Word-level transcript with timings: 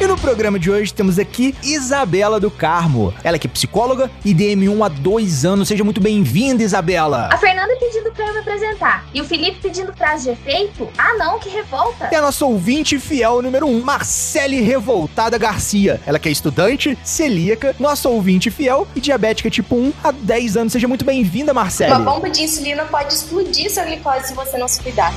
e 0.00 0.06
no 0.06 0.16
programa 0.16 0.58
de 0.58 0.70
hoje 0.70 0.94
temos 0.94 1.18
aqui 1.18 1.54
Isabela 1.62 2.40
do 2.40 2.50
Carmo. 2.50 3.12
Ela 3.22 3.38
que 3.38 3.46
é 3.46 3.50
psicóloga 3.50 4.10
e 4.24 4.34
DM1 4.34 4.82
há 4.82 4.88
dois 4.88 5.44
anos. 5.44 5.68
Seja 5.68 5.84
muito 5.84 6.00
bem-vinda, 6.00 6.62
Isabela. 6.62 7.28
A 7.30 7.36
Fernanda 7.36 7.76
pedindo 7.76 8.10
pra 8.10 8.26
eu 8.26 8.32
me 8.32 8.40
apresentar. 8.40 9.04
E 9.12 9.20
o 9.20 9.24
Felipe 9.24 9.58
pedindo 9.60 9.92
frase 9.92 10.24
de 10.24 10.30
efeito. 10.30 10.88
Ah, 10.96 11.14
não, 11.18 11.38
que 11.38 11.50
revolta. 11.50 12.08
E 12.10 12.14
a 12.16 12.22
nossa 12.22 12.46
ouvinte 12.46 12.98
fiel 12.98 13.42
número 13.42 13.66
1, 13.66 13.76
um, 13.76 13.82
Marcele 13.82 14.62
Revoltada 14.62 15.36
Garcia. 15.36 16.00
Ela 16.06 16.18
que 16.18 16.30
é 16.30 16.32
estudante, 16.32 16.96
celíaca, 17.04 17.76
nossa 17.78 18.08
ouvinte 18.08 18.50
fiel 18.50 18.88
e 18.96 19.00
diabética 19.00 19.50
tipo 19.50 19.76
1 19.76 19.92
há 20.02 20.12
10 20.12 20.56
anos. 20.56 20.72
Seja 20.72 20.88
muito 20.88 21.04
bem-vinda, 21.04 21.52
Marcele. 21.52 21.92
Uma 21.92 22.12
bomba 22.12 22.30
de 22.30 22.42
insulina 22.42 22.84
pode 22.86 23.12
explodir 23.12 23.70
sua 23.70 23.84
glicose 23.84 24.28
se 24.28 24.34
você 24.34 24.56
não 24.56 24.66
se 24.66 24.80
cuidar. 24.80 25.12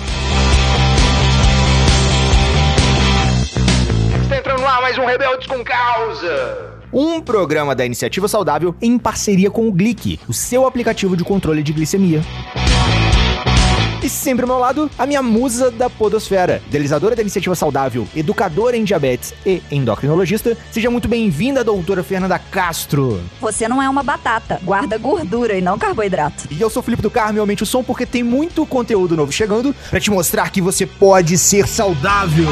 Está 4.34 4.40
entrando 4.40 4.62
no 4.62 4.68
ar 4.68 4.82
mais 4.82 4.98
um 4.98 5.06
Rebeldes 5.06 5.46
com 5.46 5.64
Causa. 5.64 6.74
Um 6.92 7.22
programa 7.22 7.76
da 7.76 7.86
Iniciativa 7.86 8.28
Saudável 8.28 8.74
em 8.82 8.98
parceria 8.98 9.52
com 9.52 9.68
o 9.68 9.72
Glic, 9.72 10.20
o 10.28 10.34
seu 10.34 10.66
aplicativo 10.66 11.16
de 11.16 11.24
controle 11.24 11.62
de 11.62 11.72
glicemia. 11.72 12.20
E 14.02 14.10
sempre 14.10 14.42
ao 14.42 14.48
meu 14.48 14.58
lado, 14.58 14.90
a 14.98 15.06
minha 15.06 15.22
musa 15.22 15.70
da 15.70 15.88
podosfera, 15.88 16.64
idealizadora 16.66 17.16
da 17.16 17.22
iniciativa 17.22 17.54
saudável, 17.54 18.08
educadora 18.16 18.76
em 18.76 18.84
diabetes 18.84 19.36
e 19.46 19.62
endocrinologista. 19.70 20.58
Seja 20.72 20.90
muito 20.90 21.08
bem-vinda, 21.08 21.64
doutora 21.64 22.04
Fernanda 22.04 22.40
Castro. 22.40 23.22
Você 23.40 23.68
não 23.68 23.84
é 23.84 23.88
uma 23.88 24.02
batata, 24.02 24.60
guarda 24.64 24.98
gordura 24.98 25.56
e 25.56 25.62
não 25.62 25.78
carboidrato. 25.78 26.48
E 26.50 26.60
eu 26.60 26.72
sou 26.72 26.82
o 26.82 26.84
Felipe 26.84 27.04
do 27.04 27.12
Carmo 27.12 27.38
e 27.38 27.40
aumente 27.40 27.62
o 27.62 27.68
som 27.68 27.84
porque 27.84 28.08
tem 28.08 28.24
muito 28.24 28.66
conteúdo 28.66 29.16
novo 29.16 29.32
chegando 29.32 29.76
para 29.92 30.00
te 30.00 30.10
mostrar 30.10 30.50
que 30.50 30.60
você 30.60 30.88
pode 30.88 31.38
ser 31.38 31.68
saudável. 31.68 32.48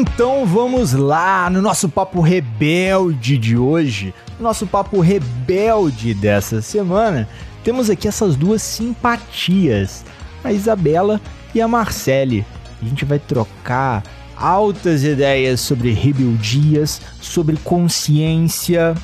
Então 0.00 0.46
vamos 0.46 0.94
lá 0.94 1.50
no 1.50 1.60
nosso 1.60 1.86
papo 1.86 2.22
rebelde 2.22 3.36
de 3.36 3.54
hoje, 3.54 4.14
no 4.38 4.44
nosso 4.44 4.66
papo 4.66 4.98
rebelde 4.98 6.14
dessa 6.14 6.62
semana. 6.62 7.28
Temos 7.62 7.90
aqui 7.90 8.08
essas 8.08 8.34
duas 8.34 8.62
simpatias, 8.62 10.02
a 10.42 10.54
Isabela 10.54 11.20
e 11.54 11.60
a 11.60 11.68
Marcele. 11.68 12.46
A 12.80 12.84
gente 12.86 13.04
vai 13.04 13.18
trocar 13.18 14.02
altas 14.34 15.04
ideias 15.04 15.60
sobre 15.60 15.92
rebeldias, 15.92 17.02
sobre 17.20 17.58
consciência, 17.58 18.94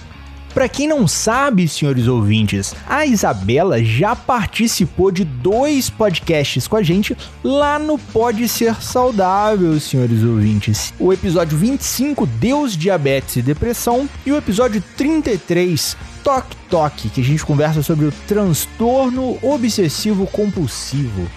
para 0.57 0.71
quem 0.71 0.89
não 0.89 1.07
sabe, 1.07 1.69
senhores 1.69 2.09
ouvintes, 2.09 2.75
a 2.89 3.05
Isabela 3.05 3.85
já 3.85 4.17
participou 4.17 5.11
de 5.11 5.23
dois 5.23 5.91
podcasts 5.91 6.67
com 6.67 6.77
a 6.77 6.83
gente 6.83 7.15
lá 7.45 7.79
no 7.79 7.99
Pode 7.99 8.49
Ser 8.49 8.75
Saudável, 8.77 9.79
senhores 9.79 10.25
ouvintes. 10.25 10.95
O 10.99 11.13
episódio 11.13 11.59
25, 11.59 12.25
Deus, 12.25 12.75
Diabetes 12.75 13.37
e 13.37 13.43
Depressão, 13.43 14.09
e 14.25 14.33
o 14.33 14.37
episódio 14.39 14.83
33, 14.97 15.95
Toque 16.25 16.57
Toque, 16.71 17.11
que 17.11 17.21
a 17.21 17.25
gente 17.25 17.45
conversa 17.45 17.83
sobre 17.83 18.07
o 18.07 18.13
transtorno 18.27 19.37
obsessivo 19.43 20.27
compulsivo. 20.27 21.31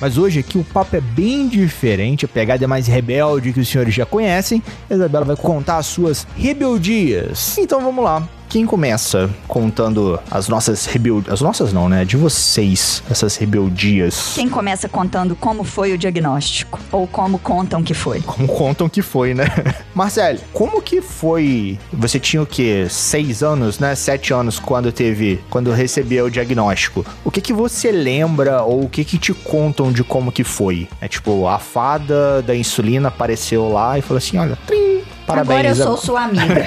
Mas 0.00 0.16
hoje 0.16 0.40
aqui 0.40 0.56
o 0.56 0.64
papo 0.64 0.96
é 0.96 1.00
bem 1.02 1.46
diferente, 1.46 2.24
a 2.24 2.28
pegada 2.28 2.64
é 2.64 2.66
mais 2.66 2.86
rebelde 2.86 3.52
que 3.52 3.60
os 3.60 3.68
senhores 3.68 3.92
já 3.92 4.06
conhecem. 4.06 4.62
A 4.88 4.94
Isabela 4.94 5.26
vai 5.26 5.36
contar 5.36 5.76
as 5.76 5.86
suas 5.86 6.26
rebeldias. 6.38 7.58
Então 7.58 7.78
vamos 7.78 8.02
lá. 8.02 8.26
Quem 8.52 8.66
começa 8.66 9.30
contando 9.48 10.20
as 10.30 10.46
nossas 10.46 10.84
rebeldias? 10.84 11.32
As 11.32 11.40
nossas 11.40 11.72
não, 11.72 11.88
né? 11.88 12.04
De 12.04 12.18
vocês, 12.18 13.02
essas 13.10 13.34
rebeldias. 13.34 14.32
Quem 14.34 14.46
começa 14.46 14.90
contando 14.90 15.34
como 15.34 15.64
foi 15.64 15.94
o 15.94 15.96
diagnóstico? 15.96 16.78
Ou 16.92 17.06
como 17.06 17.38
contam 17.38 17.82
que 17.82 17.94
foi? 17.94 18.20
Como 18.20 18.46
contam 18.46 18.90
que 18.90 19.00
foi, 19.00 19.32
né? 19.32 19.46
Marcelo, 19.94 20.38
como 20.52 20.82
que 20.82 21.00
foi? 21.00 21.78
Você 21.94 22.20
tinha 22.20 22.42
o 22.42 22.46
quê? 22.46 22.88
Seis 22.90 23.42
anos, 23.42 23.78
né? 23.78 23.94
Sete 23.94 24.34
anos 24.34 24.58
quando 24.58 24.92
teve. 24.92 25.40
Quando 25.48 25.72
recebeu 25.72 26.26
o 26.26 26.30
diagnóstico. 26.30 27.06
O 27.24 27.30
que 27.30 27.40
que 27.40 27.54
você 27.54 27.90
lembra 27.90 28.64
ou 28.64 28.84
o 28.84 28.88
que 28.90 29.02
que 29.02 29.16
te 29.16 29.32
contam 29.32 29.90
de 29.90 30.04
como 30.04 30.30
que 30.30 30.44
foi? 30.44 30.86
É 31.00 31.08
tipo, 31.08 31.48
a 31.48 31.58
fada 31.58 32.42
da 32.42 32.54
insulina 32.54 33.08
apareceu 33.08 33.72
lá 33.72 33.98
e 33.98 34.02
falou 34.02 34.18
assim: 34.18 34.36
olha, 34.36 34.58
trim, 34.66 35.00
parabéns. 35.26 35.58
Agora 35.58 35.68
eu 35.68 35.74
sou 35.74 35.96
sua 35.96 36.24
amiga. 36.24 36.66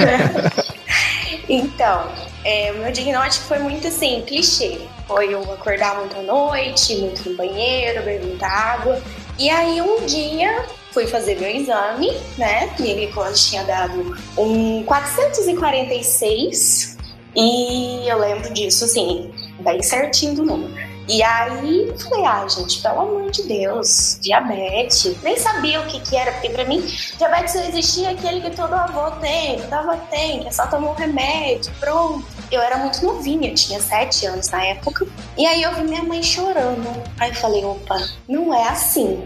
Então, 1.47 2.11
é, 2.43 2.71
o 2.71 2.79
meu 2.79 2.91
diagnóstico 2.91 3.45
foi 3.47 3.59
muito 3.59 3.87
assim, 3.87 4.23
clichê. 4.25 4.79
Foi 5.07 5.31
eu 5.33 5.41
acordar 5.53 5.99
muito 5.99 6.17
à 6.17 6.23
noite, 6.23 6.95
muito 6.95 7.29
no 7.29 7.35
banheiro, 7.35 8.03
beber 8.03 8.25
muita 8.25 8.47
água. 8.47 8.99
E 9.37 9.49
aí 9.49 9.81
um 9.81 10.05
dia 10.05 10.65
fui 10.91 11.05
fazer 11.05 11.39
meu 11.39 11.49
exame, 11.49 12.09
né? 12.37 12.73
Minha 12.79 12.95
glicose 12.95 13.49
tinha 13.49 13.63
dado 13.63 14.17
um 14.37 14.83
446 14.83 16.97
e 17.35 18.07
eu 18.07 18.17
lembro 18.17 18.53
disso, 18.53 18.85
assim, 18.85 19.29
bem 19.59 19.83
certinho 19.83 20.35
do 20.35 20.45
número. 20.45 20.84
E 21.07 21.21
aí 21.21 21.93
falei, 21.99 22.25
ah, 22.25 22.47
gente, 22.47 22.81
pelo 22.81 23.01
amor 23.01 23.31
de 23.31 23.43
Deus, 23.43 24.17
diabetes. 24.21 25.21
Nem 25.21 25.37
sabia 25.37 25.81
o 25.81 25.85
que, 25.85 25.99
que 25.99 26.15
era, 26.15 26.31
porque 26.33 26.49
pra 26.49 26.65
mim, 26.65 26.81
diabetes 27.17 27.53
só 27.53 27.59
existia 27.59 28.09
aquele 28.11 28.41
que 28.41 28.55
todo 28.55 28.73
avô 28.73 29.11
tem, 29.19 29.61
toda 29.61 29.79
avó 29.79 29.95
tem, 30.09 30.39
que 30.39 30.47
é 30.47 30.51
só 30.51 30.65
tomar 30.67 30.91
um 30.91 30.93
remédio, 30.93 31.71
pronto. 31.79 32.25
Eu 32.51 32.61
era 32.61 32.77
muito 32.77 33.03
novinha, 33.05 33.53
tinha 33.53 33.79
sete 33.79 34.25
anos 34.25 34.49
na 34.49 34.63
época. 34.63 35.05
E 35.37 35.45
aí 35.45 35.61
eu 35.61 35.73
vi 35.75 35.83
minha 35.83 36.03
mãe 36.03 36.23
chorando. 36.23 36.87
Aí 37.19 37.29
eu 37.29 37.35
falei, 37.35 37.63
opa, 37.63 37.97
não 38.27 38.53
é 38.53 38.67
assim. 38.69 39.23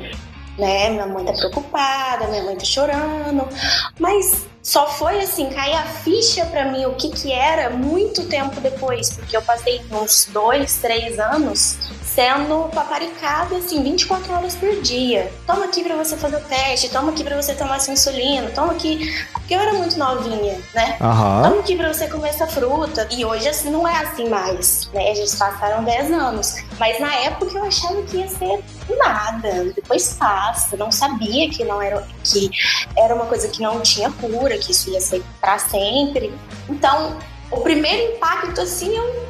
Né? 0.58 0.90
Minha 0.90 1.08
mãe 1.08 1.24
tá 1.24 1.34
preocupada, 1.34 2.28
minha 2.28 2.44
mãe 2.44 2.58
tá 2.58 2.66
chorando. 2.66 3.48
Mas 3.98 4.48
só 4.70 4.88
foi 4.88 5.20
assim, 5.20 5.50
cair 5.50 5.74
a 5.74 5.84
ficha 5.84 6.46
para 6.46 6.66
mim 6.66 6.86
o 6.86 6.94
que 6.94 7.10
que 7.10 7.32
era 7.32 7.72
muito 7.72 8.26
tempo 8.26 8.62
depois, 8.62 9.10
porque 9.10 9.36
eu 9.36 9.42
passei 9.42 9.82
uns 9.90 10.30
dois, 10.32 10.78
três 10.78 11.18
anos 11.18 11.76
sendo 12.14 12.70
paparicada 12.74 13.58
assim 13.58 13.84
24 13.84 14.34
horas 14.34 14.56
por 14.56 14.82
dia. 14.82 15.32
Toma 15.46 15.66
aqui 15.66 15.84
para 15.84 15.96
você 15.96 16.18
fazer 16.18 16.38
o 16.38 16.42
teste, 16.42 16.90
toma 16.90 17.12
aqui 17.12 17.24
para 17.24 17.40
você 17.40 17.54
tomar 17.54 17.80
sua 17.80 17.94
insulina, 17.94 18.50
toma 18.52 18.74
aqui, 18.74 19.14
porque 19.32 19.54
eu 19.54 19.60
era 19.60 19.74
muito 19.74 19.98
novinha, 19.98 20.60
né? 20.74 20.98
Uhum. 21.00 21.44
Toma 21.44 21.60
aqui 21.60 21.76
para 21.76 21.94
você 21.94 22.08
comer 22.08 22.30
essa 22.30 22.48
fruta. 22.48 23.08
E 23.12 23.24
hoje 23.24 23.48
assim 23.48 23.70
não 23.70 23.88
é 23.88 23.96
assim 23.98 24.28
mais, 24.28 24.90
né? 24.94 25.12
A 25.12 25.16
gente 25.16 25.36
passaram 25.38 25.84
10 25.84 26.12
anos, 26.12 26.56
mas 26.80 27.00
na 27.00 27.14
época 27.16 27.58
eu 27.58 27.64
achava 27.64 28.02
que 28.04 28.18
ia 28.18 28.28
ser 28.28 28.64
nada, 28.98 29.72
depois 29.76 30.14
passa, 30.14 30.76
não 30.76 30.92
sabia 30.92 31.50
que 31.50 31.64
não 31.64 31.82
era 31.82 32.06
que 32.24 32.50
era 32.98 33.14
uma 33.14 33.26
coisa 33.26 33.48
que 33.48 33.62
não 33.62 33.82
tinha 33.82 34.12
cura, 34.12 34.58
que 34.58 34.72
isso 34.72 34.90
ia 34.90 35.00
ser 35.00 35.24
para 35.40 35.60
sempre. 35.60 36.34
Então, 36.68 37.18
o 37.52 37.62
primeiro 37.62 38.16
impacto 38.16 38.62
assim 38.62 38.96
eu 38.96 39.30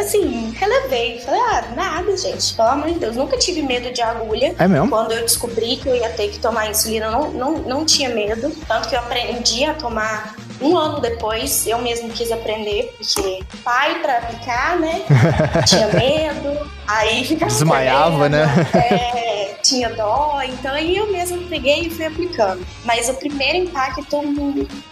assim, 0.00 0.52
relevei. 0.56 1.20
Falei, 1.20 1.40
ah, 1.40 1.64
nada, 1.74 2.16
gente, 2.16 2.54
pelo 2.54 2.68
amor 2.68 2.88
de 2.88 2.98
Deus. 2.98 3.16
Nunca 3.16 3.36
tive 3.36 3.62
medo 3.62 3.92
de 3.92 4.02
agulha. 4.02 4.54
É 4.58 4.66
mesmo? 4.66 4.88
Quando 4.88 5.12
eu 5.12 5.22
descobri 5.22 5.76
que 5.76 5.88
eu 5.88 5.96
ia 5.96 6.10
ter 6.10 6.28
que 6.28 6.38
tomar 6.38 6.68
insulina, 6.68 7.10
não, 7.10 7.30
não, 7.30 7.58
não 7.58 7.84
tinha 7.84 8.08
medo. 8.08 8.50
Tanto 8.66 8.88
que 8.88 8.94
eu 8.94 9.00
aprendi 9.00 9.64
a 9.64 9.74
tomar 9.74 10.34
um 10.60 10.76
ano 10.76 11.00
depois, 11.00 11.66
eu 11.66 11.78
mesmo 11.78 12.10
quis 12.10 12.30
aprender, 12.30 12.94
porque 12.98 13.40
pai 13.64 14.00
para 14.00 14.18
aplicar, 14.18 14.78
né? 14.78 15.02
tinha 15.66 15.88
medo, 15.88 16.70
aí 16.86 17.24
ficava. 17.24 17.50
Desmaiava, 17.50 18.28
né? 18.28 18.44
É, 18.74 19.39
tinha 19.70 19.88
dó, 19.90 20.40
então 20.42 20.72
aí 20.74 20.96
eu 20.96 21.10
mesmo 21.12 21.38
peguei 21.48 21.86
e 21.86 21.90
fui 21.90 22.04
aplicando. 22.04 22.66
Mas 22.84 23.08
o 23.08 23.14
primeiro 23.14 23.58
impacto 23.58 24.06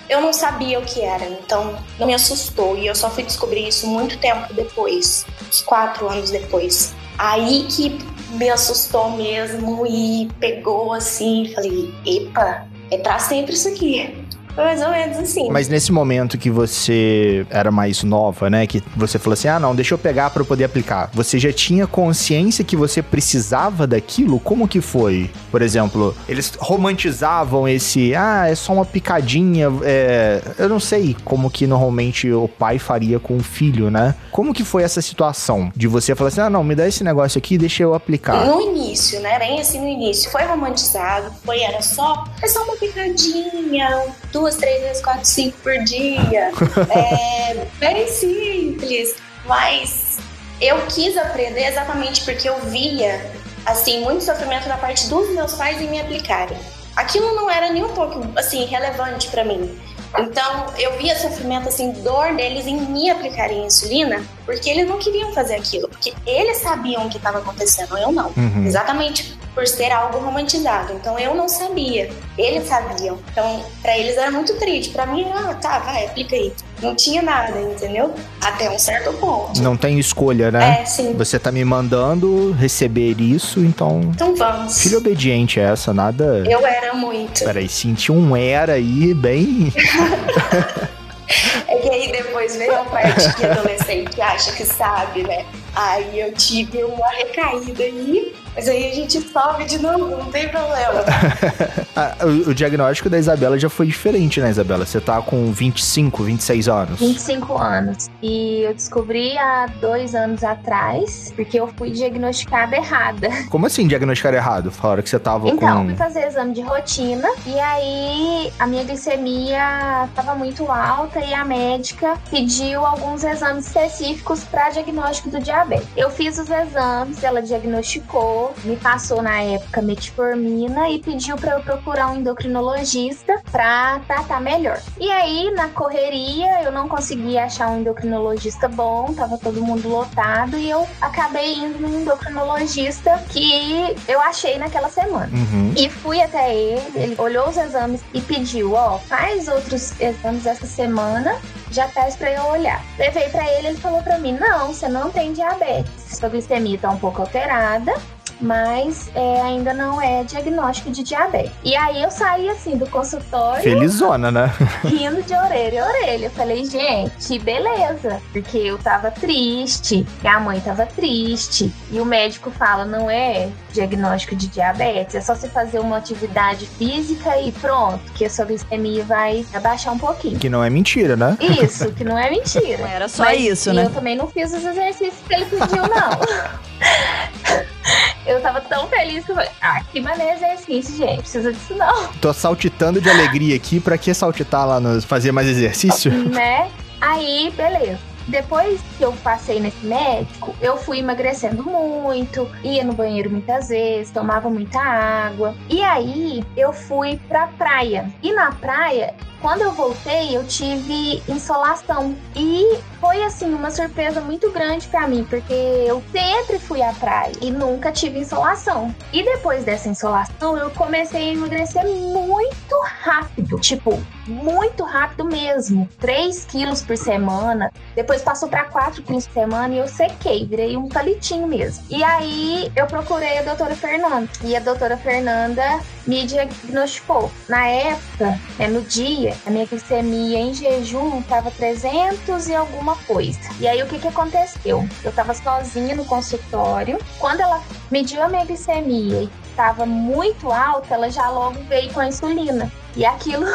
eu 0.09 0.21
não 0.21 0.33
sabia 0.33 0.79
o 0.79 0.85
que 0.85 1.01
era, 1.01 1.25
então 1.27 1.77
não 1.99 2.07
me 2.07 2.15
assustou. 2.15 2.79
E 2.79 2.87
eu 2.87 2.95
só 2.95 3.11
fui 3.11 3.25
descobrir 3.25 3.67
isso 3.67 3.87
muito 3.87 4.19
tempo 4.19 4.53
depois, 4.55 5.27
uns 5.47 5.61
quatro 5.63 6.09
anos 6.09 6.31
depois. 6.31 6.95
Aí 7.19 7.67
que 7.69 7.99
me 8.31 8.49
assustou 8.49 9.11
mesmo 9.11 9.85
e 9.87 10.29
pegou 10.39 10.93
assim, 10.93 11.51
falei, 11.55 11.93
epa, 12.07 12.67
é 12.91 12.99
pra 12.99 13.19
sempre 13.19 13.55
isso 13.55 13.69
aqui. 13.69 14.25
Mais 14.57 14.81
ou 14.83 14.91
menos 14.91 15.19
assim. 15.19 15.51
Mas 15.51 15.69
nesse 15.69 15.93
momento 15.93 16.37
que 16.39 16.51
você 16.51 17.47
era 17.51 17.71
mais 17.71 18.03
nova, 18.03 18.51
né? 18.51 18.67
Que 18.67 18.83
você 18.97 19.19
falou 19.19 19.35
assim: 19.35 19.49
ah, 19.49 19.59
não, 19.59 19.75
deixa 19.75 19.95
eu 19.95 19.99
pegar 19.99 20.31
pra 20.31 20.43
eu 20.43 20.47
poder 20.47 20.65
aplicar. 20.65 21.11
Você 21.13 21.39
já 21.39 21.53
tinha 21.53 21.87
consciência 21.87 22.65
que 22.65 22.77
você 22.77 23.03
precisava 23.03 23.87
daquilo? 23.87 24.41
Como 24.41 24.67
que 24.67 24.81
foi? 24.81 25.31
Por 25.51 25.63
exemplo, 25.63 26.15
eles 26.29 26.53
romantizavam 26.59 27.69
esse, 27.69 28.15
ah, 28.15 28.49
é 28.49 28.55
só 28.55 28.73
uma 28.73 28.85
picadinha. 28.85 29.69
É... 29.83 30.43
Eu 30.59 30.69
não 30.69 30.81
sei 30.81 31.17
como 31.25 31.51
que 31.51 31.67
normalmente 31.67 32.31
o 32.31 32.49
pai 32.49 32.79
faria 32.79 33.19
com 33.19 33.37
o 33.37 33.43
filho, 33.43 33.91
né? 33.91 34.15
Como 34.31 34.53
que 34.53 34.65
foi 34.65 34.83
essa 34.83 35.01
situação 35.01 35.73
de 35.75 35.87
você 35.87 36.15
falar 36.15 36.29
assim: 36.29 36.41
ah, 36.41 36.51
não, 36.51 36.65
me 36.65 36.75
dá 36.75 36.87
esse 36.87 37.05
negócio 37.05 37.39
aqui, 37.39 37.57
deixa 37.59 37.83
eu 37.83 37.95
aplicar? 37.95 38.45
No 38.47 38.61
início, 38.61 39.21
né? 39.21 39.39
Bem 39.39 39.61
assim 39.61 39.81
no 39.81 39.89
início. 39.89 40.31
Foi 40.31 40.43
romantizado, 40.45 41.33
foi, 41.45 41.61
era 41.61 41.81
só, 41.83 42.25
é 42.43 42.49
só 42.49 42.63
uma 42.65 42.77
picadinha, 42.77 44.15
duas, 44.39 44.57
três 44.57 44.81
vezes, 44.83 45.03
quatro, 45.03 45.25
cinco 45.25 45.59
por 45.59 45.77
dia. 45.85 46.51
é 46.91 47.67
bem 47.79 48.07
simples, 48.09 49.17
mas 49.45 50.19
eu 50.61 50.77
quis 50.87 51.17
aprender 51.17 51.67
exatamente 51.67 52.25
porque 52.25 52.49
eu 52.49 52.59
via, 52.67 53.33
assim, 53.67 54.01
muito 54.03 54.25
sofrimento 54.25 54.69
da 54.69 54.77
parte 54.77 55.09
dos 55.09 55.29
meus 55.31 55.55
pais 55.55 55.81
em 55.81 55.89
me 55.89 56.01
aplicarem. 56.01 56.57
Aquilo 56.97 57.35
não 57.35 57.51
era 57.51 57.71
nem 57.71 57.85
um 57.85 57.93
pouco, 57.95 58.27
assim, 58.37 58.65
relevante 58.65 59.29
para 59.29 59.45
mim. 59.45 59.79
Então, 60.19 60.67
eu 60.79 60.97
via 60.99 61.17
sofrimento, 61.17 61.69
assim, 61.69 61.93
dor 61.93 62.35
deles 62.35 62.67
em 62.67 62.77
me 62.77 63.11
aplicarem 63.11 63.67
insulina, 63.67 64.25
porque 64.49 64.71
eles 64.71 64.89
não 64.89 64.99
queriam 64.99 65.31
fazer 65.35 65.57
aquilo, 65.57 65.87
porque 65.89 66.15
eles 66.27 66.57
sabiam 66.57 67.05
o 67.05 67.11
que 67.11 67.19
estava 67.19 67.37
acontecendo, 67.37 67.99
eu 67.99 68.11
não. 68.11 68.33
Uhum. 68.35 68.65
Exatamente 68.65 69.37
por 69.55 69.67
ser 69.67 69.93
algo 69.93 70.19
romantizado. 70.19 70.95
Então, 70.95 71.19
eu 71.19 71.35
não 71.35 71.47
sabia, 71.51 72.09
eles 72.39 72.67
sabiam. 72.67 73.19
Então, 73.31 73.63
para 73.83 73.99
eles 73.99 74.17
era 74.17 74.31
muito 74.31 74.55
triste. 74.55 74.91
Para 74.91 75.05
mim, 75.05 75.27
ah, 75.35 75.53
tá, 75.53 75.81
vai, 75.81 76.07
aplica 76.07 76.35
aí. 76.35 76.51
Não 76.81 76.95
tinha 76.95 77.21
nada, 77.21 77.61
entendeu? 77.61 78.15
Até 78.41 78.71
um 78.71 78.79
certo 78.79 79.13
ponto. 79.19 79.61
Não 79.61 79.77
tem 79.77 79.99
escolha, 79.99 80.51
né? 80.51 80.81
É, 80.81 80.85
sim. 80.87 81.13
Você 81.13 81.39
tá 81.39 81.53
me 81.53 81.63
mandando 81.63 82.53
receber 82.53 83.21
isso, 83.21 83.61
então. 83.61 84.01
Então 84.15 84.35
vamos. 84.35 84.81
Filho 84.81 84.97
obediente 84.97 85.61
é 85.61 85.65
essa, 85.65 85.93
nada. 85.93 86.43
Eu 86.49 86.67
era 86.67 86.95
muito. 86.95 87.45
Peraí, 87.45 87.69
senti 87.69 88.11
um 88.11 88.35
era 88.35 88.75
aí 88.75 89.13
bem. 89.13 89.71
É 91.69 91.77
que 91.77 91.91
aí 91.91 92.11
depois 92.11 92.57
veio 92.57 92.75
a 92.75 92.85
parte 92.85 93.35
que 93.35 93.45
adolescente 93.45 94.11
que 94.11 94.23
acha 94.23 94.53
que 94.53 94.65
sabe, 94.65 95.23
né? 95.23 95.45
Aí 95.81 96.19
eu 96.21 96.33
tive 96.33 96.83
uma 96.83 97.07
recaída 97.11 97.85
aí, 97.85 98.35
mas 98.53 98.69
aí 98.69 98.91
a 98.91 98.95
gente 98.97 99.21
sobe 99.21 99.65
de 99.65 99.79
novo, 99.79 100.09
não 100.17 100.31
tem 100.33 100.49
problema. 100.49 101.05
Ah, 102.01 102.15
o, 102.23 102.51
o 102.51 102.55
diagnóstico 102.55 103.11
da 103.11 103.19
Isabela 103.19 103.59
já 103.59 103.69
foi 103.69 103.85
diferente, 103.85 104.41
né, 104.41 104.51
Isabela? 104.51 104.87
Você 104.87 105.01
tá 105.01 105.21
com 105.21 105.51
25, 105.51 106.23
26 106.23 106.69
anos. 106.69 107.01
25 107.01 107.59
anos. 107.59 108.09
E 108.23 108.61
eu 108.63 108.73
descobri 108.73 109.37
há 109.37 109.67
dois 109.81 110.15
anos 110.15 110.45
atrás, 110.45 111.33
porque 111.35 111.59
eu 111.59 111.67
fui 111.77 111.91
diagnosticada 111.91 112.77
errada. 112.77 113.29
Como 113.51 113.67
assim 113.67 113.89
diagnosticar 113.89 114.33
errado? 114.33 114.71
Falaram 114.71 115.03
que 115.03 115.11
você 115.11 115.19
tava 115.19 115.49
Então, 115.49 115.79
com. 115.81 115.87
fui 115.87 115.97
fazer 115.97 116.25
exame 116.29 116.55
de 116.55 116.61
rotina 116.61 117.29
e 117.45 117.59
aí 117.59 118.53
a 118.61 118.67
minha 118.69 118.85
glicemia 118.85 120.05
estava 120.09 120.37
muito 120.37 120.71
alta 120.71 121.19
e 121.19 121.35
a 121.35 121.45
médica 121.45 122.15
pediu 122.31 122.87
alguns 122.87 123.25
exames 123.25 123.67
específicos 123.67 124.45
para 124.45 124.71
diagnóstico 124.71 125.31
do 125.31 125.41
diabetes. 125.41 125.68
Eu 125.97 126.11
fiz 126.11 126.39
os 126.39 126.51
exames, 126.51 127.23
ela 127.23 127.43
diagnosticou, 127.43 128.55
me 128.65 128.77
passou 128.77 129.23
na 129.23 129.41
época 129.43 129.83
metformina 129.83 130.89
e 130.91 130.99
pediu 130.99 131.37
para 131.37 131.55
eu 131.55 131.61
procurar 131.61 132.11
um 132.11 132.17
endocrinologista 132.17 133.41
para 133.51 134.01
tratar 134.07 134.41
melhor. 134.41 134.81
E 134.99 135.11
aí, 135.11 135.51
na 135.53 135.69
correria, 135.69 136.63
eu 136.63 136.73
não 136.73 136.89
conseguia 136.89 137.45
achar 137.45 137.69
um 137.71 137.81
endocrinologista 137.81 138.69
bom, 138.69 139.13
tava 139.15 139.39
todo 139.39 139.63
mundo 139.63 139.89
lotado 139.89 140.57
e 140.57 140.71
eu 140.71 140.87
acabei 141.01 141.55
indo 141.55 141.79
num 141.79 142.01
endocrinologista 142.01 143.23
que 143.31 143.95
eu 144.07 144.21
achei 144.21 144.59
naquela 144.59 144.89
semana. 144.89 145.29
Uhum. 145.33 145.75
E 145.77 145.89
fui 145.89 146.21
até 146.21 146.55
ele, 146.55 146.93
ele 146.95 147.15
olhou 147.19 147.49
os 147.49 147.57
exames 147.57 148.01
e 148.13 148.21
pediu, 148.21 148.75
ó, 148.75 148.99
faz 148.99 149.49
outros 149.49 149.99
exames 150.01 150.47
essa 150.47 150.67
semana, 150.67 151.37
já 151.71 151.87
peço 151.89 152.19
pra 152.19 152.31
eu 152.33 152.45
olhar. 152.45 152.83
Levei 152.99 153.29
pra 153.29 153.47
ele, 153.55 153.69
ele 153.69 153.79
falou 153.79 154.03
pra 154.03 154.19
mim, 154.19 154.33
não, 154.33 154.69
você 154.69 154.89
não 154.89 155.11
tem 155.11 155.33
diabetes. 155.33 155.58
Sua 155.97 156.29
glicemia 156.29 156.79
tá 156.79 156.91
um 156.91 156.99
pouco 156.99 157.23
alterada, 157.23 157.93
mas 158.41 159.11
é, 159.15 159.41
ainda 159.43 159.73
não 159.75 160.01
é 160.01 160.25
diagnóstico 160.25 160.91
de 160.91 161.03
diabetes. 161.03 161.53
E 161.65 161.77
aí 161.77 162.03
eu 162.03 162.11
saí 162.11 162.49
assim 162.49 162.77
do 162.77 162.87
consultório 162.87 163.63
Felizona, 163.63 164.31
né? 164.31 164.53
rindo 164.85 165.23
de 165.23 165.35
orelha 165.35 165.85
a 165.85 165.89
orelha. 165.89 166.27
Eu 166.27 166.31
falei, 166.31 166.65
gente, 166.65 167.39
beleza. 167.39 168.21
Porque 168.33 168.59
eu 168.59 168.79
tava 168.79 169.11
triste, 169.11 170.07
e 170.23 170.27
a 170.27 170.41
mãe 170.41 170.61
tava 170.61 170.87
triste. 170.87 171.73
E 171.91 172.01
o 172.01 172.05
médico 172.05 172.51
fala, 172.51 172.85
não 172.85 173.11
é 173.11 173.49
diagnóstico 173.73 174.35
de 174.35 174.49
diabetes, 174.49 175.15
é 175.15 175.21
só 175.21 175.35
você 175.35 175.49
fazer 175.49 175.79
uma 175.79 175.97
atividade 175.97 176.67
física 176.67 177.41
e 177.41 177.53
pronto, 177.53 178.01
que 178.13 178.25
a 178.25 178.31
sua 178.31 178.45
glicemia 178.45 179.05
vai 179.05 179.45
abaixar 179.55 179.93
um 179.93 179.99
pouquinho. 179.99 180.39
Que 180.39 180.49
não 180.49 180.65
é 180.65 180.71
mentira, 180.71 181.17
né? 181.17 181.37
Isso, 181.41 181.93
que 181.93 182.05
não 182.05 182.19
é 182.19 182.31
mentira. 182.31 182.79
Não 182.79 182.87
era 182.87 183.09
só 183.09 183.25
Mas 183.25 183.41
isso, 183.41 183.71
e 183.71 183.75
né? 183.75 183.85
Eu 183.85 183.91
também 183.91 184.17
não 184.17 184.27
fiz 184.27 184.53
os 184.53 184.65
exercícios 184.65 185.15
que 185.27 185.35
ele 185.35 185.45
pediu, 185.47 185.83
não. 185.83 187.69
Eu 188.27 188.41
tava 188.41 188.61
tão 188.61 188.87
feliz 188.89 189.25
que 189.25 189.31
eu 189.31 189.37
falei, 189.37 189.51
ah, 189.61 189.83
que 189.91 190.01
maneiro 190.01 190.37
exercício, 190.37 190.97
gente. 190.97 191.21
Precisa 191.21 191.53
disso 191.53 191.75
não. 191.75 192.09
Tô 192.21 192.33
saltitando 192.33 193.01
de 193.01 193.09
alegria 193.09 193.57
aqui. 193.57 193.81
Pra 193.81 193.97
que 193.97 194.13
saltitar 194.13 194.67
lá 194.67 194.79
no 194.79 195.01
fazer 195.01 195.33
mais 195.33 195.49
exercício? 195.49 196.11
né? 196.29 196.71
Aí, 197.01 197.53
beleza. 197.57 197.99
Depois 198.27 198.79
que 198.99 199.03
eu 199.03 199.13
passei 199.25 199.59
nesse 199.59 199.87
médico, 199.87 200.55
eu 200.61 200.77
fui 200.77 200.99
emagrecendo 200.99 201.63
muito, 201.65 202.47
ia 202.63 202.85
no 202.85 202.93
banheiro 202.93 203.31
muitas 203.31 203.69
vezes, 203.69 204.13
tomava 204.13 204.51
muita 204.51 204.79
água. 204.79 205.55
E 205.71 205.83
aí 205.83 206.45
eu 206.55 206.71
fui 206.71 207.19
pra 207.27 207.47
praia. 207.47 208.13
E 208.23 208.31
na 208.33 208.53
praia, 208.53 209.15
quando 209.41 209.63
eu 209.63 209.73
voltei, 209.73 210.37
eu 210.37 210.45
tive 210.45 211.23
insolação. 211.29 212.17
E 212.35 212.79
foi 213.01 213.23
assim 213.23 213.53
uma 213.53 213.71
surpresa 213.71 214.21
muito 214.21 214.51
grande 214.51 214.89
pra 214.89 215.07
mim, 215.07 215.25
porque 215.29 215.53
eu 215.53 216.03
sempre 216.11 216.59
fui 216.59 216.83
à 216.83 216.93
praia 216.93 217.33
e 217.41 217.51
nunca 217.51 217.93
tive 217.93 218.19
insolação. 218.19 218.95
E 219.13 219.23
depois 219.23 219.65
dessa 219.65 219.89
insolação, 219.89 220.57
eu 220.57 220.71
comecei 220.71 221.31
a 221.31 221.33
emagrecer 221.33 221.85
muito 221.87 222.81
rápido, 223.03 223.59
tipo, 223.59 224.01
muito 224.27 224.85
rápido 224.85 225.25
mesmo. 225.25 225.89
3 226.01 226.45
quilos 226.45 226.83
por 226.83 226.97
semana. 226.97 227.73
Depois 227.95 228.23
passou 228.23 228.49
pra 228.49 228.65
4 228.65 229.03
quilos 229.03 229.27
por 229.27 229.35
semana 229.35 229.75
e 229.75 229.79
eu 229.79 229.89
sequei, 229.89 230.47
virei 230.47 230.77
um 230.77 230.89
palitinho 230.89 231.47
mesmo. 231.47 231.85
E 231.89 232.03
aí 232.03 232.71
eu 232.77 232.87
procurei 232.87 233.39
a 233.39 233.43
doutora 233.43 233.75
Fernanda. 233.75 234.29
E 234.43 234.57
a 234.57 234.61
doutora 234.61 234.97
Fernanda 234.97 235.81
me 236.07 236.25
diagnosticou. 236.27 237.31
Na 237.49 237.67
época, 237.67 238.39
é 238.59 238.67
no 238.67 238.83
dia, 238.83 239.28
a 239.47 239.51
minha 239.51 239.67
glicemia 239.67 240.39
em 240.39 240.55
jejum 240.55 241.23
tava 241.23 241.51
300 241.51 242.49
e 242.49 242.55
alguma 242.55 242.97
coisa. 242.97 243.39
E 243.61 243.67
aí 243.67 243.83
o 243.83 243.87
que 243.87 243.99
que 243.99 244.09
aconteceu? 244.09 244.87
Eu 245.05 245.13
tava 245.13 245.35
sozinha 245.35 245.95
no 245.95 246.05
consultório. 246.05 246.99
Quando 247.19 247.41
ela 247.41 247.63
mediu 247.91 248.23
a 248.23 248.29
minha 248.29 248.45
glicemia 248.45 249.23
e 249.23 249.31
tava 249.57 249.87
muito 249.87 250.51
alta, 250.53 250.95
ela 250.95 251.11
já 251.11 251.29
logo 251.31 251.63
veio 251.65 251.93
com 251.93 252.01
a 252.01 252.09
insulina. 252.09 252.71
E 252.97 253.05
aquilo 253.05 253.47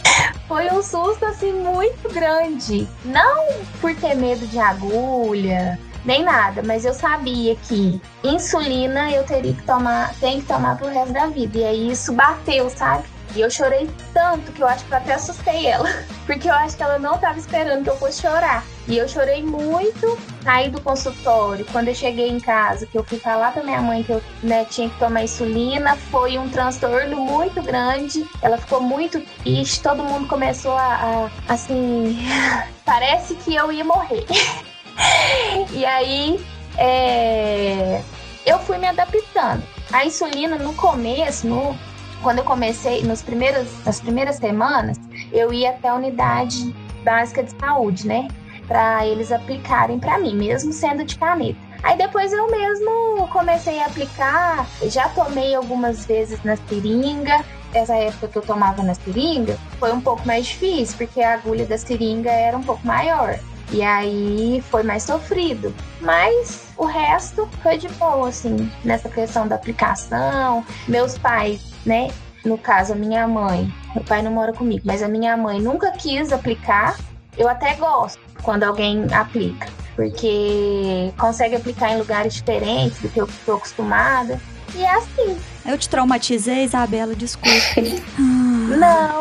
foi 0.46 0.70
um 0.70 0.82
susto 0.82 1.24
assim 1.24 1.52
muito 1.52 2.12
grande. 2.12 2.88
Não 3.04 3.46
por 3.80 3.94
ter 3.94 4.14
medo 4.14 4.46
de 4.46 4.58
agulha, 4.58 5.78
nem 6.04 6.22
nada, 6.22 6.62
mas 6.62 6.84
eu 6.84 6.94
sabia 6.94 7.54
que 7.56 8.00
insulina 8.24 9.10
eu 9.10 9.24
teria 9.24 9.52
que 9.52 9.62
tomar, 9.62 10.14
tem 10.20 10.40
que 10.40 10.46
tomar 10.46 10.76
pro 10.76 10.88
resto 10.88 11.12
da 11.12 11.26
vida. 11.26 11.58
E 11.58 11.64
aí 11.64 11.90
isso 11.90 12.12
bateu, 12.12 12.70
sabe? 12.70 13.04
E 13.34 13.40
eu 13.40 13.50
chorei 13.50 13.88
tanto 14.12 14.52
que 14.52 14.62
eu 14.62 14.66
acho 14.66 14.84
que 14.84 14.92
eu 14.92 14.98
até 14.98 15.14
assustei 15.14 15.66
ela. 15.66 15.88
Porque 16.26 16.48
eu 16.48 16.54
acho 16.54 16.76
que 16.76 16.82
ela 16.82 16.98
não 16.98 17.18
tava 17.18 17.38
esperando 17.38 17.84
que 17.84 17.90
eu 17.90 17.96
fosse 17.96 18.22
chorar. 18.22 18.64
E 18.86 18.96
eu 18.96 19.08
chorei 19.08 19.42
muito, 19.42 20.18
saí 20.42 20.70
do 20.70 20.80
consultório. 20.80 21.66
Quando 21.72 21.88
eu 21.88 21.94
cheguei 21.94 22.28
em 22.28 22.40
casa, 22.40 22.86
que 22.86 22.96
eu 22.96 23.04
fui 23.04 23.18
falar 23.18 23.52
pra 23.52 23.62
minha 23.62 23.80
mãe 23.80 24.02
que 24.02 24.12
eu 24.12 24.22
né, 24.42 24.64
tinha 24.64 24.88
que 24.88 24.98
tomar 24.98 25.22
insulina, 25.24 25.96
foi 26.10 26.38
um 26.38 26.48
transtorno 26.48 27.16
muito 27.16 27.62
grande. 27.62 28.26
Ela 28.40 28.56
ficou 28.56 28.80
muito 28.80 29.20
triste, 29.42 29.82
todo 29.82 30.02
mundo 30.02 30.26
começou 30.26 30.72
a, 30.72 31.30
a 31.48 31.52
assim. 31.52 32.18
Parece 32.84 33.34
que 33.36 33.54
eu 33.54 33.70
ia 33.70 33.84
morrer. 33.84 34.24
e 35.72 35.84
aí, 35.84 36.44
é, 36.78 38.02
eu 38.46 38.58
fui 38.60 38.78
me 38.78 38.86
adaptando. 38.86 39.62
A 39.92 40.04
insulina 40.06 40.56
no 40.56 40.74
começo, 40.74 41.46
no, 41.46 41.76
quando 42.22 42.38
eu 42.38 42.44
comecei, 42.44 43.02
nos 43.02 43.22
primeiros, 43.22 43.68
nas 43.84 44.00
primeiras 44.00 44.36
semanas, 44.36 44.98
eu 45.32 45.52
ia 45.52 45.70
até 45.70 45.88
a 45.88 45.94
unidade 45.94 46.74
básica 47.04 47.42
de 47.42 47.52
saúde, 47.58 48.06
né? 48.06 48.28
Para 48.66 49.06
eles 49.06 49.32
aplicarem 49.32 49.98
para 49.98 50.18
mim, 50.18 50.34
mesmo 50.34 50.72
sendo 50.72 51.04
de 51.04 51.16
caneta. 51.16 51.58
Aí 51.82 51.96
depois 51.96 52.32
eu 52.32 52.50
mesmo 52.50 53.28
comecei 53.28 53.80
a 53.80 53.86
aplicar, 53.86 54.66
já 54.86 55.08
tomei 55.10 55.54
algumas 55.54 56.04
vezes 56.04 56.42
na 56.42 56.56
seringa 56.56 57.44
essa 57.72 57.94
época 57.94 58.28
que 58.28 58.38
eu 58.38 58.42
tomava 58.42 58.82
na 58.82 58.94
seringa, 58.94 59.58
foi 59.78 59.92
um 59.92 60.00
pouco 60.00 60.26
mais 60.26 60.46
difícil, 60.46 60.96
porque 60.96 61.20
a 61.20 61.34
agulha 61.34 61.66
da 61.66 61.76
seringa 61.76 62.30
era 62.30 62.56
um 62.56 62.62
pouco 62.62 62.86
maior. 62.86 63.38
E 63.70 63.82
aí 63.82 64.62
foi 64.70 64.82
mais 64.82 65.02
sofrido. 65.02 65.74
Mas 66.00 66.67
o 66.78 66.86
resto 66.86 67.48
foi 67.60 67.76
de 67.76 67.88
boa, 67.88 68.28
assim, 68.28 68.70
nessa 68.84 69.08
questão 69.08 69.46
da 69.46 69.56
aplicação. 69.56 70.64
Meus 70.86 71.18
pais, 71.18 71.60
né? 71.84 72.08
No 72.44 72.56
caso, 72.56 72.92
a 72.92 72.96
minha 72.96 73.26
mãe. 73.26 73.72
Meu 73.94 74.04
pai 74.04 74.22
não 74.22 74.30
mora 74.30 74.52
comigo, 74.52 74.82
mas 74.86 75.02
a 75.02 75.08
minha 75.08 75.36
mãe 75.36 75.60
nunca 75.60 75.90
quis 75.90 76.32
aplicar. 76.32 76.96
Eu 77.36 77.48
até 77.48 77.74
gosto 77.74 78.20
quando 78.42 78.62
alguém 78.62 79.06
aplica, 79.12 79.68
porque 79.96 81.12
consegue 81.18 81.56
aplicar 81.56 81.92
em 81.92 81.98
lugares 81.98 82.34
diferentes 82.34 83.00
do 83.00 83.08
que 83.08 83.20
eu 83.20 83.26
estou 83.26 83.56
acostumada. 83.56 84.40
E 84.74 84.82
é 84.82 84.94
assim. 84.94 85.36
Eu 85.66 85.76
te 85.76 85.88
traumatizei, 85.88 86.64
Isabela, 86.64 87.14
desculpe. 87.14 88.02
Não, 88.16 89.20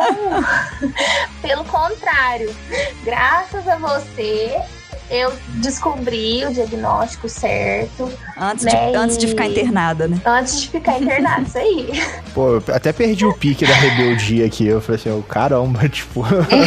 pelo 1.41 1.63
contrário. 1.65 2.53
Graças 3.03 3.67
a 3.67 3.77
você, 3.77 4.61
eu 5.09 5.31
descobri 5.55 6.45
o 6.45 6.53
diagnóstico 6.53 7.29
certo. 7.29 8.11
Antes, 8.37 8.65
né? 8.65 8.91
de, 8.91 8.97
antes 8.97 9.17
de 9.17 9.27
ficar 9.27 9.47
internada, 9.47 10.07
né? 10.07 10.21
Antes 10.25 10.61
de 10.61 10.69
ficar 10.69 11.01
internada, 11.01 11.41
isso 11.41 11.57
aí. 11.57 11.89
Pô, 12.33 12.55
eu 12.55 12.63
até 12.73 12.91
perdi 12.91 13.25
o 13.25 13.33
pique 13.33 13.65
da 13.65 13.73
rebeldia 13.73 14.45
aqui. 14.45 14.67
Eu 14.67 14.81
falei 14.81 14.99
assim, 14.99 15.09
oh, 15.09 15.23
caramba, 15.23 15.87
tipo. 15.89 16.23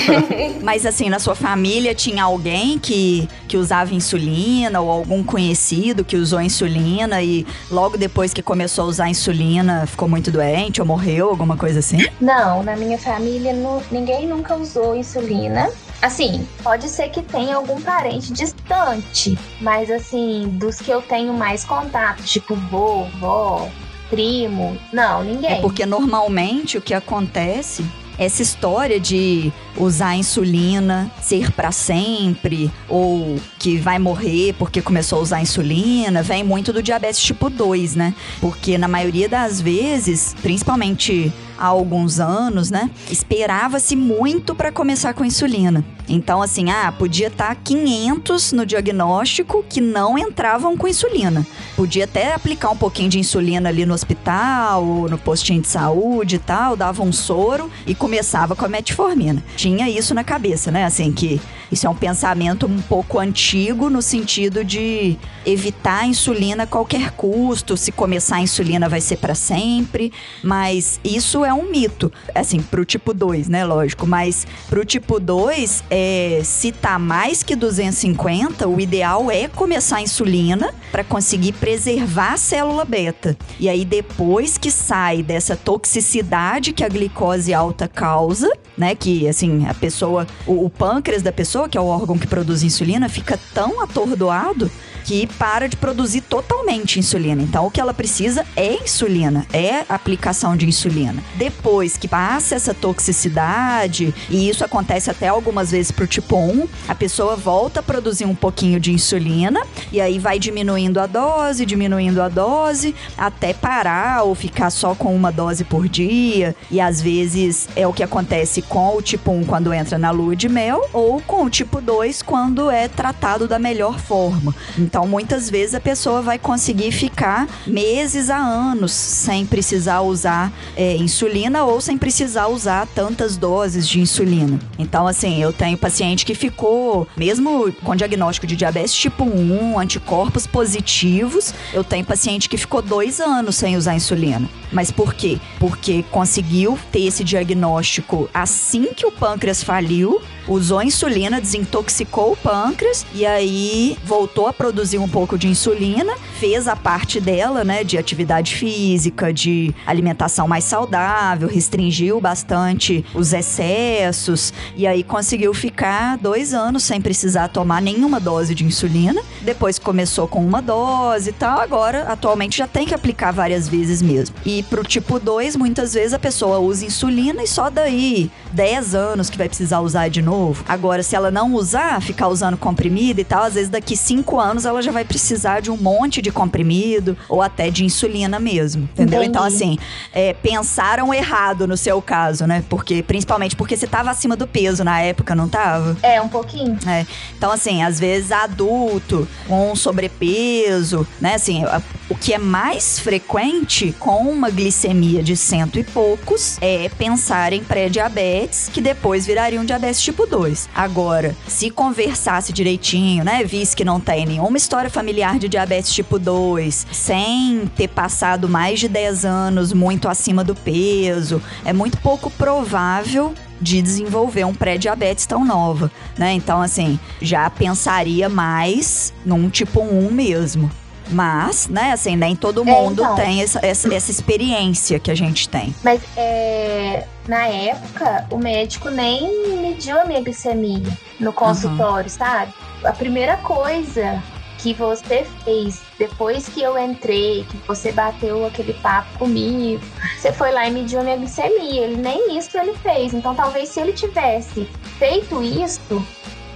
Mas 0.63 0.87
assim, 0.87 1.09
na 1.09 1.19
sua 1.19 1.35
família 1.35 1.95
tinha 1.95 2.25
alguém 2.25 2.79
que, 2.79 3.29
que 3.47 3.57
usava 3.57 3.95
insulina 3.95 4.81
ou 4.81 4.91
algum 4.91 5.23
conhecido 5.23 6.05
que 6.05 6.17
usou 6.17 6.41
insulina 6.41 7.23
e 7.23 7.47
logo 7.71 7.97
depois 7.97 8.33
que 8.33 8.43
começou 8.43 8.85
a 8.85 8.89
usar 8.89 9.09
insulina 9.09 9.87
ficou 9.87 10.09
muito 10.09 10.31
doente 10.31 10.81
ou 10.81 10.87
morreu, 10.87 11.29
alguma 11.29 11.57
coisa 11.57 11.81
assim? 11.81 12.07
Não, 12.21 12.63
na 12.63 12.77
minha 12.77 12.99
família 12.99 13.53
ninguém 13.91 14.27
nunca 14.27 14.55
usou 14.55 14.97
insulina. 14.97 15.71
Assim, 16.03 16.47
pode 16.63 16.89
ser 16.89 17.11
que 17.11 17.23
tenha 17.23 17.57
algum 17.57 17.81
parente 17.81 18.33
distante, 18.33 19.39
mas 19.61 19.91
assim, 19.91 20.49
dos 20.55 20.79
que 20.79 20.91
eu 20.91 21.03
tenho 21.03 21.35
mais 21.35 21.63
contato, 21.65 22.23
tipo 22.23 22.55
vovó, 22.55 23.69
primo, 24.09 24.79
não, 24.93 25.23
ninguém. 25.23 25.53
É 25.53 25.61
porque 25.61 25.85
normalmente 25.85 26.79
o 26.79 26.81
que 26.81 26.95
acontece 26.95 27.85
essa 28.21 28.43
história 28.43 29.01
de 29.01 29.51
usar 29.79 30.15
insulina, 30.15 31.11
ser 31.23 31.51
para 31.53 31.73
sempre, 31.73 32.71
ou 32.87 33.41
que 33.59 33.79
vai 33.79 33.99
morrer 33.99 34.55
porque 34.59 34.83
começou 34.83 35.21
a 35.21 35.23
usar 35.23 35.41
insulina, 35.41 36.23
vem 36.23 36.45
muito 36.45 36.71
do 36.71 36.83
diabetes 36.83 37.19
tipo 37.19 37.49
2, 37.49 37.97
né? 37.97 38.15
Porque 38.39 38.77
na 38.77 38.87
maioria 38.87 39.27
das 39.27 39.59
vezes, 39.59 40.37
principalmente 40.43 41.33
há 41.61 41.67
alguns 41.67 42.19
anos, 42.19 42.71
né? 42.71 42.91
Esperava-se 43.11 43.95
muito 43.95 44.55
para 44.55 44.73
começar 44.73 45.13
com 45.13 45.25
insulina. 45.25 45.85
Então, 46.09 46.43
assim, 46.43 46.71
ah, 46.71 46.91
podia 46.91 47.29
estar 47.29 47.55
tá 47.55 47.55
500 47.55 48.53
no 48.53 48.67
diagnóstico 48.67 49.65
que 49.69 49.81
não 49.81 50.19
entravam 50.19 50.77
com 50.77 50.89
insulina. 50.89 51.47
Podia 51.77 52.05
até 52.05 52.35
aplicar 52.35 52.71
um 52.71 52.77
pouquinho 52.77 53.11
de 53.11 53.19
insulina 53.19 53.69
ali 53.69 53.85
no 53.87 53.95
hospital, 53.95 54.85
no 55.09 55.19
postinho 55.19 55.61
de 55.61 55.69
saúde 55.69 56.37
e 56.37 56.39
tal, 56.39 56.75
dava 56.77 57.03
um 57.03 57.13
soro 57.13 57.71
e 57.87 57.95
começava 57.95 58.57
com 58.57 58.65
a 58.65 58.69
metformina. 58.69 59.45
Tinha 59.57 59.89
isso 59.89 60.15
na 60.15 60.25
cabeça, 60.25 60.71
né? 60.71 60.85
Assim, 60.85 61.13
que 61.13 61.41
isso 61.71 61.87
é 61.87 61.91
um 61.91 61.95
pensamento 61.95 62.67
um 62.67 62.81
pouco 62.83 63.19
antigo 63.19 63.89
no 63.89 64.03
sentido 64.03 64.65
de 64.65 65.17
evitar 65.47 66.01
a 66.01 66.07
insulina 66.07 66.65
a 66.65 66.67
qualquer 66.67 67.13
custo. 67.13 67.77
Se 67.77 67.93
começar 67.93 68.37
a 68.37 68.41
insulina 68.41 68.89
vai 68.89 69.01
ser 69.01 69.17
para 69.17 69.35
sempre, 69.35 70.13
mas 70.43 71.01
isso 71.05 71.45
é 71.45 71.53
um 71.53 71.71
mito. 71.71 72.13
Assim, 72.35 72.61
pro 72.61 72.85
tipo 72.85 73.15
2, 73.15 73.49
né, 73.49 73.65
lógico, 73.65 74.07
mas 74.07 74.47
pro 74.69 74.85
tipo 74.85 75.21
2, 75.21 75.85
é, 75.91 76.41
se 76.45 76.73
tá 76.73 76.99
mais 76.99 77.43
que 77.43 77.55
250, 77.55 78.69
o 78.69 78.81
ideal 78.81 79.31
é 79.31 79.49
começar 79.49 79.99
a 79.99 80.03
insulina 80.03 80.75
para 80.91 81.05
conseguir 81.05 81.53
preservar 81.53 82.35
a 82.35 82.37
célula 82.37 82.85
beta. 82.85 83.37
E 83.59 83.69
aí 83.69 83.85
depois 83.85 84.59
que 84.59 84.71
sai 84.71 85.23
dessa 85.23 85.57
toxicidade 85.57 86.73
que 86.73 86.85
a 86.85 86.89
glicose 86.89 87.55
alta 87.55 87.87
causa, 87.87 88.51
né, 88.77 88.95
que 88.95 89.29
assim, 89.29 89.67
a 89.67 89.75
pessoa, 89.75 90.27
o, 90.47 90.65
o 90.65 90.71
pâncreas 90.71 91.23
da 91.23 91.33
pessoa 91.33 91.60
pessoa, 91.61 91.69
que 91.69 91.77
é 91.77 91.81
o 91.81 91.87
órgão 91.87 92.17
que 92.17 92.27
produz 92.27 92.63
insulina, 92.63 93.09
fica 93.09 93.39
tão 93.53 93.83
atordoado 93.83 94.71
que 95.05 95.27
para 95.27 95.69
de 95.69 95.77
produzir 95.77 96.23
totalmente 96.23 96.99
insulina. 96.99 97.43
Então, 97.43 97.67
o 97.67 97.71
que 97.71 97.81
ela 97.81 97.95
precisa 97.95 98.45
é 98.57 98.75
insulina, 98.75 99.47
é 99.53 99.85
aplicação 99.89 100.57
de 100.57 100.67
insulina. 100.67 101.23
Depois 101.37 101.97
que 101.97 102.09
passa 102.09 102.55
essa 102.55 102.75
toxicidade, 102.75 104.15
e 104.29 104.49
isso 104.49 104.65
acontece 104.65 105.11
até 105.11 105.29
algumas 105.29 105.71
vezes 105.71 105.91
pro 105.91 106.07
tipo 106.07 106.37
1, 106.37 106.69
a 106.89 106.95
pessoa 106.95 107.37
volta 107.37 107.81
a 107.81 107.83
produzir 107.83 108.25
um 108.25 108.35
pouquinho 108.35 108.81
de 108.81 108.93
insulina 108.93 109.61
e 109.93 110.01
aí 110.01 110.19
vai 110.19 110.39
diminuindo 110.39 111.01
a 111.01 111.07
dose, 111.07 111.67
diminuindo 111.67 112.23
a 112.23 112.29
dose, 112.29 112.95
até 113.17 113.53
parar 113.53 114.23
ou 114.23 114.35
ficar 114.35 114.71
só 114.71 114.95
com 114.95 115.15
uma 115.15 115.31
dose 115.31 115.65
por 115.65 115.89
dia. 115.89 116.55
E 116.71 116.81
às 116.81 117.01
vezes 117.01 117.69
é 117.75 117.87
o 117.87 117.93
que 117.93 118.03
acontece 118.03 118.63
com 118.63 118.97
o 118.97 119.03
tipo 119.03 119.31
1 119.31 119.45
quando 119.45 119.73
entra 119.73 119.99
na 119.99 120.11
lua 120.11 120.37
de 120.37 120.49
mel, 120.49 120.89
ou 120.93 121.21
com 121.21 121.45
o 121.45 121.51
tipo 121.51 121.81
2 121.81 122.23
quando 122.23 122.71
é 122.71 122.89
tratado 122.89 123.47
da 123.49 123.59
melhor 123.59 123.99
forma. 123.99 124.55
Então, 124.91 125.07
muitas 125.07 125.49
vezes 125.49 125.77
a 125.77 125.81
pessoa 125.81 126.21
vai 126.21 126.37
conseguir 126.37 126.91
ficar 126.91 127.49
meses 127.65 128.29
a 128.29 128.37
anos 128.37 128.91
sem 128.91 129.47
precisar 129.47 130.01
usar 130.01 130.53
é, 130.77 130.97
insulina 130.97 131.63
ou 131.63 131.81
sem 131.81 131.97
precisar 131.97 132.49
usar 132.49 132.89
tantas 132.89 133.37
doses 133.37 133.89
de 133.89 134.01
insulina. 134.01 134.59
Então, 134.81 135.07
assim, 135.07 135.41
eu 135.41 135.53
tenho 135.53 135.79
paciente 135.79 136.27
que 136.27 136.35
ficou, 136.35 137.07
mesmo 137.17 137.73
com 137.85 137.95
diagnóstico 137.95 138.49
de 138.49 138.57
diabetes 138.57 138.93
tipo 138.93 139.23
1, 139.23 139.79
anticorpos 139.79 140.45
positivos, 140.45 141.55
eu 141.73 141.85
tenho 141.85 142.05
paciente 142.05 142.49
que 142.49 142.57
ficou 142.57 142.83
dois 142.83 143.21
anos 143.21 143.55
sem 143.55 143.77
usar 143.77 143.95
insulina. 143.95 144.51
Mas 144.73 144.91
por 144.91 145.15
quê? 145.15 145.39
Porque 145.61 146.03
conseguiu 146.11 146.77
ter 146.91 147.07
esse 147.07 147.23
diagnóstico 147.23 148.29
assim 148.35 148.93
que 148.93 149.07
o 149.07 149.13
pâncreas 149.13 149.63
faliu, 149.63 150.21
usou 150.51 150.83
insulina, 150.83 151.41
desintoxicou 151.41 152.33
o 152.33 152.37
pâncreas 152.37 153.07
e 153.15 153.25
aí 153.25 153.97
voltou 154.05 154.49
a 154.49 154.53
produzir 154.53 154.99
um 154.99 155.09
pouco 155.09 155.39
de 155.39 155.47
insulina, 155.47 156.13
fez 156.41 156.67
a 156.67 156.75
parte 156.75 157.21
dela, 157.21 157.63
né, 157.63 157.85
de 157.85 157.97
atividade 157.97 158.57
física, 158.57 159.33
de 159.33 159.73
alimentação 159.87 160.49
mais 160.49 160.65
saudável, 160.65 161.49
restringiu 161.49 162.21
bastante 162.21 163.05
os 163.15 163.33
excessos 163.33 164.53
e 164.77 164.87
aí 164.87 165.05
conseguiu 165.05 165.55
ficar 165.55 166.19
dois 166.19 166.53
anos 166.53 166.83
sem 166.83 167.01
precisar 167.01 167.49
tomar 167.49 167.81
nenhuma 167.81 168.19
dose 168.19 168.55
de 168.55 168.65
insulina. 168.65 169.23
Depois 169.43 169.79
começou 169.79 170.27
com 170.27 170.45
uma 170.45 170.61
dose 170.61 171.31
e 171.31 171.33
tal, 171.33 171.61
agora 171.61 172.03
atualmente 172.09 172.59
já 172.59 172.67
tem 172.67 172.87
que 172.87 172.95
aplicar 172.95 173.31
várias 173.31 173.69
vezes 173.69 174.03
mesmo. 174.03 174.35
E 174.45 174.65
pro 174.65 174.83
tipo 174.83 175.21
2, 175.21 175.55
muitas 175.55 175.95
vezes 175.95 176.13
a 176.13 176.19
pessoa 176.19 176.59
usa 176.59 176.85
insulina 176.85 177.43
e 177.43 177.47
só 177.47 177.71
daí 177.71 178.31
10 178.53 178.95
anos 178.97 179.31
que 179.31 179.39
vai 179.39 179.49
precisar 179.49 179.81
usar 179.81 180.09
de 180.09 180.21
novo 180.21 180.40
novo. 180.41 180.65
Agora, 180.67 181.03
se 181.03 181.15
ela 181.15 181.31
não 181.31 181.55
usar, 181.55 182.01
ficar 182.01 182.29
usando 182.29 182.57
comprimido 182.57 183.21
e 183.21 183.25
tal, 183.25 183.45
às 183.45 183.55
vezes 183.55 183.69
daqui 183.69 183.97
cinco 183.97 184.41
anos 184.41 184.65
ela 184.65 184.81
já 184.81 184.91
vai 184.91 185.05
precisar 185.05 185.61
de 185.61 185.71
um 185.71 185.77
monte 185.77 186.23
de 186.23 186.31
comprimido 186.31 187.17
ou 187.29 187.43
até 187.43 187.71
de 187.71 187.85
insulina 187.85 188.39
mesmo, 188.41 188.85
entendeu? 188.93 189.21
Entendi. 189.21 189.31
Então, 189.31 189.45
assim, 189.45 189.79
é, 190.13 190.33
pensaram 190.33 191.13
errado 191.13 191.67
no 191.67 191.77
seu 191.77 192.01
caso, 192.01 192.47
né? 192.47 192.65
Porque, 192.69 193.03
principalmente 193.03 193.55
porque 193.55 193.77
você 193.77 193.87
tava 193.87 194.11
acima 194.11 194.35
do 194.35 194.47
peso 194.47 194.83
na 194.83 195.01
época, 195.01 195.35
não 195.35 195.49
tava? 195.49 195.97
É, 196.03 196.21
um 196.21 196.29
pouquinho. 196.29 196.79
É. 196.87 197.07
Então, 197.37 197.51
assim, 197.51 197.83
às 197.83 198.01
vezes 198.01 198.33
adulto 198.33 199.29
com 199.47 199.75
sobrepeso, 199.77 201.07
né? 201.21 201.35
Assim, 201.35 201.65
o 202.09 202.15
que 202.15 202.33
é 202.33 202.39
mais 202.39 202.99
frequente 202.99 203.95
com 203.99 204.31
uma 204.31 204.51
glicemia 204.51 205.23
de 205.23 205.37
cento 205.37 205.79
e 205.79 205.85
poucos 205.85 206.57
é 206.61 206.89
pensar 206.89 207.53
em 207.53 207.63
pré-diabetes, 207.63 208.71
que 208.73 208.81
depois 208.81 209.27
viraria 209.27 209.61
um 209.61 209.65
diabetes 209.65 210.01
tipo 210.01 210.20
2. 210.27 210.69
Agora, 210.75 211.37
se 211.47 211.71
conversasse 211.71 212.53
direitinho, 212.53 213.25
né, 213.25 213.45
visse 213.45 213.77
que 213.77 213.85
não 213.85 214.01
tem 214.01 214.27
nenhuma 214.27 214.57
história 214.57 214.91
familiar 214.91 215.39
de 215.39 215.49
diabetes 215.49 215.93
tipo 215.93 216.19
2, 216.19 216.87
sem 216.93 217.71
ter 217.77 217.89
passado 217.89 218.49
mais 218.49 218.81
de 218.81 218.89
10 218.89 219.25
anos 219.25 219.73
muito 219.73 220.09
acima 220.09 220.45
do 220.45 220.55
peso, 220.55 221.43
é 221.65 221.73
muito 221.73 221.99
pouco 221.99 222.31
provável 222.31 223.35
de 223.61 223.83
desenvolver 223.83 224.45
um 224.45 224.55
pré-diabetes 224.55 225.27
tão 225.27 225.45
nova, 225.45 225.91
né? 226.17 226.33
Então, 226.33 226.63
assim, 226.63 226.99
já 227.21 227.49
pensaria 227.51 228.29
mais 228.29 229.13
num 229.25 229.51
tipo 229.51 229.81
1 229.83 230.11
mesmo. 230.11 230.71
Mas, 231.11 231.69
né, 231.69 231.93
assim, 231.93 232.17
nem 232.17 232.37
todo 232.37 232.63
é, 232.63 232.65
mundo 232.65 233.03
é, 233.03 233.05
então, 233.05 233.15
tem 233.17 233.43
essa, 233.43 233.59
essa, 233.65 233.93
essa, 233.93 234.11
experiência 234.11 234.99
que 234.99 235.11
a 235.11 235.15
gente 235.15 235.49
tem. 235.49 235.75
Mas 235.83 236.01
é, 236.17 237.07
na 237.29 237.47
época, 237.47 238.27
o 238.31 238.39
médico 238.39 238.91
nem 238.91 239.59
mediu 239.59 240.01
a 240.01 240.05
minha 240.05 240.21
glicemia 240.21 240.97
no 241.19 241.33
consultório, 241.33 242.11
uhum. 242.11 242.17
sabe? 242.17 242.53
A 242.85 242.93
primeira 242.93 243.37
coisa 243.39 244.23
que 244.63 244.75
você 244.75 245.27
fez 245.43 245.81
depois 245.99 246.49
que 246.49 246.63
eu 246.63 246.79
entrei, 246.79 247.45
que 247.45 247.57
você 247.67 247.93
bateu 247.93 248.45
aquele 248.47 248.75
papo 248.75 249.19
comigo, 249.19 249.83
você 250.19 250.33
foi 250.33 250.53
lá 250.53 250.69
e 250.69 250.71
mediu 250.71 251.03
minha 251.03 251.17
glicemia. 251.17 251.83
Ele 251.83 251.97
nem 251.97 252.37
isso 252.37 252.57
ele 252.59 252.75
fez. 252.75 253.15
Então 253.15 253.35
talvez 253.35 253.71
se 253.71 253.81
ele 253.81 253.93
tivesse 253.93 254.65
feito 254.99 255.43
isso, 255.43 256.07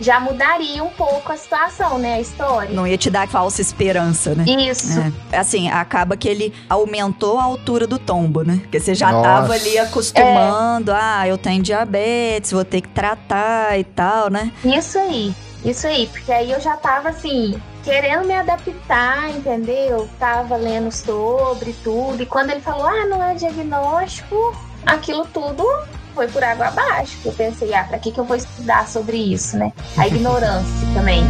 já 0.01 0.21
mudaria 0.21 0.83
um 0.83 0.91
pouco 0.91 1.33
a 1.33 1.37
situação, 1.37 1.99
né? 1.99 2.15
A 2.15 2.21
história. 2.21 2.75
Não 2.75 2.87
ia 2.87 2.97
te 2.97 3.11
dar 3.11 3.29
falsa 3.29 3.61
esperança, 3.61 4.35
né? 4.35 4.45
Isso. 4.47 5.01
É. 5.31 5.39
Assim, 5.39 5.69
acaba 5.69 6.17
que 6.17 6.29
ele 6.29 6.53
aumentou 6.69 7.39
a 7.39 7.45
altura 7.45 7.87
do 7.87 7.99
tombo, 7.99 8.43
né? 8.43 8.59
Porque 8.63 8.81
você 8.81 8.95
já 8.95 9.11
Nossa. 9.11 9.29
tava 9.29 9.55
ali 9.55 9.79
acostumando, 9.79 10.93
ah, 10.93 11.27
eu 11.27 11.39
tenho 11.39 11.63
diabetes, 11.63 12.53
vou 12.53 12.65
ter 12.65 12.81
que 12.81 12.89
tratar 12.89 13.79
e 13.79 13.85
tal, 13.85 14.31
né? 14.31 14.53
Isso 14.65 14.99
aí. 14.99 15.35
Isso 15.65 15.87
aí. 15.87 16.07
Porque 16.07 16.33
aí 16.33 16.51
eu 16.51 16.61
já 16.61 16.77
tava 16.77 17.11
assim. 17.11 17.61
Querendo 17.83 18.27
me 18.27 18.35
adaptar, 18.35 19.31
entendeu? 19.31 20.09
Tava 20.19 20.57
lendo 20.57 20.91
sobre 20.91 21.75
tudo. 21.85 22.23
E 22.23 22.27
quando 22.27 22.51
ele 22.51 22.61
falou, 22.61 22.87
ah, 22.87 23.07
não 23.07 23.23
é 23.23 23.35
diagnóstico, 23.35 24.57
aquilo 24.87 25.27
tudo 25.27 25.67
foi 26.15 26.29
por 26.29 26.43
água 26.43 26.69
abaixo. 26.69 27.19
Eu 27.25 27.33
pensei, 27.33 27.75
ah, 27.75 27.85
pra 27.85 27.99
que, 27.99 28.13
que 28.13 28.19
eu 28.19 28.25
vou 28.25 28.37
estudar 28.37 28.87
sobre 28.87 29.17
isso, 29.17 29.57
né? 29.59 29.73
A 29.97 30.07
ignorância 30.07 30.87
também. 30.95 31.23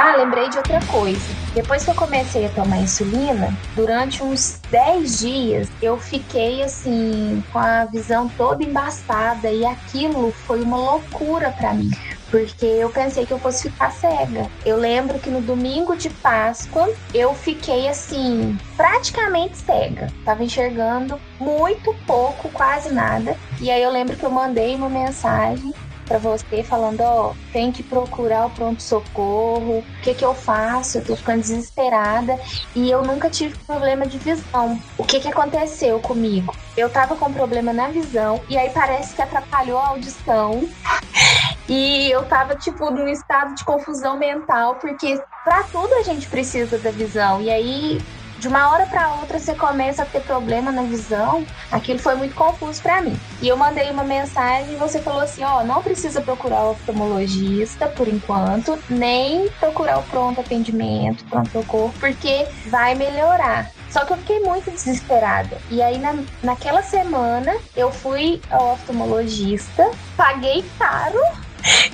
Ah, 0.00 0.14
lembrei 0.16 0.48
de 0.48 0.56
outra 0.58 0.80
coisa. 0.86 1.34
Depois 1.54 1.84
que 1.84 1.90
eu 1.90 1.94
comecei 1.94 2.46
a 2.46 2.48
tomar 2.50 2.78
insulina, 2.78 3.52
durante 3.74 4.22
uns 4.22 4.60
10 4.70 5.18
dias 5.18 5.68
eu 5.82 5.98
fiquei 5.98 6.62
assim, 6.62 7.42
com 7.52 7.58
a 7.58 7.84
visão 7.84 8.28
toda 8.36 8.62
embaçada 8.62 9.50
e 9.50 9.64
aquilo 9.64 10.32
foi 10.46 10.62
uma 10.62 10.76
loucura 10.76 11.50
pra 11.50 11.74
mim. 11.74 11.90
Porque 12.30 12.66
eu 12.66 12.90
pensei 12.90 13.24
que 13.24 13.32
eu 13.32 13.38
fosse 13.38 13.70
ficar 13.70 13.90
cega. 13.90 14.50
Eu 14.64 14.76
lembro 14.76 15.18
que 15.18 15.30
no 15.30 15.40
domingo 15.40 15.96
de 15.96 16.10
Páscoa 16.10 16.88
eu 17.14 17.34
fiquei 17.34 17.88
assim, 17.88 18.56
praticamente 18.76 19.56
cega. 19.56 20.12
Tava 20.24 20.44
enxergando 20.44 21.20
muito 21.40 21.94
pouco, 22.06 22.50
quase 22.50 22.92
nada. 22.92 23.36
E 23.60 23.70
aí 23.70 23.82
eu 23.82 23.90
lembro 23.90 24.16
que 24.16 24.24
eu 24.24 24.30
mandei 24.30 24.74
uma 24.74 24.88
mensagem 24.88 25.72
para 26.08 26.18
você 26.18 26.64
falando, 26.64 27.02
ó, 27.02 27.34
tem 27.52 27.70
que 27.70 27.82
procurar 27.84 28.46
o 28.46 28.50
pronto-socorro, 28.50 29.80
o 29.80 29.84
que 30.02 30.14
que 30.14 30.24
eu 30.24 30.34
faço? 30.34 30.98
Eu 30.98 31.04
tô 31.04 31.14
ficando 31.14 31.40
desesperada 31.40 32.34
e 32.74 32.90
eu 32.90 33.02
nunca 33.02 33.28
tive 33.28 33.54
problema 33.66 34.06
de 34.06 34.18
visão. 34.18 34.80
O 34.96 35.04
que 35.04 35.20
que 35.20 35.28
aconteceu 35.28 36.00
comigo? 36.00 36.56
Eu 36.76 36.90
tava 36.90 37.16
com 37.16 37.30
problema 37.32 37.72
na 37.72 37.90
visão 37.90 38.40
e 38.48 38.56
aí 38.56 38.70
parece 38.70 39.14
que 39.14 39.22
atrapalhou 39.22 39.78
a 39.78 39.88
audição. 39.88 40.60
E 41.70 42.10
eu 42.10 42.24
tava, 42.26 42.54
tipo, 42.56 42.90
num 42.90 43.08
estado 43.08 43.54
de 43.54 43.62
confusão 43.62 44.18
mental, 44.18 44.76
porque 44.76 45.20
pra 45.44 45.64
tudo 45.64 45.92
a 45.96 46.02
gente 46.02 46.26
precisa 46.26 46.78
da 46.78 46.90
visão. 46.90 47.42
E 47.42 47.50
aí, 47.50 47.98
de 48.38 48.48
uma 48.48 48.70
hora 48.70 48.86
para 48.86 49.14
outra, 49.14 49.38
você 49.38 49.54
começa 49.54 50.02
a 50.02 50.06
ter 50.06 50.20
problema 50.20 50.70
na 50.70 50.82
visão. 50.82 51.44
Aquilo 51.70 51.98
foi 51.98 52.14
muito 52.14 52.34
confuso 52.34 52.80
para 52.80 53.02
mim. 53.02 53.18
E 53.42 53.48
eu 53.48 53.56
mandei 53.56 53.90
uma 53.90 54.04
mensagem 54.04 54.74
e 54.74 54.76
você 54.76 55.00
falou 55.00 55.20
assim: 55.20 55.42
ó, 55.42 55.64
não 55.64 55.82
precisa 55.82 56.20
procurar 56.20 56.64
o 56.64 56.70
oftalmologista 56.70 57.88
por 57.88 58.08
enquanto, 58.08 58.78
nem 58.88 59.48
procurar 59.60 59.98
o 59.98 60.02
pronto 60.04 60.40
atendimento, 60.40 61.24
pronto 61.24 61.50
socorro, 61.50 61.92
porque 61.98 62.46
vai 62.66 62.94
melhorar. 62.94 63.70
Só 63.90 64.04
que 64.04 64.12
eu 64.12 64.18
fiquei 64.18 64.40
muito 64.40 64.70
desesperada. 64.70 65.58
E 65.70 65.80
aí, 65.82 65.98
na, 65.98 66.14
naquela 66.42 66.82
semana, 66.82 67.56
eu 67.74 67.90
fui 67.90 68.40
ao 68.50 68.74
oftalmologista, 68.74 69.90
paguei 70.16 70.64
caro. 70.78 71.18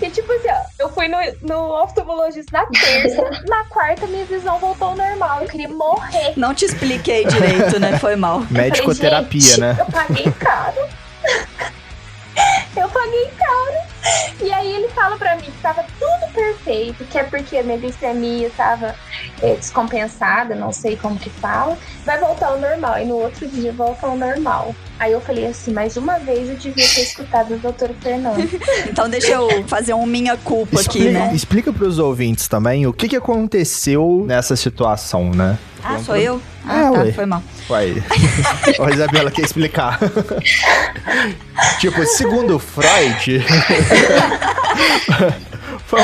E 0.00 0.10
tipo 0.10 0.30
assim, 0.32 0.48
ó, 0.48 0.60
eu 0.78 0.88
fui 0.90 1.08
no, 1.08 1.16
no 1.42 1.82
oftalmologista 1.82 2.56
na 2.58 2.66
terça, 2.66 3.22
na 3.48 3.64
quarta 3.64 4.06
minha 4.06 4.24
visão 4.24 4.58
voltou 4.58 4.88
ao 4.88 4.96
normal. 4.96 5.40
Eu 5.42 5.48
queria 5.48 5.68
morrer. 5.68 6.32
Não 6.36 6.54
te 6.54 6.64
expliquei 6.64 7.24
direito, 7.26 7.78
né? 7.80 7.98
Foi 7.98 8.16
mal. 8.16 8.40
Médico-terapia, 8.50 9.56
né? 9.58 9.74
"Gente, 9.74 9.80
Eu 9.80 9.86
paguei 9.86 10.32
caro. 10.32 10.88
eu 12.76 12.88
paguei 12.88 13.30
caro. 13.38 13.94
E 14.42 14.52
aí 14.52 14.74
ele 14.74 14.88
fala 14.88 15.16
pra 15.16 15.36
mim 15.36 15.42
que 15.42 15.52
tava 15.62 15.84
tudo 15.98 16.32
perfeito, 16.32 17.04
que 17.06 17.18
é 17.18 17.24
porque 17.24 17.56
a 17.56 17.62
minha 17.62 17.78
glicemia 17.78 18.50
tava 18.56 18.94
é, 19.40 19.54
descompensada, 19.54 20.54
não 20.54 20.72
sei 20.72 20.96
como 20.96 21.18
que 21.18 21.30
fala, 21.30 21.78
vai 22.04 22.18
voltar 22.18 22.48
ao 22.48 22.58
normal. 22.58 22.98
E 22.98 23.04
no 23.06 23.16
outro 23.16 23.46
dia 23.48 23.72
volta 23.72 24.06
ao 24.06 24.16
normal. 24.16 24.74
Aí 24.98 25.12
eu 25.12 25.20
falei 25.20 25.46
assim, 25.46 25.72
mais 25.72 25.96
uma 25.96 26.18
vez 26.18 26.48
eu 26.48 26.56
devia 26.56 26.86
ter 26.86 27.02
escutado 27.02 27.54
o 27.54 27.58
doutor 27.58 27.90
Fernando. 28.00 28.48
Então 28.88 29.08
deixa 29.08 29.32
eu 29.32 29.64
fazer 29.66 29.92
um 29.92 30.06
minha 30.06 30.36
culpa 30.36 30.80
aqui, 30.80 30.98
Explica, 30.98 31.10
né? 31.18 31.30
explica 31.34 31.72
pros 31.72 31.98
ouvintes 31.98 32.46
também 32.46 32.86
o 32.86 32.92
que, 32.92 33.08
que 33.08 33.16
aconteceu 33.16 34.24
nessa 34.26 34.54
situação, 34.54 35.30
né? 35.32 35.58
Ah, 35.82 35.98
sou 35.98 36.16
eu? 36.16 36.40
É, 36.66 36.70
Ah, 36.70 36.90
tá, 36.92 37.00
ué. 37.02 37.12
foi 37.12 37.26
mal. 37.26 37.42
Uai. 37.68 38.02
Ó, 38.78 38.84
a 38.86 38.90
Isabela 38.90 39.30
quer 39.30 39.42
explicar. 39.44 39.98
tipo, 41.80 42.04
segundo 42.06 42.58
Freud. 42.58 43.44
foi. 45.86 46.00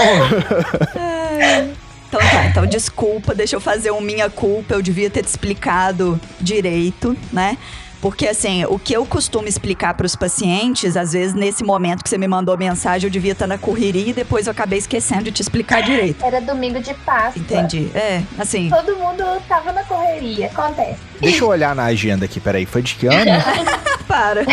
Então 2.09 2.20
tá, 2.20 2.46
então 2.46 2.66
desculpa, 2.66 3.35
deixa 3.35 3.55
eu 3.57 3.61
fazer 3.61 3.92
um 3.92 4.00
minha 4.00 4.29
culpa, 4.29 4.74
eu 4.74 4.83
devia 4.83 5.09
ter 5.09 5.22
te 5.22 5.29
explicado 5.29 6.20
direito, 6.40 7.16
né? 7.33 7.57
Porque 8.00 8.26
assim, 8.26 8.64
o 8.64 8.78
que 8.78 8.94
eu 8.94 9.04
costumo 9.04 9.46
explicar 9.46 9.94
para 9.94 10.06
os 10.06 10.16
pacientes, 10.16 10.96
às 10.96 11.12
vezes 11.12 11.34
nesse 11.34 11.62
momento 11.62 12.02
que 12.02 12.08
você 12.08 12.16
me 12.16 12.26
mandou 12.26 12.56
mensagem, 12.56 13.06
eu 13.06 13.10
devia 13.10 13.32
estar 13.32 13.46
na 13.46 13.58
correria 13.58 14.08
e 14.08 14.12
depois 14.12 14.46
eu 14.46 14.52
acabei 14.52 14.78
esquecendo 14.78 15.24
de 15.24 15.32
te 15.32 15.42
explicar 15.42 15.82
direito. 15.82 16.24
Era 16.24 16.40
domingo 16.40 16.80
de 16.80 16.94
Páscoa. 16.94 17.40
Entendi. 17.40 17.90
É, 17.94 18.22
assim, 18.38 18.70
Todo 18.70 18.96
mundo 18.96 19.24
tava 19.48 19.72
na 19.72 19.84
correria. 19.84 20.46
Acontece. 20.46 20.98
Deixa 21.20 21.44
eu 21.44 21.48
olhar 21.48 21.74
na 21.74 21.84
agenda 21.84 22.24
aqui, 22.24 22.40
peraí. 22.40 22.64
Foi 22.64 22.82
de 22.82 22.94
que 22.94 23.06
ano? 23.06 23.30
para. 24.10 24.44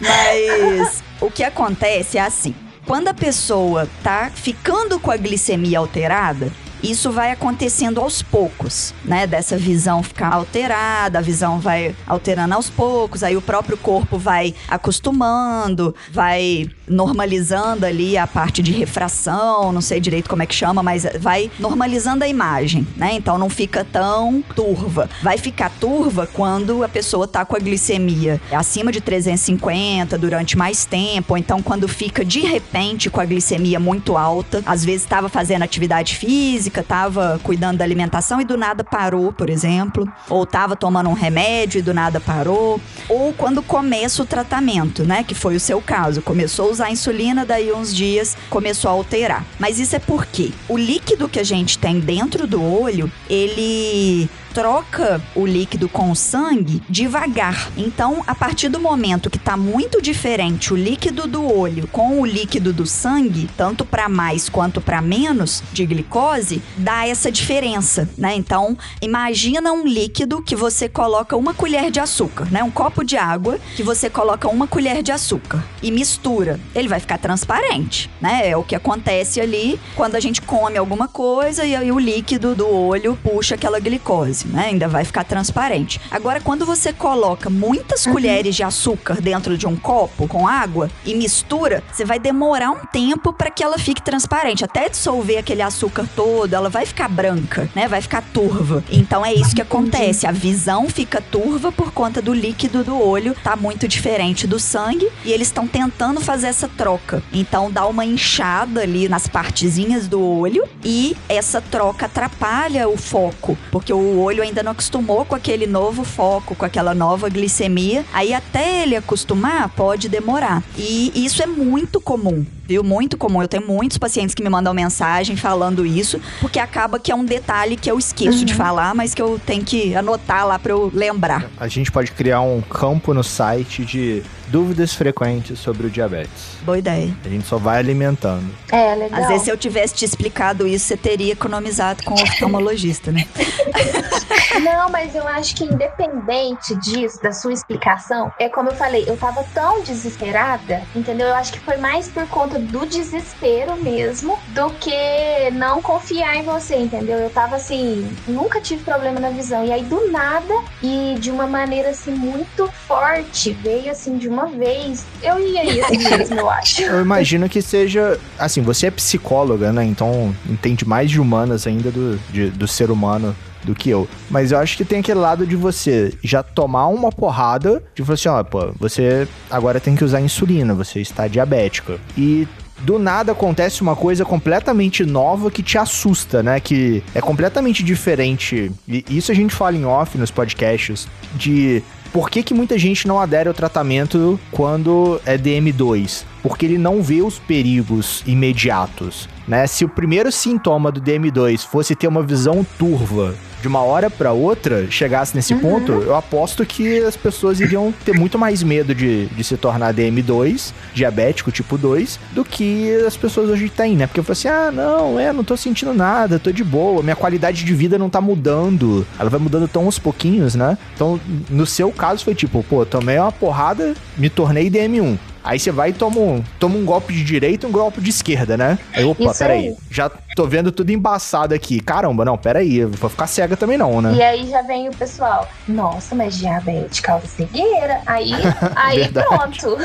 Mas 0.00 1.02
o 1.20 1.30
que 1.30 1.42
acontece 1.42 2.18
é 2.18 2.20
assim: 2.20 2.54
quando 2.86 3.08
a 3.08 3.14
pessoa 3.14 3.88
tá 4.04 4.30
ficando 4.32 5.00
com 5.00 5.10
a 5.10 5.16
glicemia 5.16 5.78
alterada, 5.78 6.52
isso 6.82 7.10
vai 7.10 7.30
acontecendo 7.30 8.00
aos 8.00 8.22
poucos, 8.22 8.94
né? 9.04 9.26
Dessa 9.26 9.56
visão 9.56 10.02
ficar 10.02 10.34
alterada, 10.34 11.18
a 11.18 11.22
visão 11.22 11.60
vai 11.60 11.94
alterando 12.06 12.54
aos 12.54 12.68
poucos, 12.68 13.22
aí 13.22 13.36
o 13.36 13.42
próprio 13.42 13.76
corpo 13.76 14.18
vai 14.18 14.54
acostumando, 14.68 15.94
vai 16.10 16.68
normalizando 16.88 17.86
ali 17.86 18.16
a 18.16 18.26
parte 18.26 18.62
de 18.62 18.72
refração, 18.72 19.72
não 19.72 19.80
sei 19.80 20.00
direito 20.00 20.28
como 20.28 20.42
é 20.42 20.46
que 20.46 20.54
chama, 20.54 20.82
mas 20.82 21.06
vai 21.20 21.50
normalizando 21.58 22.24
a 22.24 22.28
imagem, 22.28 22.86
né? 22.96 23.12
Então 23.14 23.38
não 23.38 23.48
fica 23.48 23.84
tão 23.84 24.42
turva. 24.54 25.08
Vai 25.22 25.38
ficar 25.38 25.70
turva 25.70 26.26
quando 26.26 26.82
a 26.82 26.88
pessoa 26.88 27.28
tá 27.28 27.44
com 27.44 27.56
a 27.56 27.58
glicemia 27.58 28.40
acima 28.50 28.90
de 28.90 29.00
350 29.00 30.18
durante 30.18 30.56
mais 30.56 30.84
tempo, 30.84 31.34
ou 31.34 31.38
então 31.38 31.62
quando 31.62 31.86
fica 31.86 32.24
de 32.24 32.40
repente 32.40 33.10
com 33.10 33.20
a 33.20 33.24
glicemia 33.24 33.78
muito 33.78 34.16
alta, 34.16 34.62
às 34.66 34.84
vezes 34.84 35.02
estava 35.02 35.28
fazendo 35.28 35.62
atividade 35.62 36.16
física, 36.16 36.71
estava 36.80 37.40
cuidando 37.42 37.78
da 37.78 37.84
alimentação 37.84 38.40
e 38.40 38.44
do 38.44 38.56
nada 38.56 38.84
parou, 38.84 39.32
por 39.32 39.48
exemplo, 39.48 40.10
ou 40.28 40.44
estava 40.44 40.76
tomando 40.76 41.08
um 41.08 41.14
remédio 41.14 41.78
e 41.78 41.82
do 41.82 41.94
nada 41.94 42.20
parou, 42.20 42.80
ou 43.08 43.32
quando 43.32 43.62
começa 43.62 44.22
o 44.22 44.26
tratamento, 44.26 45.04
né, 45.04 45.22
que 45.22 45.34
foi 45.34 45.56
o 45.56 45.60
seu 45.60 45.80
caso, 45.80 46.22
começou 46.22 46.68
a 46.68 46.72
usar 46.72 46.90
insulina, 46.90 47.44
daí 47.44 47.72
uns 47.72 47.94
dias 47.94 48.36
começou 48.50 48.90
a 48.90 48.94
alterar. 48.94 49.44
Mas 49.58 49.78
isso 49.78 49.96
é 49.96 49.98
porque 49.98 50.52
o 50.68 50.76
líquido 50.76 51.28
que 51.28 51.40
a 51.40 51.44
gente 51.44 51.78
tem 51.78 52.00
dentro 52.00 52.46
do 52.46 52.62
olho, 52.62 53.10
ele 53.28 54.28
troca 54.52 55.20
o 55.34 55.46
líquido 55.46 55.88
com 55.88 56.10
o 56.10 56.16
sangue 56.16 56.82
devagar. 56.88 57.70
Então, 57.76 58.22
a 58.26 58.34
partir 58.34 58.68
do 58.68 58.78
momento 58.78 59.30
que 59.30 59.38
está 59.38 59.56
muito 59.56 60.00
diferente 60.00 60.72
o 60.72 60.76
líquido 60.76 61.26
do 61.26 61.42
olho 61.42 61.88
com 61.88 62.20
o 62.20 62.26
líquido 62.26 62.72
do 62.72 62.86
sangue, 62.86 63.48
tanto 63.56 63.84
para 63.84 64.08
mais 64.08 64.48
quanto 64.48 64.80
para 64.80 65.00
menos 65.00 65.62
de 65.72 65.86
glicose, 65.86 66.62
dá 66.76 67.06
essa 67.06 67.32
diferença, 67.32 68.08
né? 68.16 68.34
Então, 68.34 68.76
imagina 69.00 69.72
um 69.72 69.86
líquido 69.86 70.42
que 70.42 70.54
você 70.54 70.88
coloca 70.88 71.36
uma 71.36 71.54
colher 71.54 71.90
de 71.90 72.00
açúcar, 72.00 72.46
né? 72.50 72.62
Um 72.62 72.70
copo 72.70 73.02
de 73.04 73.16
água 73.16 73.58
que 73.74 73.82
você 73.82 74.10
coloca 74.10 74.48
uma 74.48 74.66
colher 74.66 75.02
de 75.02 75.12
açúcar 75.12 75.64
e 75.82 75.90
mistura. 75.90 76.60
Ele 76.74 76.88
vai 76.88 77.00
ficar 77.00 77.18
transparente, 77.18 78.10
né? 78.20 78.48
É 78.50 78.56
o 78.56 78.62
que 78.62 78.74
acontece 78.74 79.40
ali 79.40 79.80
quando 79.96 80.16
a 80.16 80.20
gente 80.20 80.42
come 80.42 80.76
alguma 80.76 81.08
coisa 81.08 81.64
e 81.64 81.74
aí 81.74 81.90
o 81.90 81.98
líquido 81.98 82.54
do 82.54 82.68
olho 82.68 83.18
puxa 83.22 83.54
aquela 83.54 83.80
glicose. 83.80 84.41
Doce, 84.42 84.48
né? 84.48 84.66
Ainda 84.66 84.88
vai 84.88 85.04
ficar 85.04 85.24
transparente. 85.24 86.00
Agora, 86.10 86.40
quando 86.40 86.66
você 86.66 86.92
coloca 86.92 87.48
muitas 87.48 88.06
uhum. 88.06 88.12
colheres 88.12 88.54
de 88.54 88.62
açúcar 88.62 89.20
dentro 89.20 89.56
de 89.56 89.66
um 89.66 89.76
copo 89.76 90.26
com 90.26 90.46
água 90.46 90.90
e 91.04 91.14
mistura, 91.14 91.82
você 91.92 92.04
vai 92.04 92.18
demorar 92.18 92.70
um 92.70 92.84
tempo 92.86 93.32
para 93.32 93.50
que 93.50 93.62
ela 93.62 93.78
fique 93.78 94.02
transparente. 94.02 94.64
Até 94.64 94.88
dissolver 94.88 95.38
aquele 95.38 95.62
açúcar 95.62 96.06
todo, 96.14 96.52
ela 96.54 96.68
vai 96.68 96.86
ficar 96.86 97.08
branca, 97.08 97.68
né? 97.74 97.88
Vai 97.88 98.00
ficar 98.00 98.22
turva. 98.32 98.84
Então 98.90 99.24
é 99.24 99.32
isso 99.32 99.54
que 99.54 99.62
acontece. 99.62 100.26
A 100.26 100.32
visão 100.32 100.88
fica 100.88 101.20
turva 101.20 101.70
por 101.70 101.92
conta 101.92 102.20
do 102.20 102.32
líquido 102.32 102.84
do 102.84 103.00
olho, 103.00 103.34
tá 103.42 103.56
muito 103.56 103.86
diferente 103.86 104.46
do 104.46 104.58
sangue 104.58 105.08
e 105.24 105.32
eles 105.32 105.48
estão 105.48 105.66
tentando 105.66 106.20
fazer 106.20 106.48
essa 106.48 106.68
troca. 106.68 107.22
Então 107.32 107.70
dá 107.70 107.86
uma 107.86 108.04
inchada 108.04 108.82
ali 108.82 109.08
nas 109.08 109.28
partezinhas 109.28 110.08
do 110.08 110.20
olho 110.20 110.64
e 110.84 111.16
essa 111.28 111.60
troca 111.60 112.06
atrapalha 112.06 112.88
o 112.88 112.96
foco, 112.96 113.56
porque 113.70 113.92
o 113.92 114.18
olho 114.20 114.31
ainda 114.40 114.62
não 114.62 114.72
acostumou 114.72 115.24
com 115.24 115.34
aquele 115.34 115.66
novo 115.66 116.04
foco, 116.04 116.54
com 116.54 116.64
aquela 116.64 116.94
nova 116.94 117.28
glicemia. 117.28 118.04
Aí 118.12 118.32
até 118.32 118.82
ele 118.82 118.96
acostumar 118.96 119.68
pode 119.70 120.08
demorar. 120.08 120.62
E 120.76 121.12
isso 121.14 121.42
é 121.42 121.46
muito 121.46 122.00
comum 122.00 122.46
viu? 122.72 122.82
Muito 122.82 123.16
comum. 123.16 123.42
Eu 123.42 123.48
tenho 123.48 123.66
muitos 123.66 123.98
pacientes 123.98 124.34
que 124.34 124.42
me 124.42 124.48
mandam 124.48 124.72
mensagem 124.72 125.36
falando 125.36 125.84
isso, 125.84 126.20
porque 126.40 126.58
acaba 126.58 126.98
que 126.98 127.12
é 127.12 127.14
um 127.14 127.24
detalhe 127.24 127.76
que 127.76 127.90
eu 127.90 127.98
esqueço 127.98 128.40
uhum. 128.40 128.44
de 128.44 128.54
falar, 128.54 128.94
mas 128.94 129.14
que 129.14 129.20
eu 129.20 129.40
tenho 129.44 129.64
que 129.64 129.94
anotar 129.94 130.46
lá 130.46 130.58
para 130.58 130.72
eu 130.72 130.90
lembrar. 130.94 131.50
A 131.58 131.68
gente 131.68 131.90
pode 131.90 132.12
criar 132.12 132.40
um 132.40 132.60
campo 132.62 133.12
no 133.12 133.22
site 133.22 133.84
de 133.84 134.22
dúvidas 134.52 134.92
frequentes 134.94 135.58
sobre 135.58 135.86
o 135.86 135.90
diabetes. 135.90 136.58
Boa 136.60 136.78
ideia. 136.78 137.16
A 137.24 137.28
gente 137.28 137.46
só 137.46 137.56
vai 137.56 137.78
alimentando. 137.78 138.54
É, 138.70 138.94
legal. 138.94 139.22
Às 139.22 139.28
vezes, 139.28 139.42
se 139.44 139.50
eu 139.50 139.56
tivesse 139.56 139.94
te 139.94 140.04
explicado 140.04 140.66
isso, 140.66 140.84
você 140.84 140.96
teria 140.96 141.32
economizado 141.32 142.04
com 142.04 142.12
o 142.12 142.22
oftalmologista, 142.22 143.10
né? 143.10 143.26
Não, 144.60 144.90
mas 144.90 145.14
eu 145.14 145.26
acho 145.26 145.56
que 145.56 145.64
independente 145.64 146.76
disso, 146.76 147.22
da 147.22 147.32
sua 147.32 147.54
explicação, 147.54 148.30
é 148.38 148.50
como 148.50 148.68
eu 148.68 148.74
falei, 148.74 149.04
eu 149.06 149.16
tava 149.16 149.42
tão 149.54 149.82
desesperada, 149.82 150.82
entendeu? 150.94 151.28
Eu 151.28 151.34
acho 151.34 151.54
que 151.54 151.60
foi 151.60 151.78
mais 151.78 152.08
por 152.08 152.28
conta 152.28 152.58
do 152.58 152.84
desespero 152.84 153.76
mesmo 153.76 154.38
do 154.48 154.68
que 154.74 155.50
não 155.52 155.80
confiar 155.80 156.36
em 156.36 156.42
você, 156.42 156.76
entendeu? 156.76 157.18
Eu 157.18 157.30
tava 157.30 157.56
assim, 157.56 158.14
nunca 158.28 158.60
tive 158.60 158.84
problema 158.84 159.18
na 159.18 159.30
visão. 159.30 159.64
E 159.64 159.72
aí, 159.72 159.82
do 159.82 160.10
nada, 160.10 160.54
e 160.82 161.16
de 161.18 161.30
uma 161.30 161.46
maneira 161.46 161.90
assim, 161.90 162.12
muito 162.12 162.70
forte, 162.86 163.52
veio 163.52 163.90
assim 163.90 164.18
de 164.18 164.28
uma 164.28 164.41
vez. 164.46 165.04
Eu 165.22 165.38
ia 165.38 165.64
ir 165.64 165.84
assim 165.84 165.98
mesmo, 165.98 166.38
eu 166.38 166.50
acho. 166.50 166.82
Eu 166.92 167.00
imagino 167.00 167.48
que 167.48 167.62
seja. 167.62 168.18
Assim, 168.38 168.60
você 168.62 168.86
é 168.86 168.90
psicóloga, 168.90 169.72
né? 169.72 169.84
Então 169.84 170.34
entende 170.48 170.86
mais 170.86 171.10
de 171.10 171.20
humanas 171.20 171.66
ainda 171.66 171.90
do, 171.90 172.18
de, 172.30 172.50
do 172.50 172.66
ser 172.66 172.90
humano 172.90 173.34
do 173.64 173.74
que 173.74 173.90
eu. 173.90 174.08
Mas 174.30 174.52
eu 174.52 174.58
acho 174.58 174.76
que 174.76 174.84
tem 174.84 175.00
aquele 175.00 175.20
lado 175.20 175.46
de 175.46 175.56
você 175.56 176.12
já 176.22 176.42
tomar 176.42 176.88
uma 176.88 177.10
porrada, 177.10 177.82
de 177.94 178.02
você, 178.02 178.28
ó, 178.28 178.42
pô, 178.42 178.72
você 178.78 179.26
agora 179.50 179.80
tem 179.80 179.94
que 179.94 180.04
usar 180.04 180.20
insulina, 180.20 180.74
você 180.74 181.00
está 181.00 181.28
diabética. 181.28 181.98
E 182.16 182.46
do 182.80 182.98
nada 182.98 183.32
acontece 183.32 183.80
uma 183.80 183.94
coisa 183.94 184.24
completamente 184.24 185.04
nova 185.04 185.50
que 185.50 185.62
te 185.62 185.78
assusta, 185.78 186.42
né? 186.42 186.58
Que 186.60 187.02
é 187.14 187.20
completamente 187.20 187.82
diferente. 187.82 188.72
E 188.88 189.04
isso 189.08 189.30
a 189.30 189.34
gente 189.34 189.54
fala 189.54 189.76
em 189.76 189.84
off 189.84 190.18
nos 190.18 190.30
podcasts 190.30 191.06
de 191.34 191.82
por 192.12 192.28
que, 192.28 192.42
que 192.42 192.52
muita 192.52 192.78
gente 192.78 193.08
não 193.08 193.18
adere 193.18 193.48
ao 193.48 193.54
tratamento 193.54 194.38
quando 194.50 195.20
é 195.24 195.38
DM2? 195.38 196.24
Porque 196.42 196.66
ele 196.66 196.76
não 196.76 197.02
vê 197.02 197.22
os 197.22 197.38
perigos 197.38 198.22
imediatos, 198.26 199.28
né? 199.48 199.66
Se 199.66 199.84
o 199.84 199.88
primeiro 199.88 200.30
sintoma 200.30 200.92
do 200.92 201.00
DM2 201.00 201.64
fosse 201.66 201.94
ter 201.94 202.06
uma 202.08 202.22
visão 202.22 202.66
turva 202.78 203.34
de 203.62 203.68
uma 203.68 203.80
hora 203.80 204.10
para 204.10 204.32
outra 204.32 204.90
chegasse 204.90 205.34
nesse 205.34 205.54
uhum. 205.54 205.60
ponto, 205.60 205.92
eu 205.92 206.16
aposto 206.16 206.66
que 206.66 206.98
as 206.98 207.16
pessoas 207.16 207.60
iriam 207.60 207.94
ter 208.04 208.12
muito 208.12 208.36
mais 208.36 208.62
medo 208.62 208.92
de, 208.94 209.26
de 209.26 209.44
se 209.44 209.56
tornar 209.56 209.94
DM2, 209.94 210.72
diabético 210.92 211.52
tipo 211.52 211.78
2, 211.78 212.18
do 212.32 212.44
que 212.44 212.92
as 213.06 213.16
pessoas 213.16 213.48
hoje 213.48 213.68
têm, 213.68 213.96
né? 213.96 214.06
Porque 214.08 214.18
eu 214.18 214.24
falo 214.24 214.32
assim: 214.32 214.48
ah, 214.48 214.70
não, 214.72 215.18
é, 215.18 215.32
não 215.32 215.44
tô 215.44 215.56
sentindo 215.56 215.94
nada, 215.94 216.40
tô 216.40 216.50
de 216.50 216.64
boa, 216.64 217.02
minha 217.02 217.16
qualidade 217.16 217.64
de 217.64 217.74
vida 217.74 217.96
não 217.96 218.10
tá 218.10 218.20
mudando. 218.20 219.06
Ela 219.18 219.30
vai 219.30 219.38
mudando 219.38 219.68
tão 219.68 219.84
aos 219.84 219.98
pouquinhos, 219.98 220.56
né? 220.56 220.76
Então, 220.94 221.20
no 221.48 221.64
seu 221.64 221.92
caso, 221.92 222.24
foi 222.24 222.34
tipo, 222.34 222.64
pô, 222.68 222.84
tomei 222.84 223.18
uma 223.18 223.30
porrada, 223.30 223.94
me 224.18 224.28
tornei 224.28 224.68
DM1. 224.68 225.16
Aí 225.44 225.58
você 225.58 225.72
vai 225.72 225.90
e 225.90 225.92
toma 225.92 226.18
um, 226.18 226.44
toma 226.58 226.76
um 226.76 226.84
golpe 226.84 227.12
de 227.12 227.24
direita 227.24 227.66
e 227.66 227.68
um 227.68 227.72
golpe 227.72 228.00
de 228.00 228.10
esquerda, 228.10 228.56
né? 228.56 228.78
Aí, 228.94 229.04
opa, 229.04 229.24
Isso 229.24 229.38
peraí. 229.38 229.68
Aí. 229.68 229.76
Já 229.90 230.10
tô 230.36 230.46
vendo 230.46 230.70
tudo 230.70 230.90
embaçado 230.90 231.54
aqui. 231.54 231.80
Caramba, 231.80 232.24
não, 232.24 232.38
peraí. 232.38 232.84
Vou 232.84 233.10
ficar 233.10 233.26
cega 233.26 233.56
também 233.56 233.76
não, 233.76 234.00
né? 234.00 234.14
E 234.14 234.22
aí 234.22 234.48
já 234.48 234.62
vem 234.62 234.88
o 234.88 234.92
pessoal. 234.92 235.48
Nossa, 235.66 236.14
mas 236.14 236.38
diabetes 236.38 237.00
causa 237.00 237.26
cegueira. 237.26 238.00
Aí, 238.06 238.32
aí 238.76 239.08
pronto 239.08 239.76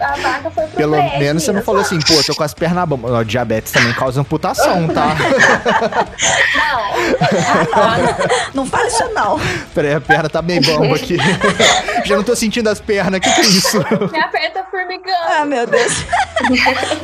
a 0.00 0.16
vaga 0.16 0.50
foi 0.50 0.66
pro 0.66 0.76
Pelo 0.76 0.96
menos 1.18 1.42
você 1.42 1.52
não 1.52 1.62
falou 1.62 1.82
assim, 1.82 1.98
pô, 2.00 2.22
tô 2.24 2.34
com 2.34 2.42
as 2.42 2.54
pernas 2.54 2.88
bambas. 2.88 3.26
Diabetes 3.26 3.70
também 3.72 3.92
causa 3.92 4.20
amputação, 4.20 4.88
tá? 4.88 5.14
não. 6.56 6.90
não 8.54 8.66
fala 8.66 8.86
isso 8.86 9.08
não. 9.14 9.40
Peraí, 9.74 9.94
a 9.94 10.00
perna 10.00 10.28
tá 10.28 10.40
bem 10.40 10.60
bamba 10.60 10.96
aqui. 10.96 11.16
Já 12.04 12.16
não 12.16 12.22
tô 12.22 12.34
sentindo 12.34 12.68
as 12.68 12.80
pernas, 12.80 13.18
o 13.18 13.20
que, 13.20 13.30
que 13.30 13.40
é 13.40 13.44
isso? 13.44 13.78
Minha 14.10 14.28
perna 14.28 14.50
tá 14.50 14.64
formigando. 14.70 15.18
Ah, 15.28 15.44
meu 15.44 15.66
Deus. 15.66 16.04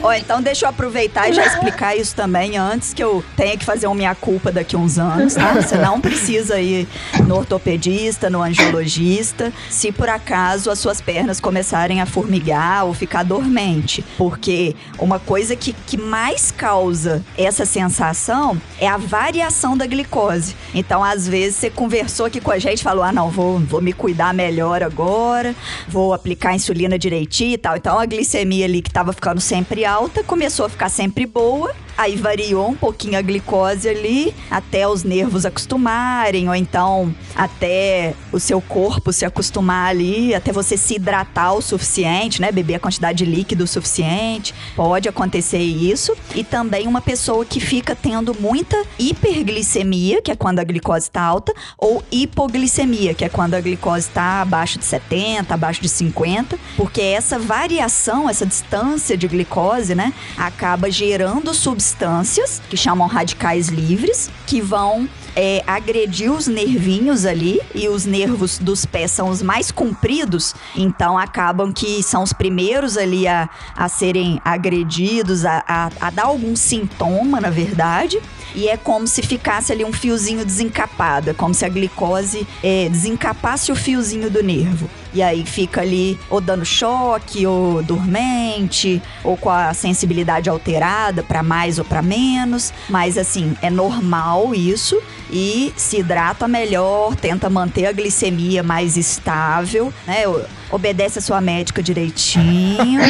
Ó, 0.03 0.13
então 0.15 0.41
deixa 0.41 0.65
eu 0.65 0.71
aproveitar 0.71 1.29
e 1.29 1.35
já 1.35 1.45
explicar 1.45 1.97
isso 1.97 2.15
também 2.17 2.57
antes 2.57 2.95
que 2.95 3.05
eu 3.05 3.23
tenha 3.37 3.57
que 3.57 3.65
fazer 3.65 3.87
uma 3.87 3.95
minha-culpa 3.95 4.51
daqui 4.51 4.75
a 4.75 4.79
uns 4.79 4.99
anos, 4.99 5.35
tá? 5.35 5.53
Você 5.53 5.77
não 5.77 6.01
precisa 6.01 6.59
ir 6.59 6.89
no 7.27 7.37
ortopedista, 7.37 8.31
no 8.31 8.43
angiologista, 8.43 9.53
se 9.69 9.93
por 9.93 10.09
acaso 10.09 10.71
as 10.71 10.79
suas 10.79 11.01
pernas 11.01 11.41
começarem 11.41 12.01
a 12.01 12.07
formigar 12.07 12.86
ou 12.87 12.94
ficar 12.94 13.22
dormente. 13.22 14.05
Porque 14.16 14.75
uma 14.99 15.18
coisa 15.18 15.55
que, 15.55 15.72
que 15.72 15.96
mais 15.96 16.51
causa 16.51 17.25
essa 17.37 17.64
sensação 17.64 18.61
é 18.79 18.88
a 18.88 18.96
variação 18.96 19.77
da 19.77 19.87
glicose. 19.87 20.55
Então, 20.75 21.03
às 21.03 21.27
vezes, 21.27 21.57
você 21.57 21.70
conversou 21.70 22.27
aqui 22.27 22.40
com 22.40 22.51
a 22.51 22.59
gente, 22.59 22.83
falou: 22.83 23.05
ah, 23.05 23.12
não, 23.12 23.31
vou, 23.31 23.59
vou 23.59 23.81
me 23.81 23.92
cuidar 23.92 24.33
melhor 24.33 24.83
agora, 24.83 25.55
vou 25.88 26.12
aplicar 26.14 26.55
insulina 26.55 26.99
direitinho 26.99 27.55
e 27.55 27.59
tal. 27.59 27.77
Então, 27.77 27.99
a 27.99 28.07
glicemia 28.07 28.64
ali 28.64 28.83
que 28.83 28.90
estava 28.90 29.12
ficando 29.12 29.40
sempre 29.40 29.85
alta 29.85 30.22
começou 30.22 30.66
a 30.66 30.68
ficar 30.68 30.88
sempre 30.88 31.27
boa 31.27 31.75
Aí 31.97 32.15
variou 32.15 32.69
um 32.69 32.75
pouquinho 32.75 33.19
a 33.19 33.23
glicose 33.23 33.89
ali, 33.89 34.35
até 34.51 34.87
os 34.87 35.03
nervos 35.03 35.47
acostumarem, 35.47 36.47
ou 36.47 36.55
então 36.55 37.15
até 37.35 38.15
o 38.31 38.39
seu 38.39 38.61
corpo 38.61 39.13
se 39.13 39.25
acostumar 39.25 39.89
ali, 39.89 40.35
até 40.35 40.53
você 40.53 40.77
se 40.77 40.97
hidratar 40.97 41.55
o 41.55 41.63
suficiente, 41.63 42.41
né? 42.41 42.53
Beber 42.53 42.75
a 42.75 42.79
quantidade 42.79 43.25
de 43.25 43.25
líquido 43.25 43.67
suficiente. 43.67 44.55
Pode 44.75 45.09
acontecer 45.09 45.59
isso. 45.59 46.15
E 46.35 46.45
também 46.45 46.87
uma 46.87 47.01
pessoa 47.01 47.47
que 47.47 47.61
fica 47.61 47.97
tendo 47.97 48.37
muita 48.39 48.77
hiperglicemia, 48.99 50.21
que 50.21 50.31
é 50.31 50.37
quando 50.37 50.59
a 50.59 50.65
glicose 50.65 51.07
está 51.07 51.23
alta, 51.23 51.55
ou 51.79 52.05
hipoglicemia, 52.13 53.15
que 53.15 53.25
é 53.25 53.29
quando 53.29 53.55
a 53.55 53.61
glicose 53.61 54.09
está 54.09 54.43
abaixo 54.43 54.79
de 54.79 54.85
70, 54.85 55.55
abaixo 55.55 55.81
de 55.81 55.89
50, 55.89 56.59
porque 56.77 57.01
essa 57.01 57.39
variação, 57.39 58.29
essa 58.29 58.45
distância 58.45 59.17
de 59.17 59.27
glicose, 59.27 59.95
né, 59.95 60.13
acaba 60.37 60.91
gerando 60.91 61.55
substâncias 61.55 61.86
substâncias 61.87 62.61
que 62.68 62.77
chamam 62.77 63.07
radicais 63.07 63.68
livres, 63.68 64.31
que 64.46 64.61
vão 64.61 65.09
é, 65.37 65.62
agredir 65.66 66.33
os 66.33 66.46
nervinhos 66.46 67.27
ali 67.27 67.61
e 67.75 67.88
os 67.88 68.07
nervos 68.07 68.59
dos 68.59 68.87
pés 68.87 69.11
são 69.11 69.29
os 69.29 69.42
mais 69.42 69.70
compridos, 69.70 70.55
então 70.75 71.18
acabam 71.18 71.72
que 71.72 72.03
são 72.03 72.22
os 72.22 72.33
primeiros 72.33 72.96
ali 72.96 73.29
a, 73.29 73.49
a 73.77 73.87
serem 73.88 74.40
agredidos, 74.42 75.44
a, 75.44 75.62
a, 75.68 75.90
a 76.01 76.11
dar 76.11 76.25
algum 76.25 76.57
sintoma, 76.57 77.38
na 77.40 77.51
verdade. 77.51 78.18
E 78.55 78.68
é 78.68 78.77
como 78.79 79.07
se 79.07 79.20
ficasse 79.20 79.70
ali 79.70 79.85
um 79.85 79.92
fiozinho 79.92 80.42
desencapado, 80.42 81.29
é 81.29 81.35
como 81.35 81.53
se 81.53 81.66
a 81.66 81.68
glicose 81.68 82.46
é, 82.62 82.88
desencapasse 82.88 83.70
o 83.70 83.77
fiozinho 83.77 84.31
do 84.31 84.42
nervo. 84.42 84.88
E 85.12 85.22
aí 85.22 85.44
fica 85.44 85.83
ali 85.83 86.18
ou 86.31 86.40
dando 86.40 86.64
choque, 86.64 87.46
ou 87.46 87.83
dormente, 87.83 89.03
ou 89.22 89.37
com 89.37 89.51
a 89.51 89.75
sensibilidade 89.75 90.49
alterada 90.49 91.22
para 91.22 91.42
mais 91.42 91.79
ou 91.79 91.85
para 91.85 92.01
menos. 92.01 92.72
Mas 92.88 93.18
assim, 93.18 93.55
é 93.61 93.68
normal 93.68 94.55
isso 94.55 95.03
e 95.31 95.73
se 95.77 95.99
hidrata 95.99 96.47
melhor, 96.47 97.15
tenta 97.17 97.51
manter 97.51 97.87
a 97.87 97.93
glicemia 97.93 98.62
mais 98.62 98.97
estável, 98.97 99.93
né? 100.07 100.25
Obedece 100.71 101.19
a 101.21 101.23
sua 101.23 101.41
médica 101.41 101.83
direitinho 101.83 103.01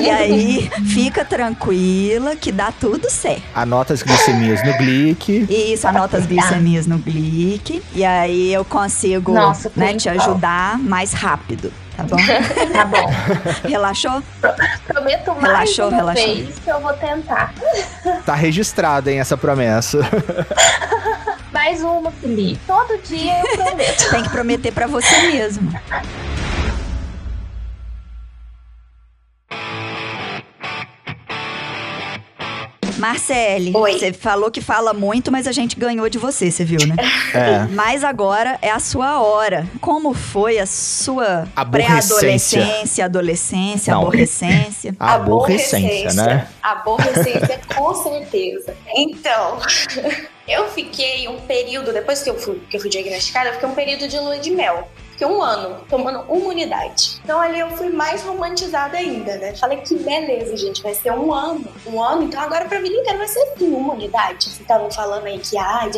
e 0.00 0.08
aí 0.08 0.70
fica 0.86 1.24
tranquila 1.24 2.34
que 2.36 2.50
dá 2.50 2.72
tudo 2.72 3.10
certo. 3.10 3.42
Anota 3.54 3.92
as 3.92 4.02
glicemias 4.02 4.64
no 4.64 4.72
Glic. 4.78 5.46
Isso, 5.48 5.86
anota 5.86 6.16
as 6.16 6.26
glicemias 6.26 6.86
no 6.86 6.98
Glic 6.98 7.82
e 7.94 8.04
aí 8.04 8.52
eu 8.52 8.64
consigo 8.64 9.32
Nossa, 9.32 9.70
né, 9.76 9.94
te 9.94 10.08
ajudar 10.08 10.78
mais 10.78 11.12
rápido. 11.12 11.72
Tá 11.96 12.04
bom? 12.04 12.16
tá 12.72 12.84
bom. 12.86 13.10
Relaxou? 13.68 14.22
Prometo 14.86 15.34
mais 15.34 15.44
relaxou, 15.44 15.88
uma 15.88 15.96
relaxou. 15.96 16.34
vez 16.34 16.58
que 16.58 16.70
eu 16.70 16.80
vou 16.80 16.92
tentar. 16.94 17.52
Tá 18.24 18.34
registrada, 18.34 19.12
hein, 19.12 19.20
essa 19.20 19.36
promessa. 19.36 19.98
mais 21.62 21.80
uma, 21.80 22.10
Felipe. 22.10 22.58
Todo 22.66 23.00
dia 23.02 23.38
eu 23.38 23.56
prometo. 23.56 24.10
Tem 24.10 24.22
que 24.24 24.30
prometer 24.30 24.72
para 24.72 24.88
você 24.88 25.16
mesmo. 25.30 25.72
Marcele, 32.98 33.72
Oi. 33.74 33.98
você 33.98 34.12
falou 34.12 34.48
que 34.50 34.60
fala 34.60 34.92
muito, 34.92 35.32
mas 35.32 35.48
a 35.48 35.52
gente 35.52 35.76
ganhou 35.76 36.08
de 36.08 36.18
você, 36.18 36.50
você 36.50 36.64
viu, 36.64 36.78
né? 36.86 36.94
É. 37.34 37.66
Mas 37.72 38.04
agora 38.04 38.58
é 38.62 38.70
a 38.70 38.78
sua 38.78 39.20
hora. 39.20 39.66
Como 39.80 40.14
foi 40.14 40.58
a 40.58 40.66
sua 40.66 41.48
pré-adolescência, 41.70 43.04
adolescência, 43.04 43.92
Não. 43.92 44.02
aborrecência? 44.02 44.94
Aborrecência, 45.00 46.12
né? 46.12 46.48
Aborrecência, 46.62 47.60
com 47.74 47.92
certeza. 47.94 48.74
Então, 48.94 49.58
eu 50.46 50.68
fiquei 50.68 51.28
um 51.28 51.40
período, 51.40 51.92
depois 51.92 52.22
que 52.22 52.30
eu 52.30 52.38
fui, 52.38 52.60
que 52.68 52.76
eu 52.76 52.80
fui 52.80 52.90
diagnosticada, 52.90 53.50
eu 53.50 53.54
fiquei 53.54 53.68
um 53.68 53.74
período 53.74 54.08
de 54.08 54.18
lua 54.18 54.38
de 54.38 54.50
mel. 54.50 54.88
Fiquei 55.12 55.26
um 55.26 55.42
ano 55.42 55.84
tomando 55.88 56.20
uma 56.22 56.48
unidade. 56.48 57.20
Então 57.22 57.40
ali 57.40 57.60
eu 57.60 57.70
fui 57.76 57.90
mais 57.90 58.22
romantizada 58.22 58.96
ainda, 58.96 59.36
né? 59.36 59.54
Falei 59.54 59.78
que 59.78 59.94
beleza, 59.96 60.56
gente, 60.56 60.82
vai 60.82 60.94
ser 60.94 61.12
um 61.12 61.32
ano. 61.32 61.64
Um 61.86 62.02
ano, 62.02 62.24
então 62.24 62.40
agora 62.40 62.64
pra 62.64 62.80
vida 62.80 62.94
inteira 62.94 63.18
vai 63.18 63.28
ser 63.28 63.40
assim, 63.40 63.72
uma 63.72 63.92
unidade. 63.92 64.44
Vocês 64.44 64.60
estavam 64.60 64.90
falando 64.90 65.26
aí 65.26 65.38
que, 65.38 65.56
ah, 65.56 65.88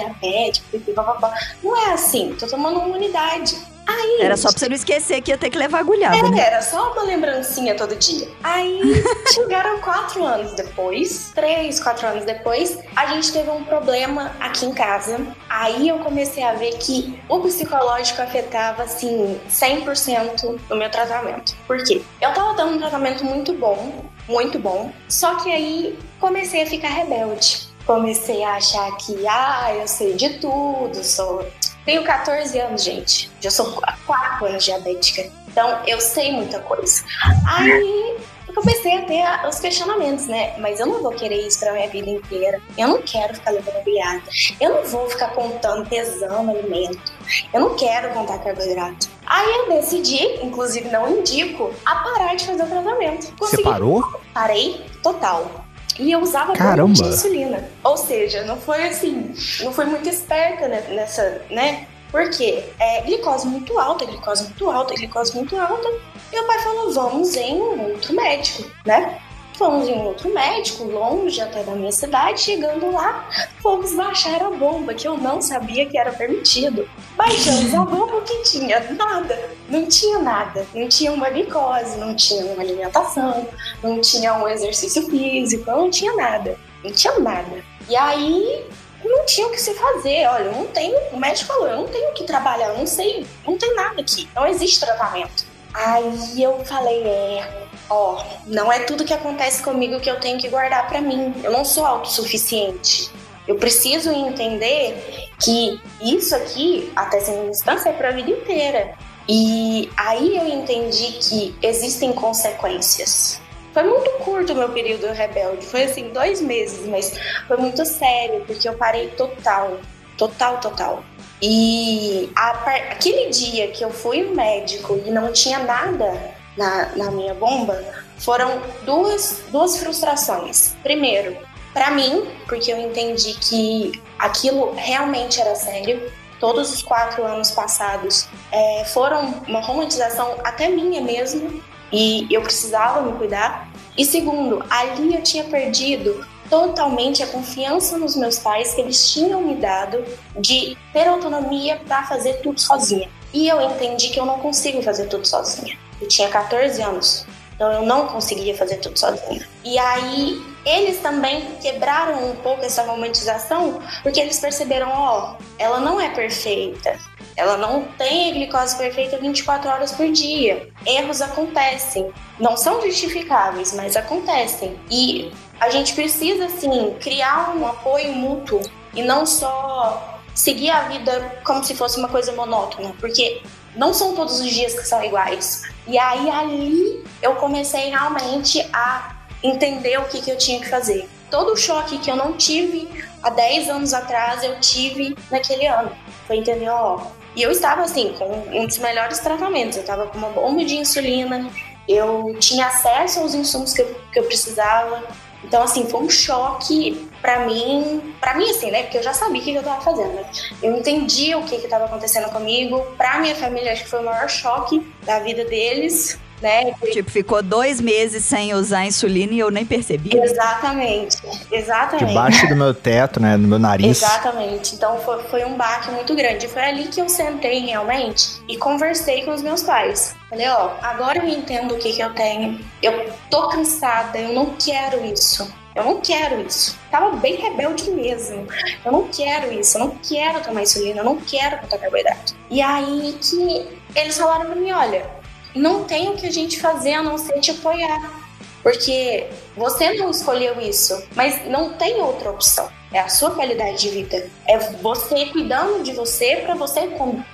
pipi, 0.71 0.93
papapá. 0.93 1.33
Não 1.63 1.77
é 1.77 1.93
assim, 1.93 2.35
tô 2.39 2.47
tomando 2.47 2.81
uma 2.81 2.97
unidade. 2.97 3.57
Aí, 3.87 4.19
Era 4.21 4.37
só 4.37 4.49
pra 4.51 4.59
você 4.59 4.69
não 4.69 4.77
esquecer 4.77 5.21
que 5.21 5.31
ia 5.31 5.39
ter 5.39 5.51
que 5.51 5.59
levar 5.59 5.81
agulhada, 5.81 6.17
é, 6.17 6.23
né? 6.23 6.41
era 6.41 6.63
só 6.63 6.93
uma 6.93 7.03
lembrancinha 7.03 7.75
todo 7.75 7.95
dia. 7.97 8.29
Aí 8.43 8.81
chegaram 9.35 9.81
quatro 9.81 10.25
anos 10.25 10.53
depois, 10.53 11.33
três, 11.35 11.81
quatro 11.81 12.07
anos 12.07 12.25
depois, 12.25 12.79
a 12.97 13.07
gente 13.07 13.33
teve 13.33 13.51
um 13.51 13.65
problema 13.65 14.33
aqui 14.41 14.65
em 14.67 14.73
casa. 14.73 15.21
Aí 15.49 15.89
eu 15.89 15.99
comecei 15.99 16.43
a 16.43 16.55
ver 16.55 16.79
que 16.79 17.21
o 17.29 17.41
psicológico 17.41 18.23
afetava, 18.23 18.85
assim, 18.85 19.39
100% 19.51 20.61
no 20.71 20.77
meu 20.77 20.91
tratamento. 20.91 21.55
Por 21.67 21.83
quê? 21.85 22.03
Eu 22.21 22.33
tava 22.33 22.55
dando 22.55 22.77
um 22.77 22.79
tratamento 22.79 23.25
muito 23.25 23.53
bom, 23.53 24.05
muito 24.29 24.59
bom, 24.59 24.91
só 25.09 25.37
que 25.37 25.51
aí 25.51 25.99
comecei 26.19 26.63
a 26.63 26.67
ficar 26.67 26.89
rebelde. 26.89 27.69
Comecei 27.87 28.43
a 28.43 28.55
achar 28.55 28.97
que, 28.97 29.27
ah, 29.27 29.75
eu 29.79 29.87
sei 29.87 30.15
de 30.15 30.39
tudo, 30.39 31.05
sou 31.05 31.47
tenho 31.85 32.05
14 32.05 32.59
anos, 32.59 32.83
gente. 32.83 33.31
Já 33.41 33.51
sou 33.51 33.79
há 33.83 33.97
4 34.07 34.47
anos 34.47 34.65
diabética. 34.65 35.31
Então, 35.49 35.79
eu 35.87 36.01
sei 36.01 36.33
muita 36.33 36.59
coisa. 36.61 37.05
Aí, 37.47 38.17
eu 38.49 38.55
comecei 38.55 38.99
a 38.99 39.03
ter 39.03 39.49
os 39.49 39.59
questionamentos, 39.61 40.27
né? 40.27 40.55
Mas 40.59 40.81
eu 40.81 40.87
não 40.87 41.03
vou 41.03 41.13
querer 41.13 41.47
isso 41.47 41.61
pra 41.61 41.73
minha 41.73 41.89
vida 41.89 42.11
inteira. 42.11 42.61
Eu 42.77 42.89
não 42.89 43.03
quero 43.03 43.35
ficar 43.35 43.53
levando 43.53 43.77
agulhada. 43.77 44.23
Eu 44.61 44.75
não 44.75 44.85
vou 44.85 45.09
ficar 45.09 45.29
contando, 45.29 45.89
pesando 45.89 46.51
alimento. 46.51 47.13
Eu 47.53 47.61
não 47.61 47.77
quero 47.77 48.11
contar 48.11 48.39
carboidrato. 48.39 49.09
Aí 49.27 49.49
eu 49.59 49.69
decidi, 49.71 50.23
inclusive 50.43 50.89
não 50.89 51.19
indico, 51.19 51.73
a 51.87 51.97
parar 51.97 52.35
de 52.35 52.47
fazer 52.47 52.63
o 52.63 52.67
tratamento. 52.67 53.27
Você 53.27 53.33
Consegui 53.33 53.63
parou? 53.63 54.21
Parei 54.33 54.85
total. 55.03 55.64
E 55.99 56.11
eu 56.11 56.21
usava 56.21 56.53
Caramba. 56.53 56.93
de 56.93 57.03
insulina. 57.03 57.69
Ou 57.83 57.97
seja, 57.97 58.45
não 58.45 58.57
foi 58.57 58.89
assim, 58.89 59.35
não 59.63 59.73
foi 59.73 59.85
muito 59.85 60.09
esperta 60.09 60.69
nessa, 60.69 61.43
né? 61.51 61.87
Por 62.11 62.31
quê? 62.31 62.65
É, 62.79 63.03
glicose 63.03 63.47
muito 63.47 63.77
alta, 63.79 64.05
glicose 64.05 64.45
muito 64.45 64.71
alta, 64.71 64.95
glicose 64.95 65.35
muito 65.35 65.57
alta. 65.59 65.89
Meu 66.33 66.47
pai 66.47 66.59
falou, 66.61 66.93
vamos 66.93 67.35
em 67.37 67.61
outro 67.61 68.15
médico, 68.15 68.71
né? 68.87 69.19
Fomos 69.57 69.89
em 69.89 69.93
um 69.93 70.07
outro 70.07 70.33
médico, 70.35 70.85
longe 70.85 71.41
até 71.41 71.63
da 71.63 71.73
minha 71.73 71.93
cidade. 71.93 72.41
Chegando 72.41 72.91
lá, 72.93 73.29
fomos 73.63 73.95
baixar 73.95 74.43
a 74.43 74.51
bomba, 74.51 74.95
que 74.95 75.07
eu 75.07 75.17
não 75.17 75.41
sabia 75.41 75.87
que 75.87 75.97
era 75.97 76.13
permitido. 76.13 76.89
Baixamos 77.17 77.73
a 77.73 77.85
bomba, 77.85 78.21
que 78.23 78.43
tinha? 78.43 78.81
Nada. 78.93 79.51
Não 79.69 79.87
tinha 79.87 80.19
nada. 80.19 80.67
Não 80.75 80.89
tinha 80.89 81.13
uma 81.13 81.31
glicose, 81.31 81.97
não 81.99 82.17
tinha 82.17 82.45
uma 82.47 82.63
alimentação, 82.63 83.47
não 83.83 84.01
tinha 84.01 84.35
um 84.35 84.49
exercício 84.49 85.09
físico, 85.09 85.71
não 85.71 85.89
tinha 85.89 86.13
nada. 86.15 86.59
Não 86.83 86.91
tinha 86.91 87.19
nada. 87.21 87.65
E 87.89 87.97
aí, 87.97 88.67
não 89.05 89.25
tinha 89.27 89.47
o 89.47 89.51
que 89.51 89.61
se 89.61 89.73
fazer. 89.75 90.27
Olha, 90.27 90.45
eu 90.45 90.53
não 90.53 90.67
tenho. 90.67 90.99
O 91.13 91.17
médico 91.17 91.47
falou, 91.47 91.69
eu 91.69 91.77
não 91.77 91.87
tenho 91.87 92.11
o 92.11 92.15
que 92.15 92.25
trabalhar, 92.25 92.71
eu 92.71 92.79
não 92.79 92.87
sei, 92.87 93.25
não 93.47 93.57
tem 93.57 93.75
nada 93.77 94.01
aqui. 94.01 94.29
Não 94.35 94.47
existe 94.47 94.81
tratamento. 94.81 95.47
Aí 95.73 96.43
eu 96.43 96.65
falei, 96.65 97.03
é, 97.03 97.64
ó, 97.89 98.23
não 98.47 98.73
é 98.73 98.81
tudo 98.81 99.05
que 99.05 99.15
acontece 99.15 99.63
comigo 99.63 100.01
que 100.01 100.11
eu 100.11 100.21
tenho 100.21 100.39
que 100.39 100.49
guardar 100.49 100.87
pra 100.89 101.01
mim. 101.01 101.35
Eu 101.43 101.53
não 101.53 101.65
sou 101.65 101.85
autossuficiente. 101.85 103.11
Eu 103.47 103.57
preciso 103.57 104.11
entender 104.11 105.31
que 105.39 105.81
isso 106.01 106.35
aqui, 106.35 106.91
até 106.97 107.21
sendo 107.21 107.51
instância, 107.51 107.91
é 107.91 107.93
pra 107.93 108.11
vida 108.11 108.31
inteira. 108.31 108.95
E 109.29 109.91
aí 109.97 110.37
eu 110.37 110.47
entendi 110.47 111.13
que 111.13 111.55
existem 111.63 112.13
consequências. 112.13 113.41
Foi 113.73 113.83
muito 113.83 114.09
curto 114.25 114.53
o 114.53 114.57
meu 114.57 114.69
período 114.69 115.07
rebelde, 115.09 115.67
foi 115.67 115.83
assim, 115.83 116.11
dois 116.11 116.41
meses, 116.41 116.87
mas 116.87 117.13
foi 117.49 117.57
muito 117.57 117.85
sério, 117.85 118.45
porque 118.47 118.69
eu 118.69 118.75
parei 118.75 119.09
total, 119.09 119.79
total, 120.17 120.61
total. 120.61 121.05
E 121.43 122.31
a 122.37 122.51
aquele 122.93 123.31
dia 123.31 123.69
que 123.69 123.85
eu 123.85 123.91
fui 123.91 124.23
no 124.23 124.35
médico 124.35 125.01
e 125.05 125.11
não 125.11 125.33
tinha 125.33 125.59
nada 125.59 126.34
na, 126.57 126.97
na 126.97 127.11
minha 127.11 127.35
bomba, 127.35 127.83
foram 128.19 128.61
duas, 128.85 129.43
duas 129.51 129.77
frustrações. 129.77 130.75
Primeiro, 130.83 131.37
pra 131.73 131.91
mim, 131.91 132.27
porque 132.47 132.73
eu 132.73 132.79
entendi 132.79 133.35
que 133.35 134.03
aquilo 134.19 134.73
realmente 134.75 135.41
era 135.41 135.55
sério. 135.55 136.11
Todos 136.41 136.73
os 136.73 136.83
quatro 136.83 137.25
anos 137.25 137.51
passados 137.51 138.29
é, 138.53 138.85
foram 138.87 139.43
uma 139.47 139.61
romantização 139.61 140.37
até 140.45 140.69
minha 140.69 141.01
mesmo, 141.01 141.63
e 141.93 142.27
eu 142.31 142.43
precisava 142.43 143.01
me 143.03 143.17
cuidar. 143.17 143.69
E 143.97 144.05
segundo, 144.05 144.65
ali 144.69 145.15
eu 145.15 145.23
tinha 145.23 145.45
perdido 145.45 146.27
totalmente 146.51 147.23
a 147.23 147.27
confiança 147.27 147.97
nos 147.97 148.17
meus 148.17 148.39
pais 148.39 148.75
que 148.75 148.81
eles 148.81 149.13
tinham 149.13 149.41
me 149.41 149.55
dado 149.55 150.05
de 150.39 150.77
ter 150.93 151.07
autonomia 151.07 151.81
para 151.87 152.05
fazer 152.05 152.35
tudo 152.43 152.61
sozinha. 152.61 153.09
E 153.33 153.49
eu 153.49 153.61
entendi 153.61 154.11
que 154.11 154.21
eu 154.21 154.27
não 154.27 154.39
consigo 154.41 154.83
fazer 154.83 155.07
tudo 155.07 155.27
sozinha. 155.27 155.79
Eu 156.05 156.09
tinha 156.09 156.29
14 156.29 156.83
anos, 156.83 157.27
então 157.55 157.73
eu 157.73 157.83
não 157.83 158.07
conseguia 158.09 158.55
fazer 158.55 158.77
tudo 158.77 158.99
sozinha. 158.99 159.49
E 159.65 159.79
aí 159.79 160.45
eles 160.67 161.01
também 161.01 161.47
quebraram 161.63 162.31
um 162.31 162.37
pouco 162.37 162.63
essa 162.63 162.83
romantização, 162.83 163.81
porque 164.03 164.21
eles 164.21 164.39
perceberam, 164.39 164.91
ó, 164.91 165.37
ela 165.59 165.81
não 165.81 165.99
é 165.99 166.11
perfeita. 166.11 166.99
Ela 167.35 167.57
não 167.57 167.85
tem 167.97 168.31
a 168.31 168.35
glicose 168.35 168.77
perfeita 168.77 169.17
24 169.17 169.71
horas 169.71 169.93
por 169.93 170.07
dia. 170.13 170.69
Erros 170.85 171.23
acontecem. 171.23 172.13
Não 172.39 172.55
são 172.55 172.83
justificáveis, 172.83 173.73
mas 173.73 173.97
acontecem. 173.97 174.79
E 174.91 175.33
a 175.59 175.71
gente 175.71 175.95
precisa, 175.95 176.45
assim, 176.45 176.95
criar 177.01 177.57
um 177.57 177.67
apoio 177.67 178.13
mútuo 178.13 178.61
e 178.93 179.03
não 179.03 179.25
só 179.25 180.21
seguir 180.35 180.69
a 180.69 180.83
vida 180.89 181.41
como 181.45 181.65
se 181.65 181.75
fosse 181.75 181.99
uma 181.99 182.09
coisa 182.09 182.31
monótona, 182.33 182.95
porque 183.01 183.41
não 183.77 183.93
são 183.93 184.15
todos 184.15 184.41
os 184.41 184.51
dias 184.51 184.75
que 184.75 184.87
são 184.87 185.03
iguais. 185.03 185.63
E 185.87 185.99
aí 185.99 186.31
ali 186.31 187.05
eu 187.21 187.35
comecei 187.37 187.91
realmente 187.91 188.67
a 188.73 189.17
entender 189.43 189.99
o 189.99 190.05
que, 190.05 190.21
que 190.23 190.31
eu 190.31 190.39
tinha 190.39 190.61
que 190.61 190.69
fazer. 190.69 191.09
Todo 191.31 191.53
o 191.53 191.57
choque 191.57 191.99
que 191.99 192.11
eu 192.11 192.17
não 192.17 192.35
tive 192.35 192.89
há 193.23 193.31
10 193.31 193.69
anos 193.69 193.93
atrás, 193.93 194.43
eu 194.43 194.59
tive 194.61 195.17
naquele 195.31 195.67
ano. 195.67 195.93
Foi 196.27 196.39
entender, 196.39 196.69
ó. 196.69 197.01
E 197.37 197.43
eu 197.43 197.51
estava 197.51 197.83
assim, 197.83 198.15
com 198.17 198.45
um 198.53 198.67
dos 198.67 198.79
melhores 198.79 199.19
tratamentos. 199.19 199.77
Eu 199.77 199.83
estava 199.83 200.07
com 200.07 200.17
uma 200.17 200.29
bomba 200.31 200.65
de 200.65 200.77
insulina, 200.77 201.51
eu 201.89 202.37
tinha 202.39 202.67
acesso 202.67 203.21
aos 203.21 203.35
insumos 203.35 203.75
que 203.75 203.83
eu, 203.83 203.95
que 204.13 204.19
eu 204.19 204.25
precisava. 204.25 205.03
Então, 205.45 205.63
assim, 205.63 205.87
foi 205.87 206.01
um 206.01 206.11
choque 206.11 207.09
pra 207.21 207.47
mim, 207.47 208.15
pra 208.21 208.35
mim 208.35 208.51
assim, 208.51 208.71
né? 208.71 208.83
Porque 208.83 208.99
eu 208.99 209.03
já 209.03 209.15
sabia 209.15 209.41
o 209.41 209.45
que 209.45 209.55
eu 209.55 209.63
tava 209.63 209.81
fazendo, 209.81 210.13
né? 210.13 210.25
Eu 210.63 210.77
entendi 210.77 211.35
o 211.35 211.43
que 211.43 211.59
que 211.59 211.69
tava 211.69 211.87
acontecendo 211.87 212.29
comigo. 212.31 212.85
Pra 212.97 213.19
minha 213.19 213.35
família, 213.35 213.73
acho 213.73 213.85
que 213.85 213.91
foi 213.91 214.01
o 214.01 214.05
maior 214.05 214.29
choque 214.29 214.87
da 215.05 215.21
vida 215.21 215.45
deles, 215.45 216.19
né? 216.43 216.75
Tipo, 216.93 217.11
ficou 217.11 217.43
dois 217.43 217.81
meses 217.81 218.25
sem 218.25 218.53
usar 218.53 218.85
insulina 218.85 219.33
e 219.33 219.39
eu 219.39 219.51
nem 219.51 219.65
percebi. 219.65 220.17
Exatamente, 220.17 221.17
exatamente. 221.51 222.09
Debaixo 222.09 222.47
do 222.47 222.57
meu 222.57 222.75
teto, 222.75 223.21
né? 223.21 223.39
Do 223.39 223.49
meu 223.49 223.59
nariz. 223.59 224.03
Exatamente. 224.03 224.75
Então 224.75 224.99
foi, 225.01 225.23
foi 225.25 225.45
um 225.45 225.57
baque 225.57 225.91
muito 225.91 226.15
grande. 226.15 226.47
Foi 226.47 226.63
ali 226.63 226.89
que 226.89 227.01
eu 227.01 227.09
sentei 227.09 227.61
realmente 227.61 228.43
e 228.47 228.59
conversei 228.59 229.25
com 229.25 229.33
os 229.33 229.43
meus 229.43 229.63
pais. 229.63 230.15
Falei, 230.35 230.49
ó, 230.49 230.73
agora 230.83 231.19
eu 231.19 231.29
entendo 231.29 231.75
o 231.75 231.79
que, 231.79 231.93
que 231.93 232.01
eu 232.01 232.13
tenho. 232.13 232.59
Eu 232.83 233.09
tô 233.31 233.49
cansada, 233.51 234.19
eu 234.19 234.33
não 234.33 234.57
quero 234.57 235.05
isso. 235.07 235.49
Eu 235.77 235.85
não 235.85 236.01
quero 236.01 236.41
isso. 236.41 236.77
Tava 236.91 237.15
bem 237.17 237.37
rebelde 237.37 237.89
mesmo. 237.93 238.45
Eu 238.85 238.91
não 238.91 239.07
quero 239.09 239.53
isso. 239.53 239.79
Eu 239.79 239.87
não 239.87 239.97
quero 240.03 240.43
tomar 240.43 240.63
insulina. 240.63 241.01
Eu 241.01 241.05
não 241.05 241.17
quero 241.19 241.61
botar 241.61 241.79
carboidrato. 241.79 242.35
E 242.51 242.61
aí 242.61 243.17
que 243.21 243.79
eles 243.95 244.19
falaram 244.19 244.47
pra 244.47 244.57
mim: 244.57 244.73
olha, 244.73 245.09
não 245.55 245.85
tem 245.85 246.09
o 246.09 246.17
que 246.17 246.27
a 246.27 246.33
gente 246.33 246.61
fazer 246.61 246.95
a 246.95 247.03
não 247.03 247.17
ser 247.17 247.39
te 247.39 247.53
apoiar. 247.53 248.24
Porque 248.65 249.29
você 249.55 249.93
não 249.93 250.11
escolheu 250.11 250.59
isso, 250.59 251.07
mas 251.15 251.47
não 251.47 251.75
tem 251.75 252.01
outra 252.01 252.31
opção. 252.31 252.69
É 252.91 252.99
a 252.99 253.09
sua 253.09 253.33
qualidade 253.33 253.79
de 253.79 253.91
vida. 253.91 254.31
É 254.47 254.59
você 254.59 255.27
cuidando 255.27 255.83
de 255.83 255.93
você 255.93 256.37
para 256.37 256.55
você 256.55 256.89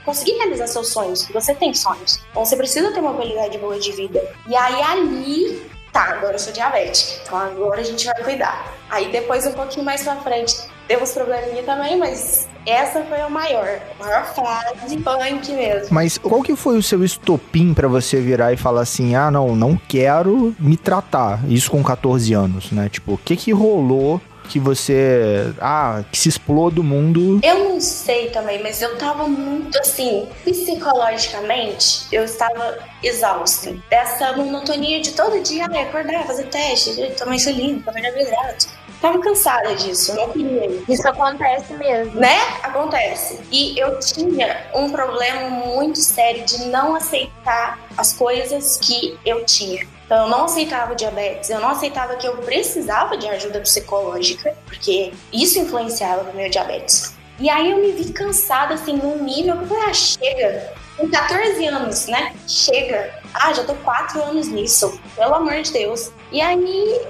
conseguir 0.05 0.33
realizar 0.33 0.67
seus 0.67 0.89
sonhos. 0.89 1.29
Você 1.29 1.55
tem 1.55 1.73
sonhos. 1.73 2.19
Então 2.31 2.45
você 2.45 2.57
precisa 2.57 2.91
ter 2.93 2.99
uma 2.99 3.15
qualidade 3.15 3.57
boa 3.59 3.79
de 3.79 3.93
vida. 3.93 4.21
E 4.49 4.57
aí 4.57 4.83
ali, 4.83 5.71
tá, 5.93 6.15
agora 6.15 6.35
eu 6.35 6.39
sou 6.39 6.53
diabética. 6.53 7.23
Então 7.23 7.39
agora 7.39 7.81
a 7.81 7.85
gente 7.85 8.05
vai 8.07 8.25
cuidar. 8.25 8.75
Aí 8.89 9.13
depois 9.13 9.47
um 9.47 9.53
pouquinho 9.53 9.85
mais 9.85 10.03
pra 10.03 10.17
frente, 10.17 10.57
temos 10.91 11.13
probleminha 11.13 11.63
também, 11.63 11.97
mas 11.97 12.49
essa 12.67 13.01
foi 13.03 13.21
a 13.21 13.29
maior, 13.29 13.79
a 14.01 14.05
maior 14.05 14.35
frase 14.35 14.97
punk 14.97 15.53
mesmo. 15.53 15.87
Mas 15.95 16.19
qual 16.19 16.43
que 16.43 16.57
foi 16.57 16.77
o 16.77 16.83
seu 16.83 17.05
estopim 17.05 17.73
para 17.73 17.87
você 17.87 18.21
virar 18.21 18.53
e 18.53 18.57
falar 18.57 18.81
assim: 18.81 19.15
"Ah, 19.15 19.31
não, 19.31 19.55
não 19.55 19.77
quero 19.77 20.53
me 20.59 20.77
tratar". 20.77 21.49
Isso 21.49 21.71
com 21.71 21.81
14 21.81 22.35
anos, 22.35 22.73
né? 22.73 22.89
Tipo, 22.89 23.13
o 23.13 23.19
que 23.19 23.37
que 23.37 23.53
rolou 23.53 24.21
que 24.49 24.59
você. 24.59 25.55
Ah, 25.61 26.03
que 26.11 26.19
se 26.19 26.29
explodiu 26.29 26.71
do 26.71 26.83
mundo? 26.83 27.39
Eu 27.43 27.71
não 27.71 27.81
sei 27.81 28.31
também, 28.31 28.61
mas 28.61 28.83
eu 28.83 28.99
tava 28.99 29.29
muito 29.29 29.79
assim, 29.79 30.27
psicologicamente, 30.45 32.07
eu 32.11 32.25
estava 32.25 32.79
exausta. 33.03 33.75
Dessa 33.89 34.37
monotonia 34.37 35.01
de 35.01 35.13
todo 35.13 35.41
dia, 35.41 35.67
acordar, 35.67 36.27
fazer 36.27 36.45
teste, 36.45 36.97
tomar 37.17 37.37
insulina, 37.37 37.81
tomar 37.85 38.03
carboidrato. 38.03 38.80
Tava 39.01 39.19
cansada 39.19 39.75
disso, 39.77 40.15
não 40.15 40.29
queria 40.31 40.67
isso. 40.67 40.85
Isso 40.89 41.09
acontece 41.09 41.73
mesmo. 41.75 42.21
Né? 42.21 42.39
Acontece. 42.63 43.41
E 43.51 43.79
eu 43.79 43.99
tinha 43.99 44.67
um 44.75 44.91
problema 44.91 45.49
muito 45.49 45.99
sério 45.99 46.45
de 46.45 46.67
não 46.67 46.95
aceitar 46.95 47.79
as 47.97 48.13
coisas 48.13 48.77
que 48.77 49.19
eu 49.25 49.45
tinha. 49.45 49.87
Então, 50.05 50.25
eu 50.25 50.29
não 50.29 50.45
aceitava 50.45 50.95
diabetes, 50.95 51.49
eu 51.51 51.61
não 51.61 51.71
aceitava 51.71 52.17
que 52.17 52.27
eu 52.27 52.37
precisava 52.39 53.17
de 53.17 53.29
ajuda 53.29 53.61
psicológica, 53.61 54.57
porque 54.67 55.13
isso 55.33 55.59
influenciava 55.61 56.25
no 56.25 56.35
meu 56.35 56.51
diabetes. 56.51 57.15
E 57.39 57.49
aí 57.49 57.71
eu 57.71 57.79
me 57.79 57.93
vi 57.93 58.13
cansada, 58.13 58.75
assim, 58.75 58.95
num 58.95 59.23
nível 59.23 59.57
que 59.57 59.63
eu 59.63 59.69
falei, 59.69 59.85
ah, 59.89 59.95
chega. 59.95 60.73
Com 60.97 61.09
14 61.09 61.67
anos, 61.67 62.07
né? 62.07 62.35
Chega. 62.47 63.15
Ah, 63.33 63.53
já 63.55 63.65
tô 63.65 63.75
4 63.77 64.23
anos 64.23 64.49
nisso. 64.49 65.01
Pelo 65.17 65.35
amor 65.35 65.63
de 65.63 65.73
Deus. 65.73 66.13
E 66.31 66.41
aí, 66.43 67.01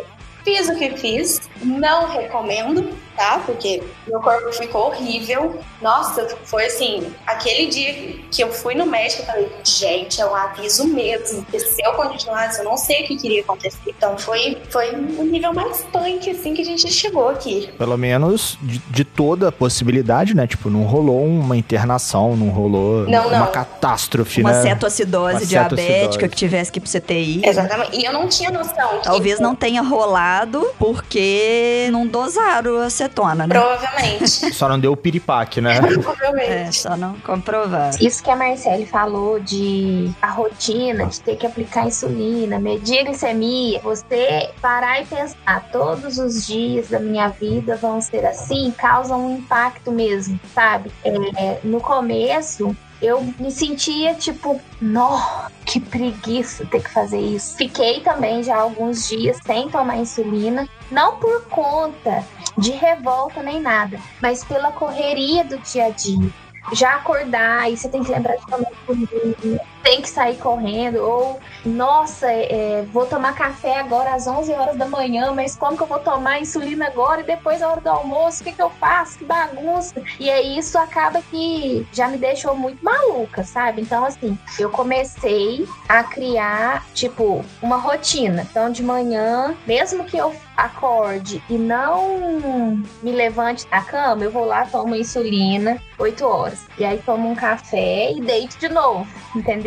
fiz 0.44 0.68
o 0.68 0.76
que 0.76 0.90
fiz. 0.96 1.40
Não 1.62 2.07
recomendo 2.07 2.90
tá? 3.20 3.42
Porque 3.44 3.83
meu 4.09 4.18
corpo 4.20 4.50
ficou 4.50 4.87
horrível. 4.87 5.61
Nossa, 5.83 6.26
foi 6.44 6.64
assim, 6.64 7.06
aquele 7.26 7.66
dia 7.66 8.18
que 8.30 8.42
eu 8.42 8.50
fui 8.50 8.74
no 8.74 8.87
médico, 8.87 9.22
eu 9.22 9.26
falei, 9.26 9.52
gente, 9.62 10.22
é 10.22 10.26
um 10.26 10.35
aviso 10.35 10.88
mesmo. 10.88 11.42
Porque 11.42 11.61
se 11.61 11.83
eu 11.85 11.92
continuasse, 11.92 12.61
eu 12.61 12.64
não 12.64 12.78
sei 12.78 13.04
o 13.04 13.06
que 13.06 13.16
queria 13.18 13.42
acontecer. 13.42 13.78
Então 13.87 14.16
foi, 14.16 14.56
foi 14.70 14.96
um 14.96 15.24
nível 15.24 15.52
mais 15.52 15.83
punk, 15.92 16.30
assim, 16.30 16.54
que 16.54 16.62
a 16.62 16.64
gente 16.64 16.90
chegou 16.90 17.28
aqui. 17.28 17.70
Pelo 17.76 17.98
menos 17.98 18.56
de, 18.62 18.78
de 18.78 19.04
toda 19.04 19.48
a 19.48 19.52
possibilidade, 19.52 20.35
né? 20.35 20.46
Tipo, 20.46 20.70
não 20.70 20.85
rolou 20.85 21.22
uma 21.22 21.56
internação, 21.56 22.35
não 22.35 22.48
rolou 22.48 23.06
não, 23.06 23.28
uma 23.28 23.40
não. 23.40 23.52
catástrofe, 23.52 24.40
uma 24.40 24.52
né? 24.52 24.62
Cetoacidose 24.62 25.37
uma 25.37 25.46
diabética 25.46 26.26
que 26.26 26.37
tivesse 26.37 26.72
que 26.72 26.78
ir 26.78 26.80
pro 26.80 26.90
CTI. 26.90 27.42
Exatamente. 27.44 28.00
E 28.00 28.04
eu 28.04 28.14
não 28.14 28.26
tinha 28.26 28.50
noção. 28.50 29.00
Talvez 29.02 29.37
que... 29.37 29.42
não 29.42 29.54
tenha 29.54 29.83
rolado 29.83 30.66
porque 30.78 31.88
não 31.92 32.06
dosaram 32.06 32.78
a 32.78 32.88
né? 33.35 33.46
Provavelmente. 33.49 34.55
Só 34.55 34.68
não 34.68 34.79
deu 34.79 34.92
o 34.92 34.96
piripaque, 34.96 35.61
né? 35.61 35.81
Provavelmente. 35.81 36.51
É, 36.51 36.73
só 36.73 36.96
não 36.96 37.14
comprovar. 37.20 37.90
Isso 38.01 38.23
que 38.23 38.31
a 38.31 38.37
Marcele 38.37 38.87
falou 38.87 39.40
de 39.40 40.11
a 40.20 40.31
rotina, 40.31 41.07
de 41.07 41.20
ter 41.20 41.37
que 41.37 41.46
aplicar 41.46 41.87
insulina, 41.87 42.59
medir 42.59 43.01
a 43.01 43.05
glicemia, 43.05 43.81
você 43.81 44.51
parar 44.61 45.03
e 45.03 45.07
pensar, 45.07 45.68
todos 45.73 46.18
os 46.18 46.46
dias 46.46 46.88
da 46.88 46.99
minha 46.99 47.29
vida 47.29 47.77
vão 47.77 48.01
ser 48.01 48.25
assim, 48.27 48.73
causa 48.77 49.14
um 49.14 49.37
impacto 49.37 49.90
mesmo, 49.90 50.38
sabe? 50.55 50.90
É, 51.05 51.61
no 51.64 51.81
começo, 51.81 52.77
eu 53.01 53.23
me 53.38 53.51
sentia 53.51 54.14
tipo, 54.14 54.61
nó, 54.81 55.49
que 55.64 55.81
preguiça 55.81 56.66
ter 56.66 56.83
que 56.83 56.90
fazer 56.90 57.20
isso. 57.20 57.57
Fiquei 57.57 58.01
também 58.01 58.42
já 58.42 58.57
alguns 58.57 59.09
dias 59.09 59.38
sem 59.44 59.68
tomar 59.70 59.96
insulina, 59.96 60.68
não 60.90 61.16
por 61.16 61.42
conta 61.44 62.25
de 62.57 62.73
revolta 62.73 63.43
nem 63.43 63.61
nada, 63.61 63.99
mas 64.21 64.45
pela 64.45 64.73
correria 64.73 65.45
do 65.45 65.59
dia 65.59 65.87
a 65.87 65.91
dia. 65.91 66.31
Já 66.73 66.97
acordar, 66.97 67.71
e 67.71 67.77
você 67.77 67.89
tem 67.89 68.03
que 68.03 68.13
lembrar 68.13 68.37
de 68.37 68.47
tomar 68.47 68.71
comida, 68.87 69.61
tem 69.83 70.01
que 70.01 70.09
sair 70.09 70.37
correndo, 70.37 70.97
ou 70.97 71.40
nossa, 71.64 72.31
é, 72.31 72.85
vou 72.93 73.07
tomar 73.07 73.35
café 73.35 73.79
agora 73.79 74.14
às 74.14 74.27
11 74.27 74.53
horas 74.53 74.77
da 74.77 74.87
manhã, 74.87 75.33
mas 75.33 75.57
como 75.57 75.77
que 75.77 75.83
eu 75.83 75.87
vou 75.87 75.99
tomar 75.99 76.40
insulina 76.40 76.87
agora 76.87 77.21
e 77.21 77.25
depois 77.25 77.62
a 77.62 77.69
hora 77.69 77.81
do 77.81 77.88
almoço? 77.88 78.43
O 78.43 78.45
que, 78.45 78.53
que 78.53 78.62
eu 78.62 78.71
faço? 78.71 79.19
Que 79.19 79.25
bagunça! 79.25 80.03
E 80.19 80.31
aí 80.31 80.59
isso 80.59 80.79
acaba 80.79 81.23
que 81.23 81.87
já 81.93 82.09
me 82.09 82.19
deixou 82.19 82.55
muito 82.55 82.85
maluca, 82.85 83.45
sabe? 83.45 83.83
Então, 83.83 84.05
assim, 84.05 84.38
eu 84.59 84.71
comecei 84.71 85.66
a 85.88 86.03
criar, 86.03 86.87
tipo, 86.95 87.45
uma 87.62 87.77
rotina. 87.77 88.47
Então, 88.51 88.71
de 88.71 88.83
manhã, 88.83 89.55
mesmo 89.66 90.05
que 90.05 90.16
eu 90.16 90.35
acorde 90.57 91.43
e 91.49 91.55
não 91.55 92.83
me 93.03 93.12
levante 93.12 93.66
da 93.69 93.81
cama, 93.81 94.23
eu 94.23 94.31
vou 94.31 94.45
lá, 94.45 94.66
tomo 94.66 94.95
insulina 94.95 95.81
8 95.99 96.25
horas. 96.25 96.66
E 96.79 96.85
aí 96.85 96.99
tomo 96.99 97.31
um 97.31 97.35
café 97.35 98.12
e 98.12 98.21
deito 98.21 98.59
de 98.59 98.69
novo, 98.69 99.07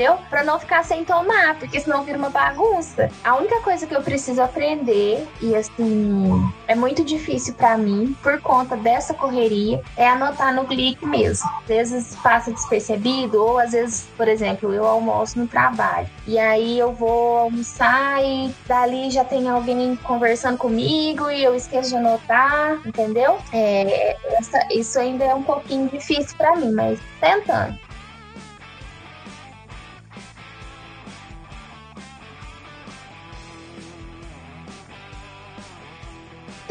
entendeu? 0.03 0.19
Para 0.29 0.43
não 0.43 0.59
ficar 0.59 0.83
sem 0.83 1.05
tomar, 1.05 1.55
porque 1.57 1.79
senão 1.79 2.03
vira 2.03 2.17
uma 2.17 2.29
bagunça. 2.29 3.09
A 3.23 3.37
única 3.37 3.61
coisa 3.61 3.87
que 3.87 3.95
eu 3.95 4.01
preciso 4.01 4.41
aprender, 4.41 5.25
e 5.41 5.55
assim, 5.55 6.51
é 6.67 6.75
muito 6.75 7.03
difícil 7.03 7.53
para 7.53 7.77
mim, 7.77 8.15
por 8.21 8.39
conta 8.41 8.75
dessa 8.75 9.13
correria, 9.13 9.81
é 9.95 10.07
anotar 10.07 10.53
no 10.53 10.65
clique 10.65 11.05
mesmo. 11.05 11.49
Às 11.61 11.67
vezes 11.67 12.15
passa 12.17 12.51
despercebido, 12.51 13.41
ou 13.41 13.57
às 13.57 13.71
vezes, 13.71 14.07
por 14.17 14.27
exemplo, 14.27 14.73
eu 14.73 14.85
almoço 14.85 15.39
no 15.39 15.47
trabalho. 15.47 16.07
E 16.27 16.37
aí 16.37 16.77
eu 16.77 16.91
vou 16.91 17.37
almoçar 17.37 18.23
e 18.23 18.53
dali 18.67 19.09
já 19.09 19.23
tem 19.23 19.47
alguém 19.47 19.95
conversando 19.97 20.57
comigo 20.57 21.29
e 21.31 21.43
eu 21.43 21.55
esqueço 21.55 21.89
de 21.89 21.95
anotar, 21.95 22.81
entendeu? 22.85 23.37
É, 23.53 24.17
essa, 24.37 24.59
isso 24.71 24.99
ainda 24.99 25.23
é 25.23 25.33
um 25.33 25.43
pouquinho 25.43 25.87
difícil 25.89 26.35
para 26.37 26.55
mim, 26.55 26.71
mas 26.71 26.99
tentando. 27.21 27.77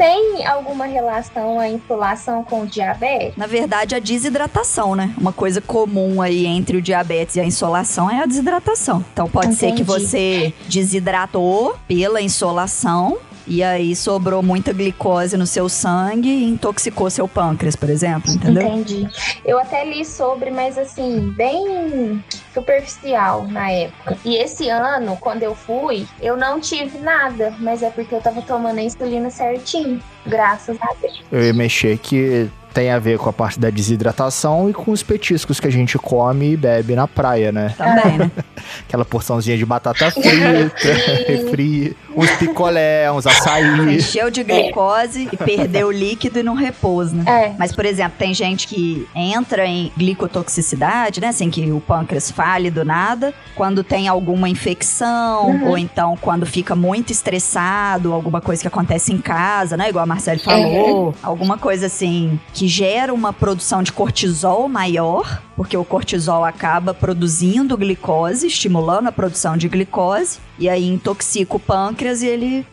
Tem 0.03 0.45
alguma 0.45 0.85
relação 0.85 1.61
a 1.61 1.69
insolação 1.69 2.43
com 2.43 2.63
o 2.63 2.67
diabetes? 2.67 3.37
Na 3.37 3.47
verdade, 3.47 3.95
a 3.95 3.99
desidratação, 3.99 4.95
né? 4.95 5.13
Uma 5.17 5.31
coisa 5.31 5.61
comum 5.61 6.21
aí 6.21 6.45
entre 6.45 6.75
o 6.75 6.81
diabetes 6.81 7.37
e 7.37 7.39
a 7.39 7.45
insolação 7.45 8.11
é 8.11 8.21
a 8.21 8.25
desidratação. 8.25 9.05
Então 9.13 9.29
pode 9.29 9.53
Entendi. 9.53 9.59
ser 9.59 9.71
que 9.71 9.81
você 9.81 10.53
desidratou 10.67 11.77
pela 11.87 12.21
insolação 12.21 13.17
e 13.47 13.63
aí 13.63 13.95
sobrou 13.95 14.41
muita 14.41 14.73
glicose 14.73 15.37
no 15.37 15.45
seu 15.45 15.67
sangue 15.67 16.29
e 16.29 16.49
intoxicou 16.49 17.09
seu 17.09 17.27
pâncreas, 17.27 17.75
por 17.75 17.89
exemplo, 17.89 18.31
entendeu? 18.31 18.63
Entendi. 18.63 19.07
Eu 19.45 19.59
até 19.59 19.85
li 19.85 20.05
sobre, 20.05 20.51
mas 20.51 20.77
assim, 20.77 21.33
bem 21.35 22.23
superficial 22.53 23.47
na 23.47 23.69
época. 23.71 24.17
E 24.23 24.35
esse 24.35 24.69
ano, 24.69 25.17
quando 25.19 25.43
eu 25.43 25.55
fui, 25.55 26.07
eu 26.21 26.37
não 26.37 26.59
tive 26.59 26.97
nada, 26.99 27.53
mas 27.59 27.83
é 27.83 27.89
porque 27.89 28.13
eu 28.13 28.21
tava 28.21 28.41
tomando 28.41 28.79
a 28.79 28.83
insulina 28.83 29.29
certinho, 29.29 30.01
graças 30.25 30.77
a 30.81 30.93
Deus. 31.01 31.21
Eu 31.31 31.43
ia 31.43 31.53
mexer 31.53 31.97
que 31.97 32.49
tem 32.73 32.89
a 32.89 32.99
ver 32.99 33.19
com 33.19 33.29
a 33.29 33.33
parte 33.33 33.59
da 33.59 33.69
desidratação 33.69 34.69
e 34.69 34.73
com 34.73 34.91
os 34.91 35.03
petiscos 35.03 35.59
que 35.59 35.67
a 35.67 35.71
gente 35.71 35.97
come 35.97 36.53
e 36.53 36.57
bebe 36.57 36.95
na 36.95 37.07
praia, 37.07 37.51
né? 37.51 37.73
Também, 37.77 38.17
né? 38.17 38.31
Aquela 38.87 39.05
porçãozinha 39.05 39.57
de 39.57 39.65
batata 39.65 40.09
frita, 40.09 40.93
refri, 41.27 41.95
uns 42.15 42.31
picolé, 42.31 43.11
uns 43.11 43.27
açaí. 43.27 43.63
Encheu 43.95 44.31
de 44.31 44.43
glicose 44.43 45.29
e 45.31 45.37
perdeu 45.37 45.87
o 45.87 45.91
líquido 45.91 46.39
e 46.39 46.43
não 46.43 46.55
repousa, 46.55 47.15
né? 47.15 47.23
É. 47.27 47.55
Mas, 47.57 47.75
por 47.75 47.85
exemplo, 47.85 48.13
tem 48.17 48.33
gente 48.33 48.67
que 48.67 49.07
entra 49.13 49.65
em 49.65 49.91
glicotoxicidade, 49.95 51.21
né? 51.21 51.27
Assim, 51.27 51.49
que 51.49 51.71
o 51.71 51.79
pâncreas 51.79 52.31
fale 52.31 52.71
do 52.71 52.83
nada, 52.83 53.33
quando 53.55 53.83
tem 53.83 54.07
alguma 54.07 54.49
infecção, 54.49 55.49
uhum. 55.49 55.69
ou 55.69 55.77
então 55.77 56.17
quando 56.19 56.45
fica 56.45 56.75
muito 56.75 57.11
estressado, 57.11 58.13
alguma 58.13 58.41
coisa 58.41 58.61
que 58.61 58.67
acontece 58.67 59.13
em 59.13 59.17
casa, 59.17 59.77
né? 59.77 59.89
Igual 59.89 60.03
a 60.03 60.07
Marcele 60.07 60.39
falou, 60.39 61.07
uhum. 61.07 61.13
alguma 61.21 61.57
coisa 61.57 61.85
assim 61.85 62.39
que 62.53 62.62
que 62.63 62.67
gera 62.69 63.13
uma 63.13 63.33
produção 63.33 63.83
de 63.83 63.91
cortisol 63.91 64.69
maior, 64.69 65.43
porque 65.53 65.75
o 65.75 65.83
cortisol 65.83 66.45
acaba 66.45 66.93
produzindo 66.93 67.75
glicose, 67.75 68.47
estimulando 68.47 69.07
a 69.07 69.11
produção 69.11 69.57
de 69.57 69.67
glicose, 69.67 70.39
e 70.57 70.69
aí 70.69 70.87
intoxica 70.87 71.57
o 71.57 71.59
pâncreas 71.59 72.21
e 72.21 72.27
ele 72.27 72.65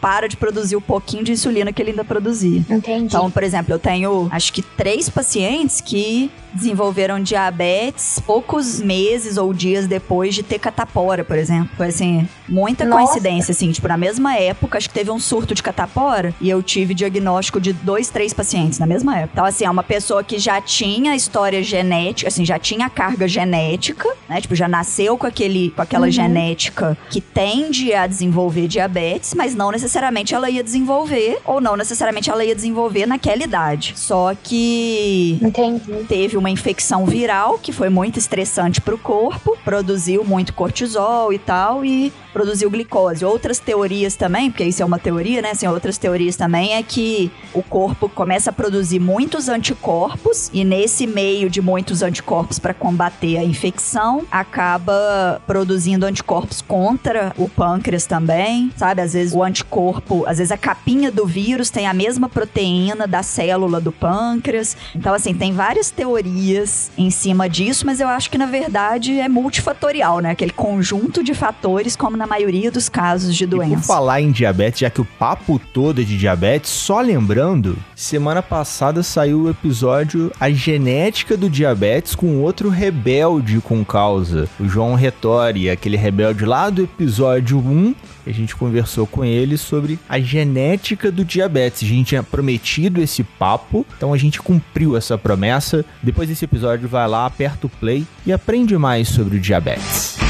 para 0.00 0.28
de 0.28 0.36
produzir 0.36 0.76
o 0.76 0.80
pouquinho 0.80 1.24
de 1.24 1.32
insulina 1.32 1.72
que 1.72 1.82
ele 1.82 1.90
ainda 1.90 2.04
produzia. 2.04 2.64
Entendi. 2.70 3.04
Então, 3.06 3.30
por 3.30 3.42
exemplo, 3.42 3.72
eu 3.74 3.78
tenho 3.78 4.28
acho 4.30 4.52
que 4.52 4.62
três 4.62 5.08
pacientes 5.08 5.80
que 5.80 6.30
desenvolveram 6.54 7.20
diabetes 7.22 8.18
poucos 8.26 8.80
meses 8.80 9.36
ou 9.36 9.52
dias 9.52 9.86
depois 9.86 10.34
de 10.34 10.42
ter 10.42 10.58
catapora, 10.58 11.22
por 11.22 11.36
exemplo. 11.36 11.68
Foi 11.76 11.88
assim, 11.88 12.26
muita 12.48 12.84
Nossa. 12.86 13.04
coincidência, 13.04 13.52
assim, 13.52 13.70
tipo, 13.70 13.86
na 13.86 13.98
mesma 13.98 14.34
época, 14.36 14.78
acho 14.78 14.88
que 14.88 14.94
teve 14.94 15.10
um 15.10 15.18
surto 15.20 15.54
de 15.54 15.62
catapora 15.62 16.34
e 16.40 16.48
eu 16.48 16.62
tive 16.62 16.94
diagnóstico 16.94 17.60
de 17.60 17.72
dois, 17.72 18.08
três 18.08 18.32
pacientes 18.32 18.78
na 18.78 18.86
mesma 18.86 19.16
época. 19.18 19.30
Então, 19.34 19.44
assim, 19.44 19.64
é 19.64 19.70
uma 19.70 19.82
pessoa 19.82 20.24
que 20.24 20.38
já 20.38 20.60
tinha 20.60 21.14
história 21.14 21.62
genética, 21.62 22.28
assim, 22.28 22.44
já 22.44 22.58
tinha 22.58 22.88
carga 22.88 23.28
genética, 23.28 24.08
né? 24.28 24.40
Tipo, 24.40 24.54
já 24.54 24.66
nasceu 24.68 25.18
com 25.18 25.26
aquele, 25.26 25.70
com 25.70 25.82
aquela 25.82 26.06
Uhum. 26.06 26.12
genética 26.12 26.96
que 27.10 27.20
tende 27.20 27.92
a 27.92 28.06
desenvolver 28.06 28.66
diabetes, 28.68 29.34
mas 29.34 29.47
não 29.54 29.70
necessariamente 29.70 30.34
ela 30.34 30.50
ia 30.50 30.62
desenvolver, 30.62 31.38
ou 31.44 31.60
não 31.60 31.76
necessariamente 31.76 32.30
ela 32.30 32.44
ia 32.44 32.54
desenvolver 32.54 33.06
naquela 33.06 33.42
idade. 33.42 33.94
Só 33.96 34.34
que 34.34 35.38
Entendi. 35.42 36.04
teve 36.08 36.36
uma 36.36 36.50
infecção 36.50 37.06
viral 37.06 37.58
que 37.58 37.72
foi 37.72 37.88
muito 37.88 38.18
estressante 38.18 38.80
para 38.80 38.94
o 38.94 38.98
corpo, 38.98 39.56
produziu 39.64 40.24
muito 40.24 40.52
cortisol 40.52 41.32
e 41.32 41.38
tal 41.38 41.84
e 41.84 42.12
produziu 42.32 42.70
glicose. 42.70 43.24
Outras 43.24 43.58
teorias 43.58 44.14
também, 44.14 44.50
porque 44.50 44.64
isso 44.64 44.82
é 44.82 44.84
uma 44.84 44.98
teoria, 44.98 45.42
né? 45.42 45.50
Assim, 45.50 45.66
outras 45.66 45.98
teorias 45.98 46.36
também 46.36 46.74
é 46.74 46.82
que 46.82 47.30
o 47.52 47.62
corpo 47.62 48.08
começa 48.08 48.50
a 48.50 48.52
produzir 48.52 48.98
muitos 48.98 49.48
anticorpos 49.48 50.50
e 50.52 50.64
nesse 50.64 51.06
meio 51.06 51.50
de 51.50 51.60
muitos 51.60 52.02
anticorpos 52.02 52.58
para 52.58 52.72
combater 52.74 53.38
a 53.38 53.44
infecção, 53.44 54.24
acaba 54.30 55.42
produzindo 55.46 56.06
anticorpos 56.06 56.60
contra 56.60 57.32
o 57.36 57.48
pâncreas 57.48 58.06
também, 58.06 58.72
sabe? 58.76 59.02
Às 59.02 59.12
vezes 59.12 59.32
o 59.38 59.44
anticorpo, 59.44 60.24
às 60.26 60.38
vezes 60.38 60.52
a 60.52 60.56
capinha 60.56 61.10
do 61.10 61.26
vírus 61.26 61.70
tem 61.70 61.86
a 61.86 61.94
mesma 61.94 62.28
proteína 62.28 63.06
da 63.06 63.22
célula 63.22 63.80
do 63.80 63.92
pâncreas. 63.92 64.76
Então, 64.94 65.14
assim, 65.14 65.34
tem 65.34 65.52
várias 65.52 65.90
teorias 65.90 66.90
em 66.96 67.10
cima 67.10 67.48
disso, 67.48 67.86
mas 67.86 68.00
eu 68.00 68.08
acho 68.08 68.30
que 68.30 68.38
na 68.38 68.46
verdade 68.46 69.18
é 69.18 69.28
multifatorial, 69.28 70.20
né? 70.20 70.30
Aquele 70.30 70.52
conjunto 70.52 71.22
de 71.22 71.34
fatores, 71.34 71.96
como 71.96 72.16
na 72.16 72.26
maioria 72.26 72.70
dos 72.70 72.88
casos 72.88 73.34
de 73.34 73.44
E 73.44 73.46
por 73.46 73.56
doença. 73.56 73.82
falar 73.82 74.20
em 74.20 74.30
diabetes, 74.30 74.80
já 74.80 74.90
que 74.90 75.00
o 75.00 75.04
papo 75.04 75.60
todo 75.72 76.00
é 76.00 76.04
de 76.04 76.18
diabetes, 76.18 76.70
só 76.70 77.00
lembrando, 77.00 77.76
semana 77.94 78.42
passada 78.42 79.02
saiu 79.02 79.42
o 79.42 79.50
episódio 79.50 80.32
A 80.40 80.50
Genética 80.50 81.36
do 81.36 81.48
Diabetes 81.48 82.14
com 82.14 82.40
outro 82.40 82.68
rebelde 82.68 83.60
com 83.60 83.84
causa, 83.84 84.48
o 84.58 84.68
João 84.68 84.94
Retori, 84.94 85.70
aquele 85.70 85.96
rebelde 85.96 86.44
lá 86.44 86.70
do 86.70 86.82
episódio 86.82 87.58
1, 87.58 87.94
que 87.94 88.17
a 88.28 88.32
gente 88.32 88.54
conversou 88.54 89.06
com 89.06 89.24
ele 89.24 89.56
sobre 89.56 89.98
a 90.08 90.20
genética 90.20 91.10
do 91.10 91.24
diabetes. 91.24 91.82
A 91.82 91.86
gente 91.86 92.08
tinha 92.08 92.22
prometido 92.22 93.00
esse 93.00 93.24
papo, 93.24 93.86
então 93.96 94.12
a 94.12 94.18
gente 94.18 94.40
cumpriu 94.40 94.96
essa 94.96 95.16
promessa. 95.16 95.84
Depois 96.02 96.28
desse 96.28 96.44
episódio, 96.44 96.88
vai 96.88 97.08
lá, 97.08 97.24
aperta 97.26 97.66
o 97.66 97.70
play 97.70 98.06
e 98.26 98.32
aprende 98.32 98.76
mais 98.76 99.08
sobre 99.08 99.38
o 99.38 99.40
diabetes. 99.40 100.27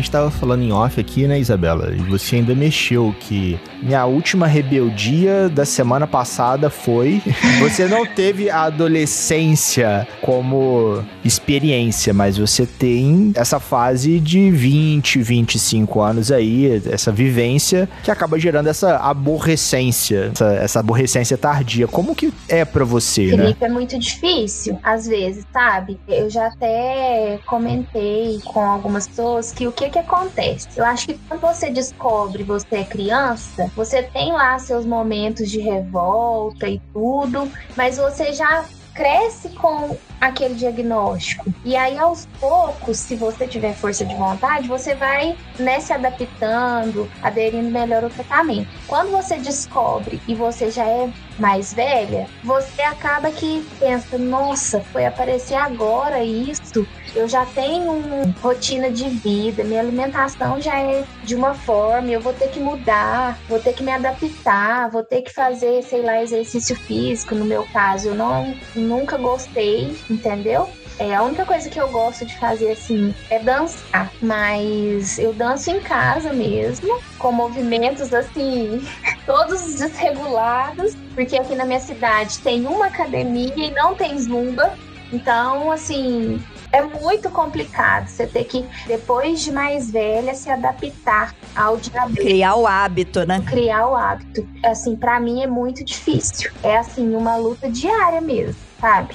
Gente 0.00 0.10
tava 0.10 0.30
falando 0.30 0.62
em 0.62 0.72
off 0.72 0.98
aqui, 1.00 1.26
né, 1.26 1.38
Isabela? 1.38 1.92
E 1.92 1.98
você 1.98 2.36
ainda 2.36 2.54
mexeu 2.54 3.14
que 3.20 3.58
minha 3.82 4.04
última 4.06 4.46
rebeldia 4.46 5.48
da 5.48 5.64
semana 5.64 6.06
passada 6.06 6.70
foi. 6.70 7.22
Você 7.60 7.86
não 7.86 8.06
teve 8.06 8.48
a 8.48 8.62
adolescência 8.62 10.06
como 10.22 11.02
experiência, 11.24 12.12
mas 12.12 12.38
você 12.38 12.64
tem 12.64 13.32
essa 13.34 13.60
fase 13.60 14.18
de 14.18 14.50
20, 14.50 15.20
25 15.20 16.00
anos 16.00 16.32
aí, 16.32 16.82
essa 16.90 17.12
vivência 17.12 17.88
que 18.02 18.10
acaba 18.10 18.38
gerando 18.38 18.68
essa 18.68 18.96
aborrecência, 18.96 20.30
essa, 20.32 20.52
essa 20.54 20.80
aborrecência 20.80 21.36
tardia. 21.36 21.86
Como 21.86 22.14
que 22.14 22.32
é 22.48 22.64
pra 22.64 22.84
você, 22.84 23.36
né? 23.36 23.44
Felipe, 23.44 23.64
é 23.64 23.68
muito 23.68 23.98
difícil, 23.98 24.78
às 24.82 25.06
vezes, 25.06 25.44
sabe? 25.52 25.98
Eu 26.08 26.30
já 26.30 26.46
até 26.46 27.38
comentei 27.46 28.40
com 28.44 28.60
algumas 28.60 29.06
pessoas 29.06 29.52
que 29.52 29.66
o 29.66 29.72
que 29.72 29.89
que 29.90 29.98
acontece? 29.98 30.68
Eu 30.76 30.84
acho 30.84 31.06
que 31.06 31.18
quando 31.28 31.40
você 31.40 31.70
descobre 31.70 32.42
você 32.42 32.76
é 32.76 32.84
criança, 32.84 33.70
você 33.76 34.02
tem 34.02 34.32
lá 34.32 34.58
seus 34.58 34.84
momentos 34.84 35.50
de 35.50 35.60
revolta 35.60 36.68
e 36.68 36.80
tudo, 36.92 37.50
mas 37.76 37.96
você 37.96 38.32
já 38.32 38.64
cresce 38.94 39.48
com 39.50 39.96
aquele 40.20 40.54
diagnóstico. 40.54 41.52
E 41.64 41.74
aí, 41.74 41.96
aos 41.96 42.26
poucos, 42.38 42.98
se 42.98 43.16
você 43.16 43.46
tiver 43.46 43.72
força 43.74 44.04
de 44.04 44.14
vontade, 44.14 44.68
você 44.68 44.94
vai 44.94 45.36
né, 45.58 45.80
se 45.80 45.92
adaptando, 45.92 47.10
aderindo 47.22 47.70
melhor 47.70 48.04
ao 48.04 48.10
tratamento. 48.10 48.68
Quando 48.86 49.10
você 49.10 49.38
descobre 49.38 50.20
e 50.28 50.34
você 50.34 50.70
já 50.70 50.84
é 50.86 51.10
mais 51.38 51.72
velha, 51.72 52.26
você 52.42 52.82
acaba 52.82 53.30
que 53.30 53.66
pensa, 53.78 54.18
nossa, 54.18 54.82
foi 54.92 55.04
aparecer 55.04 55.54
agora 55.54 56.22
isso. 56.22 56.86
Eu 57.14 57.26
já 57.26 57.44
tenho 57.44 57.90
uma 57.90 58.22
rotina 58.40 58.90
de 58.90 59.08
vida, 59.08 59.64
minha 59.64 59.80
alimentação 59.80 60.60
já 60.60 60.80
é 60.80 61.04
de 61.24 61.34
uma 61.34 61.54
forma, 61.54 62.10
eu 62.10 62.20
vou 62.20 62.32
ter 62.32 62.48
que 62.48 62.60
mudar, 62.60 63.40
vou 63.48 63.58
ter 63.58 63.72
que 63.72 63.82
me 63.82 63.90
adaptar, 63.90 64.88
vou 64.90 65.02
ter 65.02 65.22
que 65.22 65.32
fazer, 65.32 65.82
sei 65.82 66.02
lá, 66.02 66.22
exercício 66.22 66.76
físico. 66.76 67.34
No 67.34 67.44
meu 67.44 67.64
caso, 67.72 68.08
eu 68.08 68.14
não 68.14 68.54
nunca 68.76 69.16
gostei, 69.16 69.96
entendeu? 70.08 70.68
É, 71.00 71.14
a 71.14 71.22
única 71.22 71.46
coisa 71.46 71.70
que 71.70 71.80
eu 71.80 71.88
gosto 71.88 72.26
de 72.26 72.38
fazer 72.38 72.72
assim 72.72 73.14
é 73.30 73.38
dançar, 73.38 74.12
mas 74.20 75.18
eu 75.18 75.32
danço 75.32 75.70
em 75.70 75.80
casa 75.80 76.30
mesmo, 76.30 77.00
com 77.18 77.32
movimentos 77.32 78.12
assim, 78.12 78.86
todos 79.24 79.76
desregulados, 79.76 80.94
porque 81.14 81.38
aqui 81.38 81.54
na 81.54 81.64
minha 81.64 81.80
cidade 81.80 82.38
tem 82.40 82.66
uma 82.66 82.88
academia 82.88 83.52
e 83.56 83.70
não 83.70 83.94
tem 83.94 84.18
zumba. 84.18 84.74
Então, 85.10 85.72
assim, 85.72 86.38
é 86.70 86.82
muito 86.82 87.30
complicado 87.30 88.06
você 88.06 88.26
ter 88.26 88.44
que, 88.44 88.66
depois 88.86 89.40
de 89.40 89.50
mais 89.50 89.90
velha, 89.90 90.34
se 90.34 90.50
adaptar 90.50 91.34
ao 91.56 91.78
diabetes 91.78 92.22
Criar 92.22 92.56
o 92.56 92.66
hábito, 92.66 93.26
né? 93.26 93.42
criar 93.48 93.88
o 93.88 93.96
hábito. 93.96 94.46
Assim, 94.62 94.94
pra 94.94 95.18
mim 95.18 95.42
é 95.42 95.46
muito 95.46 95.82
difícil. 95.82 96.50
É 96.62 96.76
assim, 96.76 97.16
uma 97.16 97.36
luta 97.36 97.70
diária 97.70 98.20
mesmo, 98.20 98.60
sabe? 98.78 99.14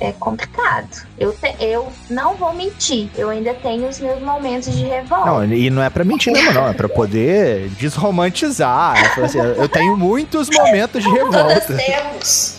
É, 0.00 0.08
é 0.08 0.12
complicado. 0.12 0.88
Eu, 1.18 1.32
te- 1.32 1.54
eu 1.60 1.88
não 2.10 2.34
vou 2.34 2.52
mentir. 2.52 3.08
Eu 3.16 3.28
ainda 3.30 3.52
tenho 3.54 3.88
os 3.88 3.98
meus 4.00 4.20
momentos 4.22 4.74
de 4.74 4.84
revolta. 4.84 5.26
Não, 5.26 5.44
e 5.44 5.70
não 5.70 5.82
é 5.82 5.90
pra 5.90 6.04
mentir 6.04 6.32
mesmo, 6.32 6.52
não. 6.52 6.68
É 6.68 6.72
pra 6.72 6.88
poder 6.88 7.68
desromantizar. 7.70 8.96
É 8.98 9.08
pra 9.14 9.24
assim, 9.26 9.38
eu 9.38 9.68
tenho 9.68 9.96
muitos 9.96 10.48
momentos 10.50 11.02
de 11.02 11.10
Todas 11.10 11.34
revolta. 11.68 11.76
temos. 11.76 12.58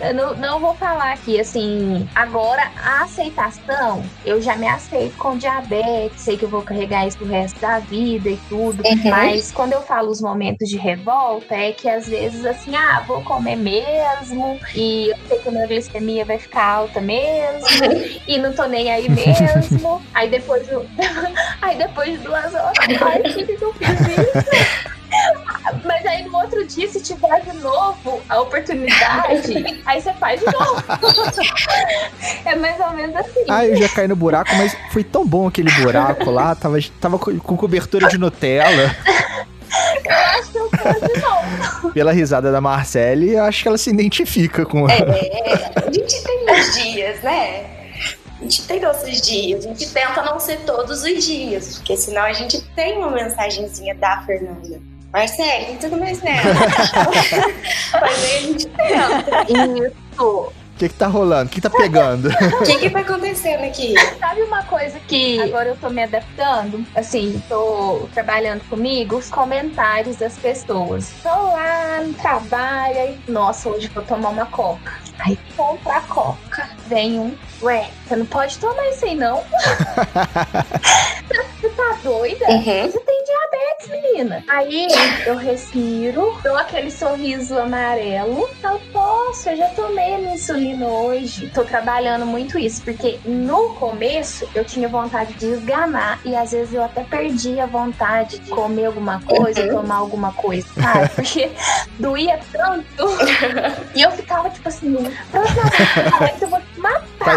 Eu 0.00 0.14
não, 0.14 0.34
não 0.34 0.60
vou 0.60 0.74
falar 0.74 1.12
aqui, 1.12 1.40
assim. 1.40 2.08
Agora, 2.14 2.70
a 2.82 3.02
aceitação, 3.02 4.02
eu 4.24 4.40
já 4.40 4.56
me 4.56 4.66
aceito 4.68 5.16
com 5.16 5.36
diabetes, 5.36 6.20
sei 6.22 6.36
que 6.36 6.44
eu 6.44 6.48
vou 6.48 6.62
carregar 6.62 7.06
isso 7.06 7.18
pro 7.18 7.26
resto 7.26 7.58
da 7.60 7.78
vida 7.78 8.28
e 8.30 8.36
tudo. 8.48 8.82
Uhum. 8.84 9.10
Mas 9.10 9.50
quando 9.52 9.72
eu 9.72 9.82
falo 9.82 10.10
os 10.10 10.20
momentos 10.20 10.68
de 10.68 10.76
revolta, 10.76 11.54
é 11.54 11.72
que 11.72 11.88
às 11.88 12.06
vezes, 12.06 12.44
assim, 12.44 12.74
ah, 12.76 13.02
vou 13.06 13.22
comer 13.22 13.56
mesmo, 13.56 14.58
e 14.74 15.08
eu 15.10 15.16
sei 15.28 15.38
que 15.38 15.50
minha 15.50 15.66
glicemia 15.66 16.05
vai 16.24 16.38
ficar 16.38 16.64
alta 16.64 17.00
mesmo, 17.00 17.66
e 18.26 18.38
não 18.38 18.52
tô 18.52 18.64
nem 18.66 18.90
aí 18.90 19.08
mesmo. 19.08 20.02
aí 20.14 20.28
depois, 20.30 20.68
eu- 20.70 20.86
aí 21.62 21.76
depois 21.76 22.10
de 22.12 22.18
duas 22.18 22.54
horas, 22.54 22.74
ai, 23.02 23.18
por 23.22 23.34
que 23.34 23.44
que 23.56 23.62
eu 23.64 23.72
fiz 23.74 23.88
isso? 23.88 24.86
Mas 25.84 26.04
aí 26.04 26.24
no 26.24 26.36
outro 26.36 26.64
dia, 26.66 26.86
se 26.88 27.00
tiver 27.02 27.40
de 27.40 27.52
novo 27.58 28.20
a 28.28 28.40
oportunidade, 28.40 29.80
aí 29.86 30.00
você 30.00 30.12
faz 30.14 30.40
de 30.40 30.46
novo. 30.46 30.82
é 32.44 32.54
mais 32.54 32.78
ou 32.80 32.90
menos 32.90 33.16
assim. 33.16 33.44
Ah, 33.48 33.64
eu 33.64 33.76
já 33.76 33.88
caí 33.88 34.06
no 34.08 34.16
buraco, 34.16 34.54
mas 34.56 34.76
foi 34.92 35.02
tão 35.02 35.26
bom 35.26 35.46
aquele 35.46 35.70
buraco 35.72 36.30
lá. 36.30 36.54
Tava, 36.54 36.76
tava 37.00 37.18
co- 37.18 37.34
com 37.38 37.56
cobertura 37.56 38.08
de 38.08 38.18
Nutella. 38.18 38.94
Acho 40.08 40.52
que 40.52 40.58
eu 40.58 40.70
faço 40.70 41.00
de 41.00 41.20
novo. 41.20 41.92
Pela 41.92 42.12
risada 42.12 42.52
da 42.52 42.60
Marcele, 42.60 43.34
eu 43.34 43.42
acho 43.44 43.62
que 43.62 43.68
ela 43.68 43.78
se 43.78 43.90
identifica 43.90 44.64
com. 44.64 44.88
É, 44.88 44.96
a 45.76 45.90
gente 45.92 46.22
tem 46.22 46.46
uns 46.50 46.74
dias, 46.74 47.22
né? 47.22 47.64
A 48.38 48.42
gente 48.42 48.62
tem 48.66 48.80
nossos 48.80 49.20
dias. 49.22 49.64
A 49.64 49.68
gente 49.68 49.88
tenta 49.90 50.22
não 50.22 50.38
ser 50.38 50.58
todos 50.60 51.02
os 51.02 51.24
dias, 51.24 51.76
porque 51.76 51.96
senão 51.96 52.22
a 52.22 52.32
gente 52.32 52.60
tem 52.74 52.98
uma 52.98 53.10
mensagenzinha 53.10 53.94
da 53.94 54.22
Fernanda. 54.22 54.80
Marcele, 55.12 55.78
tudo 55.80 55.96
mais 55.96 56.20
nela. 56.22 56.42
Mas 57.92 58.24
aí 58.24 58.36
a 58.36 58.40
gente 58.42 58.66
tenta. 58.66 59.46
Isso. 59.48 60.52
O 60.76 60.78
que 60.78 60.90
que 60.90 60.94
tá 60.94 61.06
rolando? 61.06 61.46
O 61.46 61.48
que 61.48 61.58
tá 61.58 61.70
pegando? 61.70 62.28
O 62.60 62.62
que 62.62 62.78
que 62.78 62.90
tá 62.90 63.00
acontecendo 63.00 63.64
aqui? 63.64 63.94
Sabe 64.20 64.42
uma 64.42 64.62
coisa 64.64 65.00
que 65.00 65.40
agora 65.40 65.70
eu 65.70 65.76
tô 65.76 65.88
me 65.88 66.02
adaptando? 66.02 66.84
Assim, 66.94 67.42
tô 67.48 68.06
trabalhando 68.12 68.60
comigo, 68.68 69.16
os 69.16 69.30
comentários 69.30 70.16
das 70.16 70.36
pessoas. 70.36 71.14
Tô 71.22 71.30
lá 71.30 72.02
no 72.02 72.12
trabalho, 72.12 72.98
aí, 72.98 73.18
nossa, 73.26 73.70
hoje 73.70 73.88
vou 73.88 74.04
tomar 74.04 74.28
uma 74.28 74.44
coca. 74.44 74.92
Aí 75.20 75.38
compra 75.56 75.96
a 75.96 76.02
coca. 76.02 76.68
Vem 76.88 77.18
um, 77.18 77.34
ué, 77.62 77.88
você 78.06 78.16
não 78.16 78.26
pode 78.26 78.58
tomar 78.58 78.86
isso 78.90 79.06
aí, 79.06 79.14
não? 79.14 79.42
você 81.58 81.70
tá 81.70 81.98
doida? 82.04 82.44
Uhum. 82.50 82.90
Você 82.90 83.00
tem 83.00 83.15
menina. 84.16 84.44
Aí 84.48 84.86
eu 85.26 85.36
respiro, 85.36 86.36
dou 86.42 86.56
aquele 86.56 86.90
sorriso 86.90 87.58
amarelo. 87.58 88.48
Eu 88.62 88.80
posso, 88.92 89.48
eu 89.50 89.56
já 89.56 89.68
tomei 89.70 90.14
a 90.14 90.18
minha 90.18 90.34
insulina 90.34 90.86
hoje. 90.86 91.50
Tô 91.54 91.64
trabalhando 91.64 92.24
muito 92.26 92.58
isso, 92.58 92.82
porque 92.82 93.18
no 93.24 93.70
começo 93.74 94.48
eu 94.54 94.64
tinha 94.64 94.88
vontade 94.88 95.34
de 95.34 95.46
esganar 95.46 96.18
e 96.24 96.34
às 96.34 96.52
vezes 96.52 96.72
eu 96.74 96.82
até 96.82 97.02
perdi 97.04 97.60
a 97.60 97.66
vontade 97.66 98.38
de 98.38 98.50
comer 98.50 98.86
alguma 98.86 99.20
coisa, 99.22 99.62
Uhum. 99.62 99.68
tomar 99.82 99.96
alguma 99.96 100.32
coisa, 100.32 100.66
sabe? 100.80 101.08
Porque 101.14 101.50
doía 101.98 102.38
tanto. 102.52 102.86
e 103.94 104.02
eu 104.02 104.10
ficava 104.12 104.48
tipo 104.50 104.68
assim, 104.68 104.94
próxima 105.30 106.18
vez 106.20 106.42
eu 106.42 106.48
vou 106.48 106.60
te 106.60 106.65
Tá- 106.65 106.65
matar. 106.65 106.65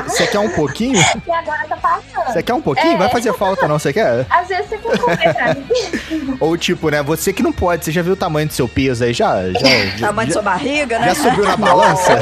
Você 0.04 0.28
quer 0.28 0.40
um 0.40 0.50
pouquinho? 0.50 1.00
E 1.28 1.32
agora 1.32 1.66
tá 1.68 1.78
passando. 1.78 2.26
Você 2.34 2.44
quer 2.44 2.54
um 2.54 2.62
pouquinho? 2.62 2.94
É. 2.94 2.98
Vai 2.98 3.10
fazer 3.10 3.34
falta, 3.34 3.68
não? 3.68 3.78
Você 3.80 3.92
quer? 3.94 4.26
Às 4.30 4.48
vezes 4.48 4.68
você 4.70 4.78
quer 4.78 4.98
comer 4.98 5.34
pra 5.34 5.54
mim. 5.56 6.38
Ou 6.40 6.58
tipo, 6.58 6.90
né? 6.90 7.02
Você 7.04 7.32
que 7.34 7.42
não 7.44 7.52
pode. 7.52 7.86
Você 7.86 7.92
já 7.92 8.02
viu 8.02 8.14
o 8.14 8.18
tamanho 8.18 8.48
do 8.48 8.54
seu 8.54 8.68
peso 8.68 9.04
aí? 9.04 9.14
Já? 9.14 9.50
Já, 9.52 9.60
já, 9.98 10.08
Tamanho 10.08 10.28
de 10.28 10.34
já, 10.34 10.42
sua 10.42 10.52
barriga, 10.52 11.00
né? 11.00 11.08
já 11.14 11.16
subiu 11.16 11.46
na 11.46 11.58
balança? 11.58 12.18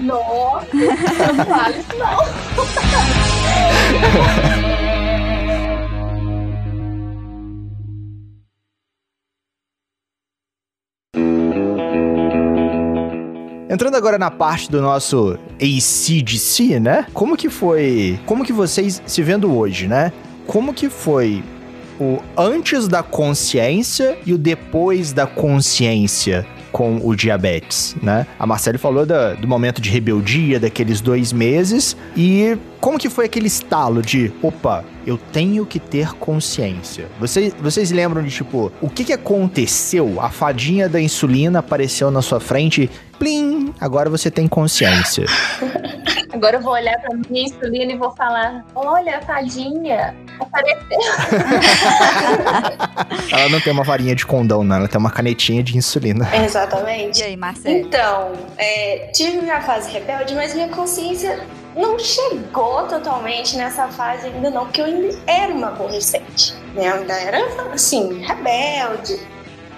Nossa, 0.00 0.66
não 0.74 1.44
fala 1.46 1.70
isso 1.70 1.96
não. 1.98 2.16
Entrando 13.72 13.94
agora 13.94 14.18
na 14.18 14.30
parte 14.30 14.70
do 14.70 14.82
nosso 14.82 15.38
ACDC, 15.58 16.78
né? 16.78 17.06
Como 17.14 17.38
que 17.38 17.48
foi. 17.48 18.20
Como 18.26 18.44
que 18.44 18.52
vocês, 18.52 19.02
se 19.06 19.22
vendo 19.22 19.56
hoje, 19.56 19.88
né? 19.88 20.12
Como 20.46 20.74
que 20.74 20.90
foi 20.90 21.42
o 21.98 22.18
antes 22.36 22.86
da 22.86 23.02
consciência 23.02 24.18
e 24.26 24.34
o 24.34 24.36
depois 24.36 25.14
da 25.14 25.26
consciência 25.26 26.46
com 26.70 27.00
o 27.02 27.16
diabetes, 27.16 27.96
né? 28.02 28.26
A 28.38 28.46
Marcele 28.46 28.76
falou 28.76 29.06
da- 29.06 29.32
do 29.32 29.48
momento 29.48 29.80
de 29.80 29.88
rebeldia, 29.88 30.60
daqueles 30.60 31.00
dois 31.00 31.32
meses, 31.32 31.96
e 32.14 32.58
como 32.78 32.98
que 32.98 33.08
foi 33.08 33.24
aquele 33.24 33.46
estalo 33.46 34.02
de, 34.02 34.30
opa, 34.42 34.84
eu 35.06 35.18
tenho 35.18 35.64
que 35.66 35.78
ter 35.78 36.12
consciência? 36.14 37.06
Vocês, 37.18 37.54
vocês 37.60 37.90
lembram 37.90 38.22
de, 38.22 38.30
tipo, 38.30 38.72
o 38.80 38.88
que 38.88 39.04
que 39.04 39.12
aconteceu? 39.12 40.20
A 40.20 40.30
fadinha 40.30 40.88
da 40.88 41.00
insulina 41.00 41.58
apareceu 41.58 42.10
na 42.10 42.22
sua 42.22 42.40
frente, 42.40 42.90
plim, 43.18 43.74
agora 43.80 44.10
você 44.10 44.30
tem 44.30 44.48
consciência. 44.48 45.26
Agora 46.32 46.56
eu 46.56 46.62
vou 46.62 46.72
olhar 46.72 46.98
pra 46.98 47.14
minha 47.28 47.44
insulina 47.44 47.92
e 47.92 47.96
vou 47.96 48.10
falar: 48.12 48.64
olha, 48.74 49.20
tadinha, 49.20 50.16
apareceu. 50.40 50.98
Ela 53.30 53.48
não 53.50 53.60
tem 53.60 53.72
uma 53.72 53.84
varinha 53.84 54.14
de 54.14 54.24
condão, 54.24 54.64
não, 54.64 54.76
ela 54.76 54.88
tem 54.88 54.98
uma 54.98 55.10
canetinha 55.10 55.62
de 55.62 55.76
insulina. 55.76 56.28
Exatamente. 56.34 57.20
E 57.20 57.24
aí, 57.24 57.36
Marcelo? 57.36 57.76
Então, 57.76 58.32
é, 58.56 59.10
tive 59.14 59.42
minha 59.42 59.60
fase 59.60 59.90
rebelde, 59.90 60.34
mas 60.34 60.54
minha 60.54 60.68
consciência 60.68 61.38
não 61.76 61.98
chegou 61.98 62.86
totalmente 62.86 63.56
nessa 63.56 63.88
fase 63.88 64.26
ainda 64.26 64.50
não, 64.50 64.64
porque 64.66 64.80
eu 64.80 64.86
ainda 64.86 65.18
era 65.26 65.52
uma 65.52 65.68
adolescente, 65.68 66.54
né? 66.74 66.88
Eu 66.88 66.94
ainda 66.94 67.14
era, 67.14 67.72
assim, 67.72 68.20
rebelde. 68.22 69.18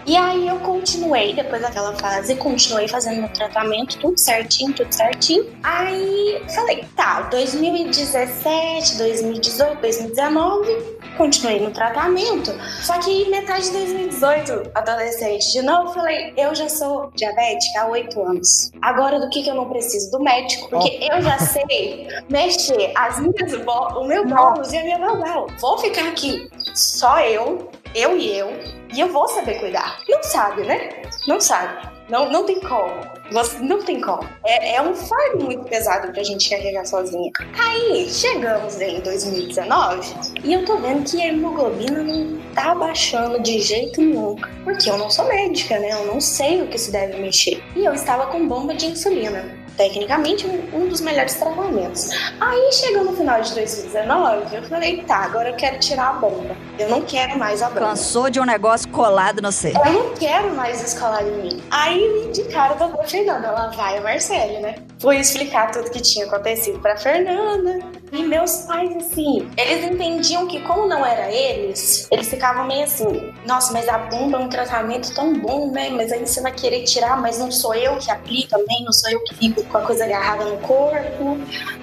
E 0.07 0.18
aí 0.18 0.47
eu 0.47 0.59
continuei, 0.61 1.32
depois 1.32 1.62
daquela 1.62 1.95
fase, 1.95 2.36
continuei 2.36 2.86
fazendo 2.86 3.20
meu 3.20 3.28
tratamento, 3.30 3.99
tudo 3.99 4.18
certinho, 4.18 4.74
tudo 4.74 4.92
certinho. 4.92 5.47
Aí 5.62 6.42
falei, 6.55 6.84
tá, 6.95 7.22
2017, 7.22 8.99
2018, 8.99 9.80
2019, 9.80 10.93
continuei 11.17 11.61
no 11.61 11.71
tratamento. 11.71 12.53
Só 12.83 12.99
que 12.99 13.29
metade 13.31 13.65
de 13.67 13.73
2018, 13.73 14.71
adolescente 14.75 15.53
de 15.53 15.62
novo, 15.62 15.93
falei, 15.93 16.33
eu 16.37 16.55
já 16.55 16.69
sou 16.69 17.11
diabética 17.15 17.83
há 17.83 17.87
oito 17.87 18.23
anos. 18.23 18.71
Agora 18.83 19.21
do 19.21 19.29
que, 19.31 19.43
que 19.43 19.51
eu 19.51 19.55
não 19.55 19.69
preciso? 19.69 20.11
Do 20.11 20.21
médico, 20.21 20.69
porque 20.69 20.99
eu 21.01 21.23
já 21.23 21.39
sei 21.39 22.09
mexer 22.29 22.93
as 22.97 23.19
minhas 23.21 23.53
o 23.53 24.05
meu 24.05 24.27
bônus 24.27 24.73
e 24.73 24.79
a 24.79 24.83
minha 24.83 24.99
vovó. 24.99 25.47
Vou 25.59 25.79
ficar 25.79 26.09
aqui 26.09 26.49
só 26.75 27.21
eu, 27.21 27.71
eu 27.95 28.17
e 28.17 28.37
eu, 28.37 28.51
e 28.93 29.01
eu 29.01 29.09
vou 29.12 29.29
saber 29.29 29.59
cuidar. 29.61 30.01
Não 30.09 30.23
sabe, 30.23 30.62
né? 30.62 31.03
Não 31.27 31.41
sabe. 31.41 31.89
Não, 32.09 32.31
não 32.31 32.45
tem 32.45 32.61
como. 32.61 33.14
Você, 33.35 33.59
não 33.59 33.82
tem 33.82 34.01
como. 34.01 34.24
É, 34.45 34.76
é 34.76 34.82
um 34.82 34.95
fardo 34.95 35.45
muito 35.45 35.64
pesado 35.64 36.12
pra 36.12 36.22
gente 36.22 36.49
carregar 36.49 36.87
sozinha. 36.87 37.32
Aí, 37.59 38.09
chegamos 38.09 38.80
em 38.80 39.01
2019 39.01 40.14
e 40.45 40.53
eu 40.53 40.64
tô 40.64 40.76
vendo 40.76 41.11
que 41.11 41.20
a 41.20 41.26
hemoglobina 41.26 42.05
não 42.05 42.39
tá 42.55 42.76
baixando 42.76 43.43
de 43.43 43.59
jeito 43.59 44.01
nenhum. 44.01 44.37
Porque 44.62 44.89
eu 44.89 44.97
não 44.97 45.11
sou 45.11 45.26
médica, 45.26 45.80
né? 45.80 45.91
Eu 45.91 46.07
não 46.07 46.20
sei 46.20 46.62
o 46.62 46.68
que 46.68 46.78
se 46.78 46.93
deve 46.93 47.20
mexer. 47.20 47.61
E 47.74 47.85
eu 47.85 47.93
estava 47.93 48.28
com 48.28 48.47
bomba 48.47 48.72
de 48.72 48.87
insulina. 48.87 49.64
Tecnicamente, 49.77 50.47
um 50.72 50.89
dos 50.89 51.01
melhores 51.01 51.35
tratamentos. 51.35 52.11
Aí, 52.41 52.72
chegou 52.72 53.05
no 53.05 53.16
final 53.16 53.41
de 53.41 53.55
2019, 53.55 54.57
eu 54.57 54.62
falei, 54.64 55.03
tá, 55.03 55.16
agora 55.16 55.51
eu 55.51 55.57
quero 55.57 55.79
tirar 55.81 56.11
a 56.11 56.12
bomba. 56.14 56.57
Eu 56.79 56.89
não 56.89 57.03
quero 57.03 57.37
mais 57.39 57.61
a 57.61 57.68
bomba. 57.68 57.81
Cansou 57.81 58.31
de 58.31 58.39
um 58.39 58.45
negócio 58.45 58.89
colado 58.91 59.43
no 59.43 59.51
C. 59.51 59.72
Eu 59.85 59.93
não 59.93 60.14
quero 60.14 60.55
mais 60.55 60.83
escolar 60.83 61.22
em 61.22 61.43
mim. 61.43 61.62
Aí 61.70 61.99
me 62.12 62.29
indicaram 62.29 62.75
a 62.77 62.79
doutora 62.79 63.09
Fernanda. 63.09 63.49
Ela 63.49 63.68
vai 63.68 63.99
a 63.99 64.01
Marcele, 64.01 64.59
né? 64.61 64.77
Fui 65.01 65.16
explicar 65.18 65.70
tudo 65.72 65.91
que 65.91 66.01
tinha 66.01 66.27
acontecido 66.27 66.79
pra 66.79 66.97
Fernanda. 66.97 67.81
E 68.15 68.23
meus 68.23 68.59
pais, 68.59 68.95
assim, 68.97 69.49
eles 69.57 69.85
entendiam 69.85 70.47
que, 70.47 70.61
como 70.61 70.87
não 70.87 71.05
era 71.05 71.33
eles, 71.33 72.07
eles 72.12 72.29
ficavam 72.29 72.65
meio 72.65 72.85
assim: 72.85 73.33
nossa, 73.45 73.73
mas 73.73 73.89
a 73.89 73.99
bomba 73.99 74.39
é 74.39 74.41
um 74.41 74.49
tratamento 74.49 75.12
tão 75.12 75.37
bom, 75.37 75.73
né? 75.73 75.91
Mas 75.91 76.12
aí 76.12 76.25
você 76.25 76.41
vai 76.41 76.53
querer 76.53 76.85
tirar, 76.85 77.21
mas 77.21 77.41
não 77.41 77.51
sou 77.51 77.75
eu 77.75 77.97
que 77.99 78.12
aplico 78.12 78.51
também, 78.51 78.85
não 78.85 78.93
sou 78.93 79.11
eu 79.11 79.21
que 79.25 79.35
fico 79.35 79.65
com 79.65 79.79
a 79.79 79.81
coisa 79.81 80.05
agarrada 80.05 80.45
no 80.45 80.59
corpo. 80.59 81.39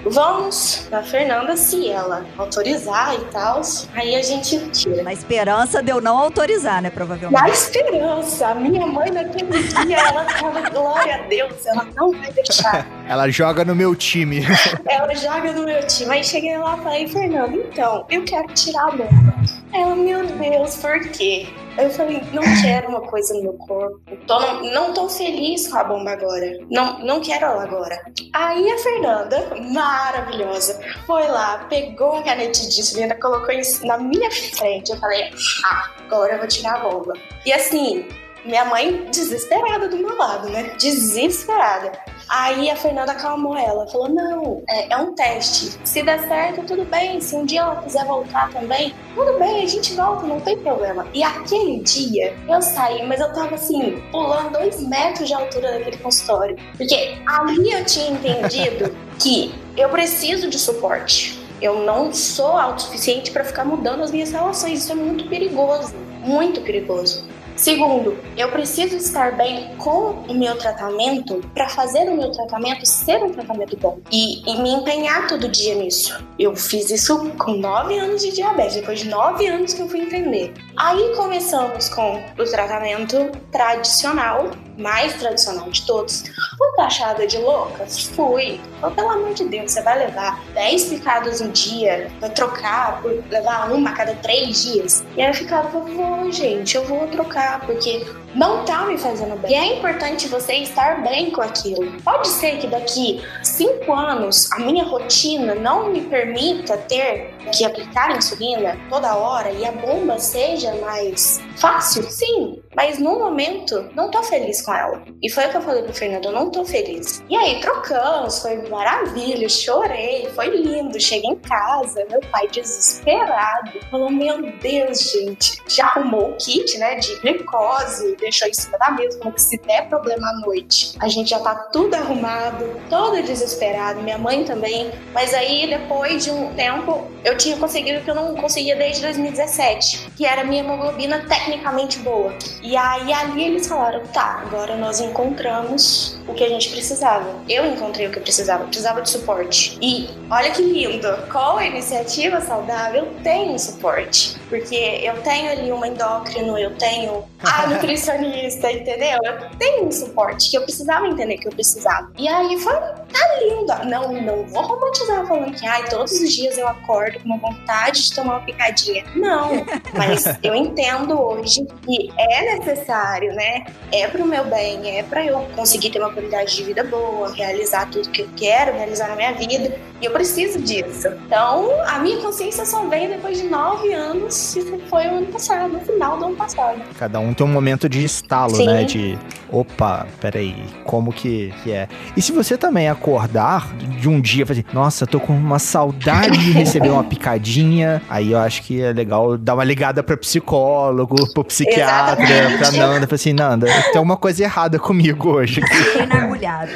Vamos 0.06 0.88
na 0.90 1.04
Fernanda, 1.04 1.58
se 1.58 1.90
ela 1.90 2.26
autorizar 2.38 3.14
e 3.16 3.26
tal. 3.26 3.62
Aí 3.94 4.16
a 4.16 4.22
gente 4.22 4.58
tira. 4.70 5.04
Na 5.04 5.12
esperança 5.12 5.84
de 5.84 5.92
eu 5.92 6.00
não 6.00 6.18
autorizar, 6.18 6.82
né? 6.82 6.90
Provavelmente. 6.90 7.42
Na 7.42 7.50
esperança, 7.50 8.48
a 8.48 8.56
minha 8.56 8.88
mãe 8.88 9.12
naquele 9.12 9.62
dia, 9.64 9.98
ela 9.98 10.24
tava, 10.24 10.70
glória 10.70 11.16
a 11.16 11.28
Deus, 11.28 11.66
ela 11.66 11.86
não 11.94 12.12
vai 12.14 12.32
deixar. 12.32 12.88
Ela 13.12 13.30
joga 13.30 13.66
no 13.66 13.76
meu 13.76 13.94
time. 13.94 14.42
Ela 14.88 15.14
joga 15.14 15.52
no 15.52 15.66
meu 15.66 15.86
time. 15.86 16.14
Aí 16.14 16.21
cheguei 16.24 16.58
lá 16.58 16.78
e 16.78 16.82
falei, 16.84 17.08
Fernando, 17.08 17.56
então, 17.60 18.06
eu 18.10 18.24
quero 18.24 18.48
tirar 18.54 18.88
a 18.88 18.92
bomba. 18.92 19.32
Ela, 19.74 19.96
meu 19.96 20.26
Deus, 20.26 20.76
por 20.78 21.00
quê? 21.12 21.48
Eu 21.78 21.90
falei, 21.90 22.22
não 22.34 22.44
quero 22.62 22.90
uma 22.90 23.02
coisa 23.02 23.34
no 23.36 23.44
meu 23.44 23.54
corpo. 23.54 24.00
Tô, 24.28 24.40
não, 24.40 24.64
não 24.74 24.94
tô 24.94 25.08
feliz 25.08 25.68
com 25.70 25.78
a 25.78 25.84
bomba 25.86 26.12
agora. 26.12 26.58
Não, 26.70 27.00
não 27.00 27.22
quero 27.22 27.46
ela 27.46 27.64
agora. 27.64 27.98
Aí 28.34 28.70
a 28.70 28.78
Fernanda, 28.78 29.48
maravilhosa, 29.74 30.80
foi 31.08 31.28
lá, 31.28 31.66
pegou 31.70 32.18
um 32.18 32.24
canete 32.24 32.68
de 32.68 32.80
insulina, 32.82 33.16
colocou 33.16 33.52
em- 33.52 33.62
na 33.88 33.98
minha 33.98 34.30
frente. 34.30 34.92
Eu 34.92 34.98
falei, 34.98 35.32
ah, 35.66 35.90
agora 36.06 36.34
eu 36.34 36.40
vou 36.40 36.48
tirar 36.48 36.76
a 36.76 36.90
bomba. 36.90 37.14
E 37.46 37.54
assim, 37.54 38.06
minha 38.46 38.66
mãe 38.66 39.06
desesperada 39.12 39.88
do 39.88 39.98
meu 39.98 40.18
lado, 40.18 40.50
né? 40.50 40.76
Desesperada. 40.78 41.92
Aí 42.30 42.70
a 42.70 42.76
Fernanda 42.76 43.12
acalmou 43.12 43.58
ela, 43.58 43.88
falou: 43.88 44.10
não, 44.10 44.64
é, 44.68 44.94
é 44.94 44.98
um 44.98 45.14
teste. 45.14 45.78
Se 45.84 46.02
der 46.02 46.20
certo, 46.28 46.64
tudo 46.64 46.86
bem. 46.86 47.20
Se 47.20 47.36
um 47.36 47.46
dia 47.46 47.62
ela 47.62 47.82
quiser 47.82 48.06
voltar 48.06 48.50
também, 48.52 48.96
tudo 49.16 49.38
bem, 49.38 49.64
a 49.64 49.68
gente 49.68 49.94
volta, 49.94 50.26
não 50.26 50.40
tem 50.40 50.58
problema. 50.58 51.06
E 51.14 51.24
aquele 51.24 51.80
dia 51.82 52.36
eu 52.48 52.62
saí, 52.62 53.06
mas 53.06 53.20
eu 53.20 53.34
tava 53.34 53.56
assim, 53.56 54.02
pulando 54.12 54.54
dois 54.54 54.82
metros 54.82 55.28
de 55.28 55.34
altura 55.34 55.74
daquele 55.74 55.98
consultório. 55.98 56.58
Porque 56.78 57.18
ali 57.28 57.72
eu 57.72 57.86
tinha 57.86 58.12
entendido 58.12 58.96
que 59.20 59.54
eu 59.78 59.90
preciso 59.90 60.50
de 60.50 60.58
suporte. 60.58 61.40
Eu 61.62 61.84
não 61.84 62.12
sou 62.12 62.58
autossuficiente 62.58 63.30
para 63.30 63.44
ficar 63.44 63.66
mudando 63.66 64.02
as 64.02 64.12
minhas 64.12 64.32
relações. 64.32 64.80
Isso 64.80 64.92
é 64.92 64.96
muito 64.96 65.28
perigoso. 65.28 65.94
Muito 66.22 66.62
perigoso. 66.62 67.31
Segundo, 67.62 68.18
eu 68.36 68.50
preciso 68.50 68.96
estar 68.96 69.38
bem 69.38 69.76
com 69.78 70.14
o 70.28 70.34
meu 70.34 70.58
tratamento 70.58 71.42
para 71.54 71.70
fazer 71.70 72.10
o 72.10 72.18
meu 72.18 72.32
tratamento 72.32 72.84
ser 72.88 73.24
um 73.24 73.30
tratamento 73.30 73.78
bom 73.78 74.00
e, 74.12 74.42
e, 74.52 74.60
me 74.64 74.72
empenhar 74.72 75.28
todo 75.28 75.48
dia 75.48 75.76
nisso. 75.76 76.26
Eu 76.40 76.56
fiz 76.56 76.90
isso 76.90 77.30
com 77.38 77.52
nove 77.52 78.00
anos 78.00 78.24
de 78.24 78.32
diabetes, 78.32 78.78
depois 78.78 79.02
de 79.02 79.10
nove 79.10 79.46
anos 79.46 79.76
que 79.76 79.82
eu 79.84 79.88
fui 79.88 80.00
entender. 80.00 80.56
Aí 80.76 81.16
começamos 81.16 81.88
com 81.90 82.24
o 82.36 82.44
tratamento 82.46 83.32
tradicional, 83.52 84.50
mais 84.76 85.14
tradicional 85.20 85.70
de 85.70 85.86
todos. 85.86 86.24
Fui 86.58 86.72
taxada 86.76 87.28
de 87.28 87.38
louca? 87.38 87.86
Fui. 88.16 88.60
Pelo 88.96 89.10
amor 89.10 89.34
de 89.36 89.46
Deus, 89.46 89.72
você 89.72 89.82
vai 89.84 90.00
levar 90.00 90.44
10 90.54 90.86
picadas 90.86 91.42
um 91.42 91.52
dia, 91.52 92.10
vai 92.20 92.30
trocar 92.32 93.02
por 93.02 93.12
levar 93.30 93.72
uma 93.72 93.92
a 93.92 93.94
cada 93.94 94.16
três 94.16 94.64
dias? 94.64 95.04
E 95.16 95.22
aí 95.22 95.28
eu 95.28 95.34
ficava, 95.34 95.80
vou, 95.80 96.32
gente, 96.32 96.76
eu 96.76 96.84
vou 96.86 97.08
trocar, 97.08 97.51
porque 97.60 98.06
não 98.36 98.66
tá 98.66 98.86
me 98.86 98.98
fazendo 98.98 99.38
bem. 99.38 99.52
E 99.52 99.56
é 99.56 99.78
importante 99.78 100.28
você 100.28 100.54
estar 100.56 101.02
bem 101.04 101.32
com 101.32 101.42
aquilo. 101.42 102.02
Pode 102.02 102.28
ser 102.28 102.58
que 102.58 102.68
daqui 102.68 103.22
cinco 103.44 103.94
anos 103.94 104.52
a 104.52 104.60
minha 104.60 104.84
rotina 104.84 105.56
não 105.56 105.90
me 105.90 106.02
permita 106.02 106.78
ter 106.78 107.34
que 107.52 107.66
aplicar 107.66 108.16
insulina 108.16 108.78
toda 108.90 109.16
hora 109.16 109.52
e 109.52 109.66
a 109.66 109.72
bomba 109.72 110.20
seja 110.20 110.74
mais 110.76 111.42
fácil, 111.58 112.04
sim. 112.04 112.62
Mas 112.76 113.00
no 113.00 113.20
momento, 113.20 113.90
não 113.96 114.10
tô 114.10 114.24
feliz 114.24 114.62
com 114.62 114.74
ela. 114.74 115.04
E 115.22 115.30
foi 115.30 115.46
o 115.46 115.50
que 115.50 115.58
eu 115.58 115.62
falei 115.62 115.84
pro 115.84 115.94
Fernando, 115.94 116.26
eu 116.26 116.32
não 116.32 116.50
tô 116.50 116.64
feliz. 116.64 117.24
E 117.30 117.36
aí, 117.36 117.60
trocamos, 117.60 118.40
foi 118.40 118.68
maravilha, 118.70 119.50
chorei, 119.50 120.28
foi 120.34 120.48
lindo. 120.56 121.00
Cheguei 121.00 121.32
em 121.32 121.36
casa, 121.36 122.06
meu 122.10 122.22
pai 122.32 122.48
desesperado, 122.48 123.72
falou: 123.90 124.10
Meu 124.10 124.52
Deus, 124.60 125.12
gente, 125.12 125.62
já 125.68 125.88
arrumou 125.88 126.32
o 126.32 126.38
kit, 126.38 126.78
né, 126.78 126.96
de 126.96 127.16
glicose, 127.20 128.16
deixou 128.22 128.48
em 128.48 128.54
cima 128.54 128.78
da 128.78 128.92
mesa, 128.92 129.20
que 129.20 129.42
se 129.42 129.58
der 129.58 129.90
problema 129.90 130.30
à 130.30 130.34
noite, 130.40 130.96
a 131.00 131.08
gente 131.08 131.32
já 131.32 131.40
tá 131.40 131.56
tudo 131.56 131.96
arrumado, 131.96 132.66
todo 132.90 133.22
desesperado, 133.22 134.02
minha 134.02 134.18
mãe 134.18 134.46
também. 134.46 134.92
Mas 135.14 135.34
aí, 135.34 135.68
depois 135.68 136.24
de 136.24 136.32
um 136.32 136.54
tempo, 136.54 137.08
eu 137.24 137.36
tinha 137.38 137.58
conseguido 137.58 138.00
o 138.00 138.04
que 138.04 138.10
eu 138.10 138.16
não 138.16 138.36
conseguia 138.36 138.76
desde 138.76 139.02
2017, 139.02 140.12
que 140.16 140.26
era 140.26 140.44
minha 140.44 140.64
hemoglobina 140.64 141.26
tecnicamente 141.28 142.00
boa. 142.00 142.34
E 142.62 142.78
aí 142.78 143.12
ali 143.12 143.44
eles 143.46 143.68
falaram: 143.68 144.06
tá, 144.08 144.44
agora 144.46 144.78
nós 144.78 145.00
encontramos 145.00 146.20
o 146.28 146.34
que 146.34 146.44
a 146.44 146.50
gente 146.50 146.70
precisava. 146.70 147.36
Eu 147.50 147.66
encontrei 147.66 148.08
o 148.08 148.12
que 148.12 148.20
eu 148.20 148.24
precisava, 148.24 148.64
eu 148.64 148.68
precisava 148.68 149.02
de 149.02 149.10
suporte. 149.10 149.78
E 149.82 150.10
olha 150.30 150.52
que 150.52 150.62
lindo, 150.62 151.08
com 151.32 151.58
a 151.58 151.66
iniciativa 151.66 152.42
saudável 152.42 153.06
eu 153.06 153.24
tenho 153.24 153.58
suporte. 153.58 154.38
Porque 154.50 154.76
eu 154.76 155.22
tenho 155.22 155.52
ali 155.52 155.72
uma 155.72 155.88
endócrino, 155.88 156.58
eu 156.58 156.76
tenho 156.76 157.24
a 157.44 157.66
nutricionista, 158.18 158.72
entendeu? 158.72 159.20
Eu 159.24 159.50
tenho 159.58 159.88
um 159.88 159.92
suporte 159.92 160.50
que 160.50 160.58
eu 160.58 160.64
precisava 160.64 161.08
entender 161.08 161.38
que 161.38 161.48
eu 161.48 161.52
precisava. 161.52 162.12
E 162.18 162.28
aí 162.28 162.58
foi, 162.60 162.74
tá 162.74 163.40
lindo. 163.42 163.90
Não, 163.90 164.12
não 164.22 164.46
vou 164.48 164.64
romantizar 164.64 165.26
falando 165.28 165.54
que 165.54 165.66
ai, 165.68 165.88
todos 165.90 166.12
os 166.14 166.34
dias 166.34 166.58
eu 166.58 166.68
acordo 166.68 167.20
com 167.20 167.26
uma 167.26 167.38
vontade 167.38 168.04
de 168.04 168.14
tomar 168.14 168.38
uma 168.38 168.46
picadinha. 168.46 169.04
Não, 169.16 169.66
mas 169.96 170.26
eu 170.44 170.56
entendo 170.56 171.20
hoje 171.20 171.66
que 171.86 172.12
é 172.18 172.58
necessário, 172.58 173.34
né? 173.34 173.66
É 173.92 174.08
pro 174.08 174.26
meu 174.26 174.46
bem, 174.46 174.98
é 174.98 175.04
para 175.04 175.26
eu 175.26 175.40
conseguir 175.56 175.92
ter 175.92 176.00
uma 176.00 176.12
qualidade 176.12 176.56
de 176.56 176.64
vida 176.64 176.84
boa, 176.84 177.34
realizar 177.34 177.90
tudo 177.90 178.10
que 178.10 178.22
eu 178.22 178.30
quero 178.36 178.74
realizar 178.74 179.08
na 179.10 179.16
minha 179.16 179.34
vida. 179.34 179.78
E 180.02 180.06
eu 180.06 180.12
preciso 180.12 180.60
disso. 180.60 181.08
Então, 181.26 181.70
a 181.86 182.00
minha 182.00 182.18
consciência 182.18 182.66
só 182.66 182.88
veio 182.88 183.10
depois 183.10 183.38
de 183.38 183.48
nove 183.48 183.94
anos, 183.94 184.56
e 184.56 184.62
foi 184.90 185.06
o 185.06 185.18
ano 185.18 185.28
passado, 185.28 185.74
no 185.74 185.80
final 185.82 186.18
do 186.18 186.26
ano 186.26 186.36
passado. 186.36 186.82
Cada 186.98 187.20
um 187.20 187.34
tem 187.34 187.46
um 187.46 187.50
momento 187.50 187.88
de 187.88 188.01
estalo, 188.04 188.56
Sim. 188.56 188.66
né? 188.66 188.84
De 188.84 189.18
opa, 189.50 190.08
peraí, 190.20 190.56
como 190.86 191.12
que, 191.12 191.54
que 191.64 191.72
é? 191.72 191.88
E 192.16 192.22
se 192.22 192.32
você 192.32 192.58
também 192.58 192.88
acordar 192.88 193.74
de 193.76 194.08
um 194.08 194.22
dia 194.22 194.44
e 194.44 194.46
fazer, 194.46 194.66
nossa, 194.74 195.06
tô 195.06 195.20
com 195.20 195.34
uma 195.34 195.60
saudade 195.60 196.38
de 196.38 196.52
receber 196.52 196.90
uma 196.90 197.04
picadinha, 197.04 198.02
aí 198.10 198.32
eu 198.32 198.40
acho 198.40 198.64
que 198.64 198.82
é 198.82 198.94
legal 198.94 199.38
dar 199.38 199.56
uma 199.56 199.64
ligada 199.64 200.02
pra 200.02 200.16
psicólogo, 200.16 201.32
pro 201.34 201.44
psiquiatra, 201.44 202.24
Exatamente. 202.24 202.58
pra 202.58 202.72
Nanda, 202.72 203.08
falar 203.08 203.16
assim, 203.16 203.34
Nanda, 203.34 203.68
tem 203.92 204.02
uma 204.02 204.18
coisa 204.18 204.44
errada 204.44 204.80
comigo 204.80 205.30
hoje. 205.30 205.62
Fiquei 205.62 206.06
mergulhado. 206.08 206.72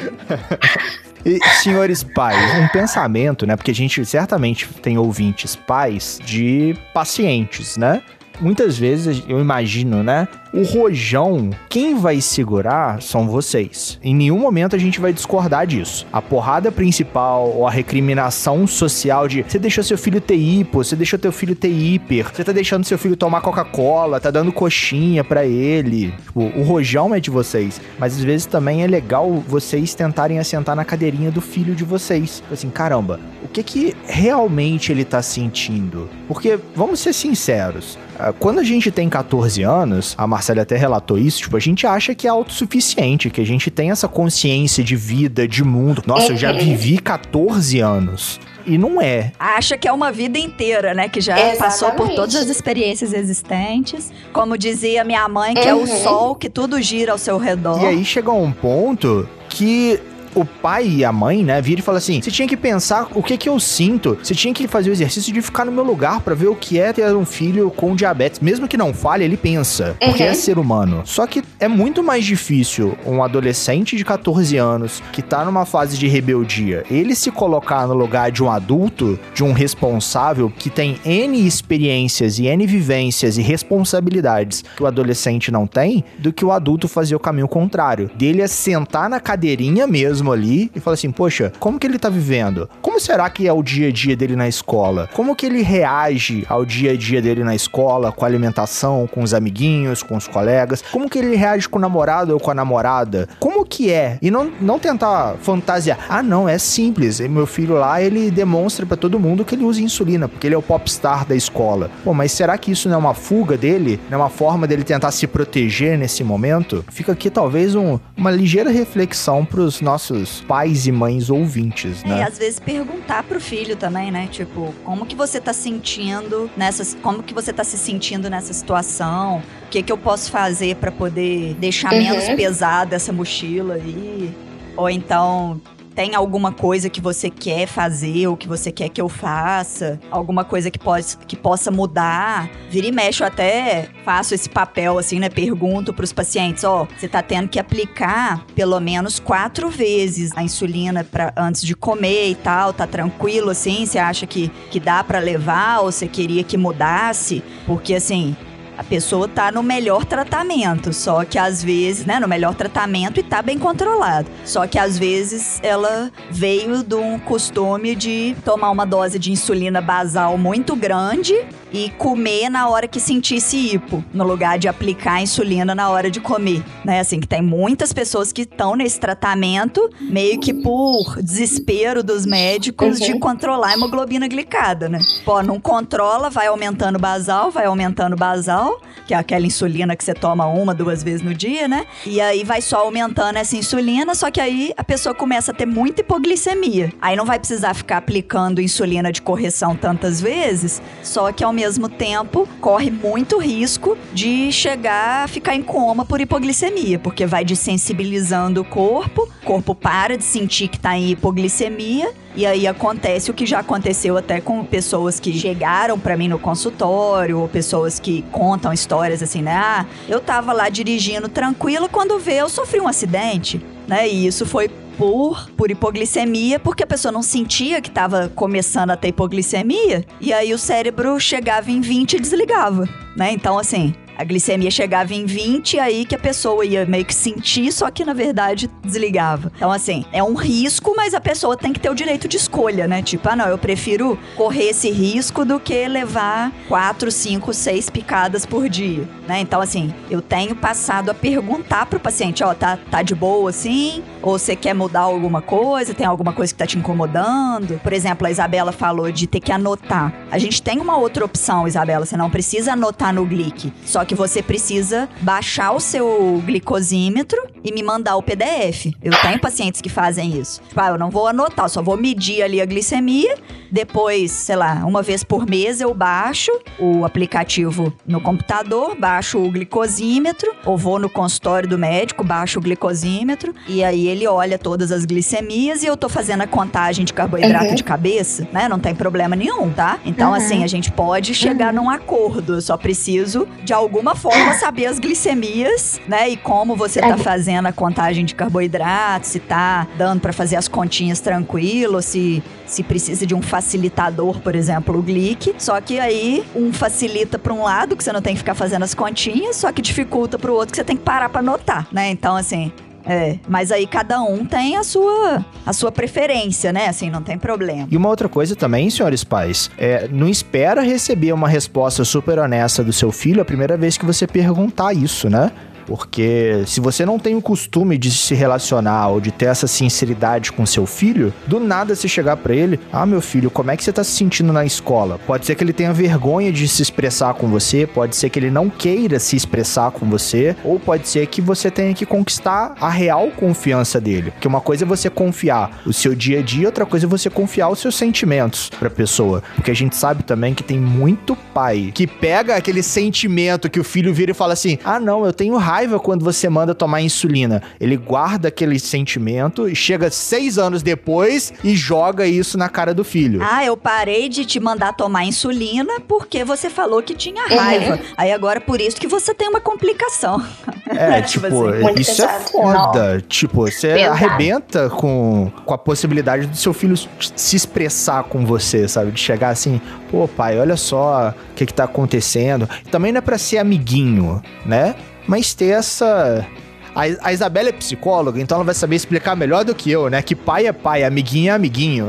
E, 1.24 1.40
senhores 1.62 2.04
pais, 2.04 2.56
um 2.60 2.68
pensamento, 2.68 3.46
né? 3.46 3.56
Porque 3.56 3.72
a 3.72 3.74
gente 3.74 4.04
certamente 4.04 4.68
tem 4.80 4.96
ouvintes 4.96 5.56
pais 5.56 6.20
de 6.24 6.76
pacientes, 6.94 7.76
né? 7.76 8.00
Muitas 8.40 8.78
vezes 8.78 9.24
eu 9.26 9.40
imagino, 9.40 10.02
né? 10.04 10.28
O 10.52 10.62
rojão, 10.62 11.50
quem 11.68 11.98
vai 11.98 12.20
segurar 12.20 13.02
são 13.02 13.28
vocês. 13.28 13.98
Em 14.02 14.14
nenhum 14.14 14.38
momento 14.38 14.76
a 14.76 14.78
gente 14.78 15.00
vai 15.00 15.12
discordar 15.12 15.66
disso. 15.66 16.06
A 16.12 16.22
porrada 16.22 16.70
principal 16.70 17.50
ou 17.50 17.66
a 17.66 17.70
recriminação 17.70 18.66
social 18.66 19.26
de 19.26 19.42
você 19.42 19.58
deixou 19.58 19.82
seu 19.82 19.98
filho 19.98 20.20
ter 20.20 20.36
hipo, 20.36 20.84
você 20.84 20.94
deixou 20.94 21.18
teu 21.18 21.32
filho 21.32 21.54
ter 21.54 21.68
hiper, 21.68 22.32
você 22.32 22.44
tá 22.44 22.52
deixando 22.52 22.84
seu 22.84 22.96
filho 22.96 23.16
tomar 23.16 23.40
Coca-Cola, 23.40 24.20
tá 24.20 24.30
dando 24.30 24.52
coxinha 24.52 25.24
pra 25.24 25.44
ele. 25.44 26.12
Tipo, 26.24 26.40
o 26.56 26.62
rojão 26.62 27.14
é 27.14 27.18
de 27.18 27.30
vocês. 27.30 27.80
Mas 27.98 28.16
às 28.16 28.22
vezes 28.22 28.46
também 28.46 28.84
é 28.84 28.86
legal 28.86 29.42
vocês 29.48 29.94
tentarem 29.94 30.38
assentar 30.38 30.76
na 30.76 30.84
cadeirinha 30.84 31.30
do 31.30 31.40
filho 31.40 31.74
de 31.74 31.84
vocês. 31.84 32.36
Tipo 32.36 32.54
Assim, 32.54 32.70
caramba, 32.70 33.20
o 33.42 33.48
que 33.48 33.62
que 33.62 33.96
realmente 34.06 34.92
ele 34.92 35.04
tá 35.04 35.20
sentindo? 35.20 36.08
Porque, 36.28 36.58
vamos 36.74 37.00
ser 37.00 37.12
sinceros, 37.12 37.98
ah, 38.18 38.32
quando 38.32 38.60
a 38.60 38.62
gente 38.62 38.90
tem 38.90 39.08
14 39.08 39.62
anos, 39.62 40.14
a 40.16 40.26
até 40.52 40.76
relatou 40.76 41.18
isso, 41.18 41.38
tipo, 41.42 41.56
a 41.56 41.60
gente 41.60 41.86
acha 41.86 42.14
que 42.14 42.26
é 42.26 42.30
autossuficiente, 42.30 43.30
que 43.30 43.40
a 43.40 43.46
gente 43.46 43.70
tem 43.70 43.90
essa 43.90 44.08
consciência 44.08 44.82
de 44.82 44.96
vida, 44.96 45.46
de 45.46 45.62
mundo. 45.64 46.02
Nossa, 46.06 46.32
eu 46.32 46.36
já 46.36 46.52
Uhum. 46.52 46.58
vivi 46.58 46.98
14 46.98 47.80
anos. 47.80 48.40
E 48.66 48.76
não 48.76 49.00
é. 49.00 49.30
Acha 49.38 49.78
que 49.78 49.86
é 49.86 49.92
uma 49.92 50.10
vida 50.10 50.38
inteira, 50.38 50.92
né? 50.92 51.08
Que 51.08 51.20
já 51.20 51.34
Exatamente. 51.34 51.58
passou 51.58 51.90
por 51.92 52.08
todas 52.14 52.34
as 52.34 52.48
experiências 52.48 53.12
existentes. 53.12 54.10
Como 54.32 54.58
dizia 54.58 55.04
minha 55.04 55.28
mãe, 55.28 55.54
que 55.54 55.68
é 55.68 55.74
o 55.74 55.78
Uhum. 55.80 55.86
sol, 55.86 56.34
que 56.34 56.50
tudo 56.50 56.80
gira 56.82 57.12
ao 57.12 57.18
seu 57.18 57.38
redor. 57.38 57.80
E 57.82 57.86
aí 57.86 58.04
chega 58.04 58.32
um 58.32 58.50
ponto 58.50 59.28
que 59.48 60.00
o 60.36 60.44
pai 60.44 60.86
e 60.86 61.04
a 61.04 61.10
mãe, 61.10 61.42
né, 61.42 61.60
viram 61.60 61.80
e 61.80 61.82
falam 61.82 61.98
assim: 61.98 62.20
você 62.22 62.30
tinha 62.30 62.46
que 62.46 62.56
pensar 62.56 63.08
o 63.14 63.22
que 63.22 63.36
que 63.36 63.48
eu 63.48 63.58
sinto, 63.58 64.16
você 64.22 64.34
tinha 64.34 64.54
que 64.54 64.68
fazer 64.68 64.90
o 64.90 64.92
exercício 64.92 65.32
de 65.32 65.42
ficar 65.42 65.64
no 65.64 65.72
meu 65.72 65.82
lugar 65.82 66.20
pra 66.20 66.34
ver 66.34 66.46
o 66.48 66.54
que 66.54 66.78
é 66.78 66.92
ter 66.92 67.04
um 67.16 67.24
filho 67.24 67.70
com 67.70 67.96
diabetes. 67.96 68.38
Mesmo 68.40 68.68
que 68.68 68.76
não 68.76 68.94
fale, 68.94 69.24
ele 69.24 69.36
pensa, 69.36 69.96
porque 70.00 70.22
Uhum. 70.22 70.28
é 70.28 70.34
ser 70.34 70.58
humano. 70.58 71.02
Só 71.04 71.26
que 71.26 71.42
é 71.58 71.66
muito 71.68 72.02
mais 72.02 72.24
difícil 72.24 72.96
um 73.06 73.22
adolescente 73.22 73.96
de 73.96 74.04
14 74.04 74.56
anos 74.56 75.02
que 75.12 75.22
tá 75.22 75.44
numa 75.44 75.64
fase 75.64 75.96
de 75.98 76.06
rebeldia, 76.06 76.84
ele 76.90 77.14
se 77.14 77.30
colocar 77.30 77.86
no 77.86 77.94
lugar 77.94 78.30
de 78.30 78.42
um 78.42 78.50
adulto, 78.50 79.18
de 79.34 79.42
um 79.42 79.52
responsável 79.52 80.52
que 80.56 80.68
tem 80.70 80.98
N 81.04 81.46
experiências 81.46 82.38
e 82.38 82.46
N 82.46 82.66
vivências 82.66 83.38
e 83.38 83.42
responsabilidades 83.42 84.64
que 84.76 84.82
o 84.82 84.86
adolescente 84.86 85.50
não 85.50 85.66
tem, 85.66 86.04
do 86.18 86.32
que 86.32 86.44
o 86.44 86.52
adulto 86.52 86.88
fazer 86.88 87.14
o 87.14 87.20
caminho 87.20 87.48
contrário. 87.48 88.10
Dele 88.16 88.42
é 88.42 88.46
sentar 88.46 89.08
na 89.08 89.20
cadeirinha 89.20 89.86
mesmo 89.86 90.25
ali 90.32 90.70
e 90.74 90.80
falar 90.80 90.94
assim: 90.94 91.10
Poxa, 91.10 91.52
como 91.58 91.78
que 91.78 91.86
ele 91.86 91.98
tá 91.98 92.08
vivendo? 92.08 92.68
Como 92.82 93.00
será 93.00 93.28
que 93.30 93.46
é 93.46 93.52
o 93.52 93.62
dia 93.62 93.88
a 93.88 93.92
dia 93.92 94.16
dele 94.16 94.36
na 94.36 94.48
escola? 94.48 95.08
Como 95.14 95.34
que 95.36 95.46
ele 95.46 95.62
reage 95.62 96.44
ao 96.48 96.64
dia 96.64 96.92
a 96.92 96.96
dia 96.96 97.20
dele 97.22 97.44
na 97.44 97.54
escola, 97.54 98.10
com 98.12 98.24
a 98.24 98.28
alimentação, 98.28 99.06
com 99.06 99.22
os 99.22 99.34
amiguinhos, 99.34 100.02
com 100.02 100.16
os 100.16 100.26
colegas? 100.26 100.82
Como 100.92 101.08
que 101.08 101.18
ele 101.18 101.36
reage 101.36 101.68
com 101.68 101.78
o 101.78 101.80
namorado 101.80 102.32
ou 102.32 102.40
com 102.40 102.50
a 102.50 102.54
namorada? 102.54 103.28
Como 103.38 103.64
que 103.64 103.90
é? 103.90 104.18
E 104.22 104.30
não, 104.30 104.50
não 104.60 104.78
tentar 104.78 105.36
fantasiar. 105.42 105.98
Ah, 106.08 106.22
não, 106.22 106.48
é 106.48 106.58
simples. 106.58 107.20
E 107.20 107.28
Meu 107.28 107.46
filho 107.46 107.74
lá, 107.74 108.00
ele 108.02 108.30
demonstra 108.30 108.84
pra 108.86 108.96
todo 108.96 109.18
mundo 109.20 109.44
que 109.44 109.54
ele 109.54 109.64
usa 109.64 109.80
insulina, 109.82 110.28
porque 110.28 110.46
ele 110.46 110.54
é 110.54 110.58
o 110.58 110.62
popstar 110.62 111.26
da 111.26 111.34
escola. 111.34 111.90
Pô, 112.04 112.12
mas 112.14 112.32
será 112.32 112.56
que 112.58 112.70
isso 112.70 112.88
não 112.88 112.94
é 112.96 112.98
uma 112.98 113.14
fuga 113.14 113.56
dele? 113.56 114.00
Não 114.10 114.18
é 114.18 114.22
uma 114.22 114.30
forma 114.30 114.66
dele 114.66 114.84
tentar 114.84 115.10
se 115.10 115.26
proteger 115.26 115.98
nesse 115.98 116.22
momento? 116.24 116.84
Fica 116.90 117.12
aqui 117.12 117.28
talvez 117.30 117.74
um- 117.74 117.98
uma 118.16 118.30
ligeira 118.30 118.70
reflexão 118.70 119.44
pros 119.44 119.80
nossos 119.80 120.15
pais 120.46 120.86
e 120.86 120.92
mães 120.92 121.30
ouvintes, 121.30 122.02
É, 122.04 122.06
E 122.06 122.10
né? 122.10 122.22
às 122.24 122.38
vezes 122.38 122.58
perguntar 122.60 123.22
pro 123.24 123.40
filho 123.40 123.76
também, 123.76 124.10
né? 124.10 124.28
Tipo, 124.30 124.74
como 124.84 125.04
que 125.06 125.14
você 125.16 125.40
tá 125.40 125.52
sentindo 125.52 126.50
nessas. 126.56 126.96
Como 127.02 127.22
que 127.22 127.32
você 127.34 127.52
tá 127.52 127.64
se 127.64 127.76
sentindo 127.78 128.28
nessa 128.30 128.52
situação? 128.52 129.42
O 129.66 129.68
que 129.70 129.82
que 129.82 129.92
eu 129.92 129.98
posso 129.98 130.30
fazer 130.30 130.76
pra 130.76 130.90
poder 130.92 131.54
deixar 131.54 131.92
Uhum. 131.92 131.98
menos 131.98 132.28
pesada 132.36 132.96
essa 132.96 133.12
mochila 133.12 133.74
aí? 133.74 134.34
Ou 134.76 134.88
então. 134.90 135.60
Tem 135.96 136.14
alguma 136.14 136.52
coisa 136.52 136.90
que 136.90 137.00
você 137.00 137.30
quer 137.30 137.66
fazer 137.66 138.26
ou 138.26 138.36
que 138.36 138.46
você 138.46 138.70
quer 138.70 138.90
que 138.90 139.00
eu 139.00 139.08
faça? 139.08 139.98
Alguma 140.10 140.44
coisa 140.44 140.70
que, 140.70 140.78
pode, 140.78 141.16
que 141.26 141.34
possa 141.34 141.70
mudar? 141.70 142.50
Vira 142.68 142.86
e 142.86 142.92
mexe, 142.92 143.22
eu 143.22 143.26
até 143.26 143.88
faço 144.04 144.34
esse 144.34 144.46
papel, 144.46 144.98
assim, 144.98 145.18
né? 145.18 145.30
Pergunto 145.30 145.94
pros 145.94 146.12
pacientes: 146.12 146.64
ó, 146.64 146.86
você 146.98 147.08
tá 147.08 147.22
tendo 147.22 147.48
que 147.48 147.58
aplicar 147.58 148.44
pelo 148.54 148.78
menos 148.78 149.18
quatro 149.18 149.70
vezes 149.70 150.32
a 150.36 150.42
insulina 150.42 151.02
pra, 151.02 151.32
antes 151.34 151.62
de 151.62 151.74
comer 151.74 152.28
e 152.28 152.34
tal, 152.34 152.74
tá 152.74 152.86
tranquilo 152.86 153.48
assim? 153.48 153.86
Você 153.86 153.98
acha 153.98 154.26
que, 154.26 154.48
que 154.70 154.78
dá 154.78 155.02
pra 155.02 155.18
levar 155.18 155.80
ou 155.80 155.90
você 155.90 156.06
queria 156.06 156.44
que 156.44 156.58
mudasse? 156.58 157.42
Porque 157.66 157.94
assim. 157.94 158.36
A 158.76 158.84
pessoa 158.84 159.26
tá 159.26 159.50
no 159.50 159.62
melhor 159.62 160.04
tratamento, 160.04 160.92
só 160.92 161.24
que 161.24 161.38
às 161.38 161.62
vezes, 161.62 162.04
né, 162.04 162.20
no 162.20 162.28
melhor 162.28 162.54
tratamento 162.54 163.20
e 163.20 163.22
tá 163.22 163.42
bem 163.42 163.58
controlado. 163.58 164.28
Só 164.44 164.66
que 164.66 164.78
às 164.78 164.98
vezes 164.98 165.60
ela 165.62 166.10
veio 166.30 166.82
de 166.82 166.94
um 166.94 167.18
costume 167.18 167.94
de 167.94 168.36
tomar 168.44 168.70
uma 168.70 168.84
dose 168.84 169.18
de 169.18 169.32
insulina 169.32 169.80
basal 169.80 170.36
muito 170.36 170.76
grande 170.76 171.34
e 171.72 171.90
comer 171.90 172.48
na 172.48 172.68
hora 172.68 172.86
que 172.86 173.00
sentisse 173.00 173.56
hipo, 173.56 174.04
no 174.12 174.24
lugar 174.24 174.58
de 174.58 174.68
aplicar 174.68 175.14
a 175.14 175.22
insulina 175.22 175.74
na 175.74 175.90
hora 175.90 176.10
de 176.10 176.20
comer, 176.20 176.62
né? 176.84 177.00
Assim, 177.00 177.20
que 177.20 177.26
tem 177.26 177.42
muitas 177.42 177.92
pessoas 177.92 178.32
que 178.32 178.42
estão 178.42 178.76
nesse 178.76 178.98
tratamento 178.98 179.90
meio 180.00 180.38
que 180.40 180.54
por 180.54 181.20
desespero 181.22 182.02
dos 182.02 182.24
médicos 182.24 182.98
uhum. 182.98 183.06
de 183.06 183.18
controlar 183.18 183.68
a 183.68 183.72
hemoglobina 183.74 184.28
glicada, 184.28 184.88
né? 184.88 185.00
Pô, 185.24 185.42
não 185.42 185.60
controla, 185.60 186.30
vai 186.30 186.46
aumentando 186.46 186.98
basal, 186.98 187.50
vai 187.50 187.66
aumentando 187.66 188.16
basal, 188.16 188.65
que 189.06 189.14
é 189.14 189.16
aquela 189.16 189.46
insulina 189.46 189.94
que 189.94 190.04
você 190.04 190.14
toma 190.14 190.46
uma, 190.46 190.74
duas 190.74 191.02
vezes 191.02 191.22
no 191.22 191.34
dia, 191.34 191.68
né? 191.68 191.86
E 192.04 192.20
aí 192.20 192.44
vai 192.44 192.60
só 192.60 192.78
aumentando 192.78 193.36
essa 193.36 193.56
insulina, 193.56 194.14
só 194.14 194.30
que 194.30 194.40
aí 194.40 194.72
a 194.76 194.84
pessoa 194.84 195.14
começa 195.14 195.52
a 195.52 195.54
ter 195.54 195.66
muita 195.66 196.00
hipoglicemia. 196.00 196.92
Aí 197.00 197.16
não 197.16 197.24
vai 197.24 197.38
precisar 197.38 197.74
ficar 197.74 197.98
aplicando 197.98 198.60
insulina 198.60 199.12
de 199.12 199.22
correção 199.22 199.76
tantas 199.76 200.20
vezes, 200.20 200.82
só 201.02 201.32
que 201.32 201.44
ao 201.44 201.52
mesmo 201.52 201.88
tempo 201.88 202.48
corre 202.60 202.90
muito 202.90 203.38
risco 203.38 203.96
de 204.12 204.50
chegar 204.50 205.24
a 205.24 205.28
ficar 205.28 205.54
em 205.54 205.62
coma 205.62 206.04
por 206.04 206.20
hipoglicemia, 206.20 206.98
porque 206.98 207.26
vai 207.26 207.44
desensibilizando 207.44 208.60
o 208.60 208.64
corpo, 208.64 209.28
o 209.42 209.46
corpo 209.46 209.74
para 209.74 210.16
de 210.16 210.24
sentir 210.24 210.68
que 210.68 210.76
está 210.76 210.96
em 210.96 211.10
hipoglicemia 211.10 212.12
e 212.36 212.44
aí 212.44 212.66
acontece 212.66 213.30
o 213.30 213.34
que 213.34 213.46
já 213.46 213.60
aconteceu 213.60 214.16
até 214.16 214.40
com 214.40 214.64
pessoas 214.64 215.18
que 215.18 215.32
chegaram 215.32 215.98
para 215.98 216.16
mim 216.16 216.28
no 216.28 216.38
consultório, 216.38 217.40
ou 217.40 217.48
pessoas 217.48 217.98
que 217.98 218.22
contam 218.30 218.72
histórias 218.72 219.22
assim, 219.22 219.40
né? 219.40 219.54
Ah, 219.56 219.86
eu 220.06 220.20
tava 220.20 220.52
lá 220.52 220.68
dirigindo 220.68 221.28
tranquilo, 221.28 221.88
quando 221.88 222.18
vê 222.18 222.34
eu 222.34 222.48
sofri 222.48 222.78
um 222.78 222.86
acidente, 222.86 223.64
né? 223.88 224.06
E 224.06 224.26
isso 224.26 224.44
foi 224.44 224.68
por, 224.98 225.50
por 225.56 225.70
hipoglicemia, 225.70 226.58
porque 226.58 226.82
a 226.82 226.86
pessoa 226.86 227.10
não 227.10 227.22
sentia 227.22 227.80
que 227.80 227.88
estava 227.88 228.30
começando 228.34 228.90
a 228.90 228.96
ter 228.96 229.08
hipoglicemia, 229.08 230.04
e 230.20 230.32
aí 230.32 230.52
o 230.52 230.58
cérebro 230.58 231.18
chegava 231.18 231.70
em 231.70 231.80
20 231.80 232.14
e 232.14 232.20
desligava, 232.20 232.88
né? 233.16 233.32
Então, 233.32 233.58
assim, 233.58 233.94
a 234.16 234.24
glicemia 234.24 234.70
chegava 234.70 235.14
em 235.14 235.26
20, 235.26 235.78
aí 235.78 236.04
que 236.04 236.14
a 236.14 236.18
pessoa 236.18 236.64
ia 236.64 236.86
meio 236.86 237.04
que 237.04 237.14
sentir, 237.14 237.72
só 237.72 237.90
que 237.90 238.04
na 238.04 238.12
verdade 238.12 238.70
desligava. 238.82 239.52
Então, 239.56 239.70
assim, 239.70 240.04
é 240.12 240.22
um 240.22 240.34
risco, 240.34 240.94
mas 240.96 241.14
a 241.14 241.20
pessoa 241.20 241.56
tem 241.56 241.72
que 241.72 241.80
ter 241.80 241.90
o 241.90 241.94
direito 241.94 242.28
de 242.28 242.36
escolha, 242.36 242.86
né? 242.86 243.02
Tipo, 243.02 243.28
ah, 243.28 243.36
não, 243.36 243.48
eu 243.48 243.58
prefiro 243.58 244.18
correr 244.36 244.70
esse 244.70 244.90
risco 244.90 245.44
do 245.44 245.60
que 245.60 245.86
levar 245.86 246.52
4, 246.68 247.10
5, 247.10 247.52
6 247.52 247.90
picadas 247.90 248.46
por 248.46 248.68
dia, 248.68 249.08
né? 249.26 249.40
Então, 249.40 249.60
assim, 249.60 249.92
eu 250.10 250.22
tenho 250.22 250.54
passado 250.56 251.10
a 251.10 251.14
perguntar 251.14 251.86
pro 251.86 252.00
paciente, 252.00 252.42
ó, 252.42 252.50
oh, 252.50 252.54
tá, 252.54 252.78
tá 252.90 253.02
de 253.02 253.14
boa 253.14 253.50
assim? 253.50 254.02
Ou 254.22 254.38
você 254.38 254.56
quer 254.56 254.74
mudar 254.74 255.00
alguma 255.00 255.42
coisa? 255.42 255.94
Tem 255.94 256.06
alguma 256.06 256.32
coisa 256.32 256.52
que 256.52 256.58
tá 256.58 256.66
te 256.66 256.78
incomodando? 256.78 257.80
Por 257.82 257.92
exemplo, 257.92 258.26
a 258.26 258.30
Isabela 258.30 258.72
falou 258.72 259.10
de 259.12 259.26
ter 259.26 259.40
que 259.40 259.52
anotar. 259.52 260.12
A 260.30 260.38
gente 260.38 260.62
tem 260.62 260.80
uma 260.80 260.96
outra 260.96 261.24
opção, 261.24 261.66
Isabela, 261.68 262.06
você 262.06 262.16
não 262.16 262.30
precisa 262.30 262.72
anotar 262.72 263.12
no 263.12 263.24
Glic. 263.24 263.72
Só 263.84 264.05
que 264.06 264.14
você 264.14 264.42
precisa 264.42 265.08
baixar 265.20 265.72
o 265.72 265.80
seu 265.80 266.42
glicosímetro 266.44 267.38
e 267.62 267.72
me 267.72 267.82
mandar 267.82 268.16
o 268.16 268.22
PDF. 268.22 268.92
Eu 269.02 269.12
tenho 269.20 269.40
pacientes 269.40 269.80
que 269.80 269.88
fazem 269.88 270.38
isso. 270.38 270.62
Tipo, 270.68 270.80
ah, 270.80 270.88
eu 270.88 270.98
não 270.98 271.10
vou 271.10 271.26
anotar, 271.26 271.68
só 271.68 271.82
vou 271.82 271.96
medir 271.96 272.42
ali 272.42 272.60
a 272.60 272.66
glicemia. 272.66 273.34
Depois, 273.70 274.30
sei 274.30 274.56
lá, 274.56 274.84
uma 274.86 275.02
vez 275.02 275.24
por 275.24 275.48
mês 275.48 275.80
eu 275.80 275.92
baixo 275.92 276.52
o 276.78 277.04
aplicativo 277.04 277.92
no 278.06 278.20
computador, 278.20 278.96
baixo 278.96 279.38
o 279.38 279.50
glicosímetro, 279.50 280.54
ou 280.64 280.78
vou 280.78 280.98
no 280.98 281.10
consultório 281.10 281.68
do 281.68 281.76
médico, 281.76 282.22
baixo 282.24 282.58
o 282.58 282.62
glicosímetro, 282.62 283.54
e 283.66 283.82
aí 283.82 284.06
ele 284.06 284.26
olha 284.26 284.58
todas 284.58 284.92
as 284.92 285.04
glicemias 285.04 285.82
e 285.82 285.86
eu 285.86 285.96
tô 285.96 286.08
fazendo 286.08 286.42
a 286.42 286.46
contagem 286.46 287.04
de 287.04 287.12
carboidrato 287.12 287.66
uhum. 287.66 287.74
de 287.74 287.82
cabeça, 287.82 288.46
né? 288.52 288.68
Não 288.68 288.78
tem 288.78 288.94
problema 288.94 289.34
nenhum, 289.34 289.70
tá? 289.70 289.98
Então, 290.04 290.30
uhum. 290.30 290.36
assim, 290.36 290.62
a 290.62 290.66
gente 290.66 290.92
pode 290.92 291.34
chegar 291.34 291.74
uhum. 291.74 291.82
num 291.82 291.90
acordo. 291.90 292.54
Eu 292.54 292.62
só 292.62 292.76
preciso 292.76 293.48
de 293.64 293.72
algum 293.72 293.95
alguma 293.96 294.14
forma 294.14 294.54
saber 294.54 294.86
as 294.86 294.98
glicemias, 294.98 296.00
né? 296.06 296.28
E 296.28 296.36
como 296.36 296.76
você 296.76 297.00
tá 297.00 297.08
é. 297.08 297.16
fazendo 297.16 297.66
a 297.66 297.72
contagem 297.72 298.24
de 298.24 298.34
carboidratos, 298.34 299.30
se 299.30 299.40
tá 299.40 299.86
dando 299.96 300.20
para 300.20 300.32
fazer 300.32 300.56
as 300.56 300.68
continhas 300.68 301.20
tranquilo, 301.20 302.02
se 302.02 302.42
se 302.66 302.82
precisa 302.82 303.24
de 303.24 303.34
um 303.34 303.40
facilitador, 303.40 304.40
por 304.40 304.56
exemplo, 304.56 304.98
o 304.98 305.02
Glic. 305.02 305.54
Só 305.56 305.80
que 305.80 305.98
aí 305.98 306.44
um 306.54 306.72
facilita 306.72 307.38
para 307.38 307.52
um 307.52 307.62
lado, 307.62 307.96
que 307.96 308.02
você 308.02 308.12
não 308.12 308.20
tem 308.20 308.34
que 308.34 308.40
ficar 308.40 308.54
fazendo 308.54 308.82
as 308.82 308.92
continhas, 308.92 309.56
só 309.56 309.70
que 309.70 309.80
dificulta 309.80 310.38
para 310.38 310.50
o 310.50 310.54
outro, 310.54 310.72
que 310.72 310.76
você 310.76 310.84
tem 310.84 310.96
que 310.96 311.04
parar 311.04 311.28
para 311.28 311.40
anotar, 311.40 311.86
né? 311.92 312.10
Então, 312.10 312.36
assim, 312.36 312.72
é, 313.06 313.38
mas 313.48 313.70
aí 313.70 313.86
cada 313.86 314.20
um 314.20 314.44
tem 314.44 314.76
a 314.76 314.82
sua, 314.82 315.44
a 315.64 315.72
sua 315.72 315.92
preferência, 315.92 316.72
né? 316.72 316.88
Assim, 316.88 317.08
não 317.08 317.22
tem 317.22 317.38
problema. 317.38 317.86
E 317.90 317.96
uma 317.96 318.08
outra 318.08 318.28
coisa 318.28 318.56
também, 318.56 318.90
senhores 318.90 319.22
pais, 319.22 319.70
é, 319.78 320.08
não 320.08 320.28
espera 320.28 320.82
receber 320.82 321.32
uma 321.32 321.48
resposta 321.48 322.04
super 322.04 322.38
honesta 322.38 322.82
do 322.82 322.92
seu 322.92 323.12
filho 323.12 323.40
a 323.40 323.44
primeira 323.44 323.76
vez 323.76 323.96
que 323.96 324.04
você 324.04 324.26
perguntar 324.26 324.92
isso, 324.92 325.30
né? 325.30 325.52
Porque 325.86 326.62
se 326.66 326.80
você 326.80 327.06
não 327.06 327.18
tem 327.18 327.34
o 327.36 327.42
costume 327.42 327.96
de 327.96 328.10
se 328.10 328.34
relacionar 328.34 329.08
ou 329.08 329.20
de 329.20 329.30
ter 329.30 329.46
essa 329.46 329.66
sinceridade 329.66 330.52
com 330.52 330.66
seu 330.66 330.84
filho, 330.86 331.32
do 331.46 331.60
nada 331.60 331.94
se 331.94 332.08
chegar 332.08 332.36
para 332.36 332.54
ele, 332.54 332.80
ah, 332.92 333.06
meu 333.06 333.20
filho, 333.20 333.50
como 333.50 333.70
é 333.70 333.76
que 333.76 333.84
você 333.84 333.92
tá 333.92 334.02
se 334.02 334.10
sentindo 334.10 334.52
na 334.52 334.64
escola? 334.64 335.18
Pode 335.26 335.46
ser 335.46 335.54
que 335.54 335.62
ele 335.62 335.72
tenha 335.72 335.92
vergonha 335.92 336.52
de 336.52 336.66
se 336.66 336.82
expressar 336.82 337.34
com 337.34 337.48
você, 337.48 337.86
pode 337.86 338.16
ser 338.16 338.28
que 338.30 338.38
ele 338.38 338.50
não 338.50 338.68
queira 338.68 339.18
se 339.18 339.36
expressar 339.36 339.92
com 339.92 340.06
você, 340.06 340.56
ou 340.64 340.80
pode 340.80 341.08
ser 341.08 341.26
que 341.26 341.40
você 341.40 341.70
tenha 341.70 341.94
que 341.94 342.04
conquistar 342.04 342.74
a 342.80 342.90
real 342.90 343.30
confiança 343.30 344.00
dele. 344.00 344.32
Porque 344.32 344.48
uma 344.48 344.60
coisa 344.60 344.84
é 344.84 344.86
você 344.86 345.08
confiar 345.08 345.82
o 345.86 345.92
seu 345.92 346.14
dia 346.14 346.40
a 346.40 346.42
dia, 346.42 346.66
outra 346.66 346.84
coisa 346.84 347.06
é 347.06 347.08
você 347.08 347.30
confiar 347.30 347.68
os 347.68 347.78
seus 347.78 347.94
sentimentos 347.94 348.70
pra 348.70 348.90
pessoa. 348.90 349.42
Porque 349.54 349.70
a 349.70 349.74
gente 349.74 349.96
sabe 349.96 350.22
também 350.22 350.54
que 350.54 350.62
tem 350.62 350.78
muito 350.78 351.36
pai 351.54 351.92
que 351.94 352.06
pega 352.06 352.56
aquele 352.56 352.82
sentimento 352.82 353.70
que 353.70 353.80
o 353.80 353.84
filho 353.84 354.12
vira 354.12 354.32
e 354.32 354.34
fala 354.34 354.52
assim: 354.52 354.78
ah, 354.84 354.98
não, 354.98 355.24
eu 355.24 355.32
tenho 355.32 355.56
raiva 355.56 355.75
raiva 355.76 356.00
quando 356.00 356.24
você 356.24 356.48
manda 356.48 356.74
tomar 356.74 357.02
insulina. 357.02 357.62
Ele 357.78 357.96
guarda 357.96 358.48
aquele 358.48 358.78
sentimento 358.78 359.68
e 359.68 359.76
chega 359.76 360.10
seis 360.10 360.56
anos 360.58 360.82
depois 360.82 361.52
e 361.62 361.76
joga 361.76 362.26
isso 362.26 362.56
na 362.56 362.68
cara 362.68 362.94
do 362.94 363.04
filho. 363.04 363.40
Ah, 363.42 363.64
eu 363.64 363.76
parei 363.76 364.28
de 364.28 364.46
te 364.46 364.58
mandar 364.58 364.94
tomar 364.94 365.24
insulina 365.24 366.00
porque 366.08 366.44
você 366.44 366.70
falou 366.70 367.02
que 367.02 367.14
tinha 367.14 367.42
uhum. 367.42 367.56
raiva. 367.56 367.94
Uhum. 367.94 368.00
Aí 368.16 368.32
agora 368.32 368.60
por 368.60 368.80
isso 368.80 368.96
que 368.96 369.06
você 369.06 369.34
tem 369.34 369.48
uma 369.48 369.60
complicação. 369.60 370.42
É, 370.88 371.20
tipo, 371.22 371.46
tipo 371.46 371.86
assim. 371.86 372.00
isso 372.00 372.22
é 372.22 372.40
foda. 372.40 373.14
Não. 373.14 373.20
Tipo, 373.20 373.66
você 373.66 373.94
pesado. 373.94 374.12
arrebenta 374.12 374.88
com, 374.88 375.52
com 375.64 375.74
a 375.74 375.78
possibilidade 375.78 376.46
do 376.46 376.56
seu 376.56 376.72
filho 376.72 376.96
se 376.96 377.56
expressar 377.56 378.24
com 378.24 378.46
você, 378.46 378.88
sabe? 378.88 379.10
De 379.10 379.20
chegar 379.20 379.50
assim, 379.50 379.80
pô, 380.10 380.26
pai, 380.26 380.58
olha 380.58 380.76
só 380.76 381.30
o 381.30 381.54
que 381.54 381.66
que 381.66 381.74
tá 381.74 381.84
acontecendo. 381.84 382.68
Também 382.90 383.12
não 383.12 383.18
é 383.18 383.20
pra 383.20 383.36
ser 383.36 383.58
amiguinho, 383.58 384.42
né? 384.64 384.94
Mas 385.26 385.54
ter 385.54 385.66
essa. 385.66 386.46
A, 386.94 387.28
a 387.28 387.32
Isabela 387.32 387.68
é 387.68 387.72
psicóloga, 387.72 388.40
então 388.40 388.56
ela 388.56 388.64
vai 388.64 388.74
saber 388.74 388.96
explicar 388.96 389.36
melhor 389.36 389.64
do 389.64 389.74
que 389.74 389.90
eu, 389.90 390.08
né? 390.08 390.22
Que 390.22 390.34
pai 390.34 390.66
é 390.66 390.72
pai, 390.72 391.04
amiguinho 391.04 391.50
é 391.50 391.54
amiguinho. 391.54 392.08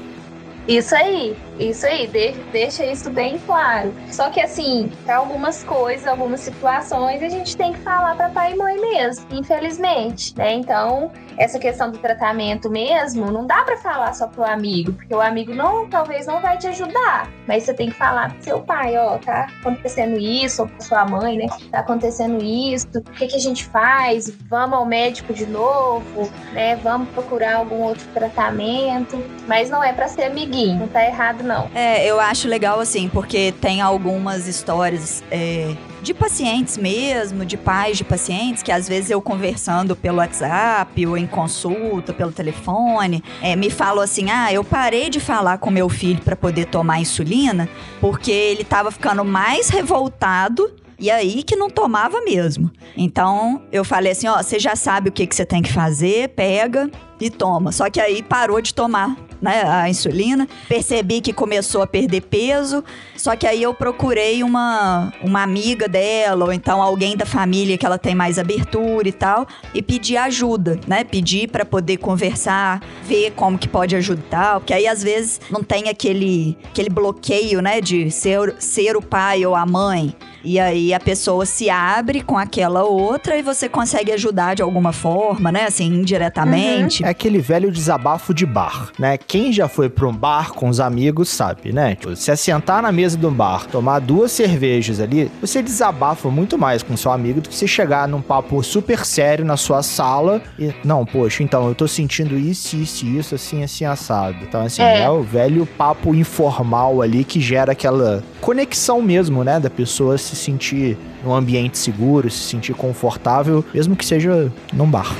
Isso 0.68 0.94
aí. 0.94 1.34
Isso 1.60 1.86
aí, 1.86 2.06
de, 2.06 2.32
deixa 2.50 2.86
isso 2.86 3.10
bem 3.10 3.38
claro. 3.40 3.94
Só 4.10 4.30
que 4.30 4.40
assim, 4.40 4.90
para 5.04 5.16
algumas 5.16 5.62
coisas, 5.62 6.06
algumas 6.06 6.40
situações, 6.40 7.22
a 7.22 7.28
gente 7.28 7.54
tem 7.54 7.74
que 7.74 7.80
falar 7.80 8.16
para 8.16 8.30
pai 8.30 8.54
e 8.54 8.56
mãe 8.56 8.80
mesmo, 8.80 9.26
infelizmente, 9.30 10.34
né? 10.38 10.54
Então, 10.54 11.12
essa 11.36 11.58
questão 11.58 11.90
do 11.90 11.98
tratamento 11.98 12.70
mesmo, 12.70 13.30
não 13.30 13.46
dá 13.46 13.62
para 13.62 13.76
falar 13.76 14.14
só 14.14 14.26
pro 14.26 14.44
amigo, 14.44 14.92
porque 14.92 15.14
o 15.14 15.20
amigo 15.20 15.54
não, 15.54 15.88
talvez 15.88 16.26
não 16.26 16.40
vai 16.40 16.56
te 16.56 16.66
ajudar, 16.68 17.30
mas 17.46 17.64
você 17.64 17.74
tem 17.74 17.90
que 17.90 17.94
falar 17.94 18.32
pro 18.32 18.42
seu 18.42 18.60
pai, 18.60 18.96
ó, 18.96 19.18
tá 19.18 19.46
acontecendo 19.60 20.18
isso, 20.18 20.62
ou 20.62 20.68
pra 20.68 20.80
sua 20.80 21.04
mãe, 21.04 21.36
né? 21.36 21.46
Tá 21.70 21.80
acontecendo 21.80 22.42
isso, 22.42 22.86
o 22.94 23.02
que 23.02 23.26
que 23.26 23.36
a 23.36 23.40
gente 23.40 23.66
faz? 23.66 24.30
Vamos 24.48 24.78
ao 24.78 24.86
médico 24.86 25.34
de 25.34 25.46
novo, 25.46 26.30
né? 26.52 26.76
Vamos 26.76 27.10
procurar 27.10 27.56
algum 27.56 27.82
outro 27.82 28.06
tratamento, 28.14 29.22
mas 29.46 29.68
não 29.68 29.84
é 29.84 29.92
para 29.92 30.08
ser 30.08 30.24
amiguinho, 30.24 30.80
não 30.80 30.88
tá 30.88 31.04
errado. 31.04 31.49
É, 31.74 32.06
eu 32.06 32.20
acho 32.20 32.48
legal 32.48 32.80
assim, 32.80 33.08
porque 33.08 33.52
tem 33.60 33.80
algumas 33.80 34.46
histórias 34.46 35.22
é, 35.30 35.74
de 36.02 36.14
pacientes 36.14 36.76
mesmo, 36.78 37.44
de 37.44 37.56
pais 37.56 37.98
de 37.98 38.04
pacientes, 38.04 38.62
que 38.62 38.72
às 38.72 38.88
vezes 38.88 39.10
eu 39.10 39.20
conversando 39.20 39.94
pelo 39.94 40.18
WhatsApp 40.18 41.06
ou 41.06 41.16
em 41.16 41.26
consulta, 41.26 42.12
pelo 42.12 42.32
telefone, 42.32 43.22
é, 43.42 43.54
me 43.56 43.70
falam 43.70 44.02
assim: 44.02 44.30
ah, 44.30 44.52
eu 44.52 44.64
parei 44.64 45.10
de 45.10 45.20
falar 45.20 45.58
com 45.58 45.70
meu 45.70 45.88
filho 45.88 46.22
para 46.22 46.36
poder 46.36 46.66
tomar 46.66 47.00
insulina 47.00 47.68
porque 48.00 48.30
ele 48.30 48.62
estava 48.62 48.90
ficando 48.90 49.24
mais 49.24 49.68
revoltado 49.68 50.70
e 50.98 51.10
aí 51.10 51.42
que 51.42 51.56
não 51.56 51.70
tomava 51.70 52.20
mesmo. 52.20 52.70
Então 52.96 53.62
eu 53.72 53.84
falei 53.84 54.12
assim: 54.12 54.28
ó, 54.28 54.42
você 54.42 54.58
já 54.58 54.76
sabe 54.76 55.08
o 55.08 55.12
que, 55.12 55.26
que 55.26 55.34
você 55.34 55.44
tem 55.44 55.62
que 55.62 55.72
fazer, 55.72 56.28
pega 56.30 56.90
e 57.20 57.30
toma. 57.30 57.72
Só 57.72 57.88
que 57.90 58.00
aí 58.00 58.22
parou 58.22 58.60
de 58.60 58.74
tomar 58.74 59.16
né, 59.40 59.62
a 59.62 59.88
insulina. 59.88 60.48
Percebi 60.68 61.20
que 61.20 61.32
começou 61.32 61.82
a 61.82 61.86
perder 61.86 62.22
peso, 62.22 62.84
só 63.16 63.36
que 63.36 63.46
aí 63.46 63.62
eu 63.62 63.72
procurei 63.74 64.42
uma, 64.42 65.12
uma 65.22 65.42
amiga 65.42 65.88
dela, 65.88 66.46
ou 66.46 66.52
então 66.52 66.82
alguém 66.82 67.16
da 67.16 67.26
família 67.26 67.76
que 67.78 67.86
ela 67.86 67.98
tem 67.98 68.14
mais 68.14 68.38
abertura 68.38 69.08
e 69.08 69.12
tal, 69.12 69.46
e 69.74 69.82
pedi 69.82 70.16
ajuda, 70.16 70.78
né? 70.86 71.04
Pedi 71.04 71.46
para 71.46 71.64
poder 71.64 71.96
conversar, 71.98 72.82
ver 73.04 73.32
como 73.32 73.58
que 73.58 73.68
pode 73.68 73.96
ajudar, 73.96 74.60
porque 74.60 74.74
aí 74.74 74.86
às 74.86 75.02
vezes 75.02 75.40
não 75.50 75.62
tem 75.62 75.88
aquele, 75.88 76.56
aquele 76.64 76.90
bloqueio, 76.90 77.60
né, 77.60 77.80
de 77.80 78.10
ser, 78.10 78.54
ser 78.58 78.96
o 78.96 79.02
pai 79.02 79.44
ou 79.44 79.54
a 79.54 79.66
mãe. 79.66 80.14
E 80.44 80.58
aí 80.58 80.94
a 80.94 81.00
pessoa 81.00 81.44
se 81.46 81.68
abre 81.68 82.20
com 82.22 82.36
aquela 82.38 82.82
outra 82.84 83.36
e 83.36 83.42
você 83.42 83.68
consegue 83.68 84.12
ajudar 84.12 84.54
de 84.54 84.62
alguma 84.62 84.92
forma, 84.92 85.50
né? 85.52 85.64
Assim, 85.66 85.86
indiretamente. 85.86 87.04
É 87.04 87.08
aquele 87.08 87.38
velho 87.38 87.70
desabafo 87.70 88.32
de 88.32 88.46
bar, 88.46 88.90
né? 88.98 89.16
Quem 89.18 89.52
já 89.52 89.68
foi 89.68 89.88
pra 89.88 90.06
um 90.08 90.12
bar 90.14 90.52
com 90.52 90.68
os 90.68 90.80
amigos 90.80 91.28
sabe, 91.28 91.72
né? 91.72 91.94
Tipo, 91.94 92.14
se 92.16 92.30
assentar 92.30 92.82
na 92.82 92.92
mesa 92.92 93.16
de 93.16 93.26
um 93.26 93.32
bar, 93.32 93.66
tomar 93.66 93.98
duas 94.00 94.32
cervejas 94.32 95.00
ali, 95.00 95.30
você 95.40 95.62
desabafa 95.62 96.28
muito 96.30 96.56
mais 96.58 96.82
com 96.82 96.96
seu 96.96 97.12
amigo 97.12 97.40
do 97.40 97.48
que 97.48 97.54
você 97.54 97.66
chegar 97.66 98.08
num 98.08 98.20
papo 98.22 98.62
super 98.62 99.04
sério 99.04 99.44
na 99.44 99.56
sua 99.56 99.82
sala 99.82 100.42
e, 100.58 100.72
não, 100.84 101.04
poxa, 101.04 101.42
então 101.42 101.68
eu 101.68 101.74
tô 101.74 101.86
sentindo 101.86 102.36
isso, 102.38 102.76
isso, 102.76 103.06
isso, 103.06 103.34
assim, 103.34 103.62
assim, 103.62 103.84
assado. 103.84 104.36
Então, 104.42 104.62
assim, 104.64 104.82
é, 104.82 105.02
É. 105.02 105.10
o 105.10 105.22
velho 105.22 105.66
papo 105.66 106.14
informal 106.14 107.02
ali 107.02 107.24
que 107.24 107.40
gera 107.40 107.72
aquela 107.72 108.22
conexão 108.40 109.00
mesmo, 109.02 109.44
né? 109.44 109.58
Da 109.60 109.70
pessoa 109.70 110.16
se 110.18 110.29
sentir 110.36 110.96
num 111.24 111.34
ambiente 111.34 111.78
seguro, 111.78 112.30
se 112.30 112.38
sentir 112.38 112.74
confortável, 112.74 113.64
mesmo 113.74 113.96
que 113.96 114.04
seja 114.04 114.50
num 114.72 114.90
bar. 114.90 115.14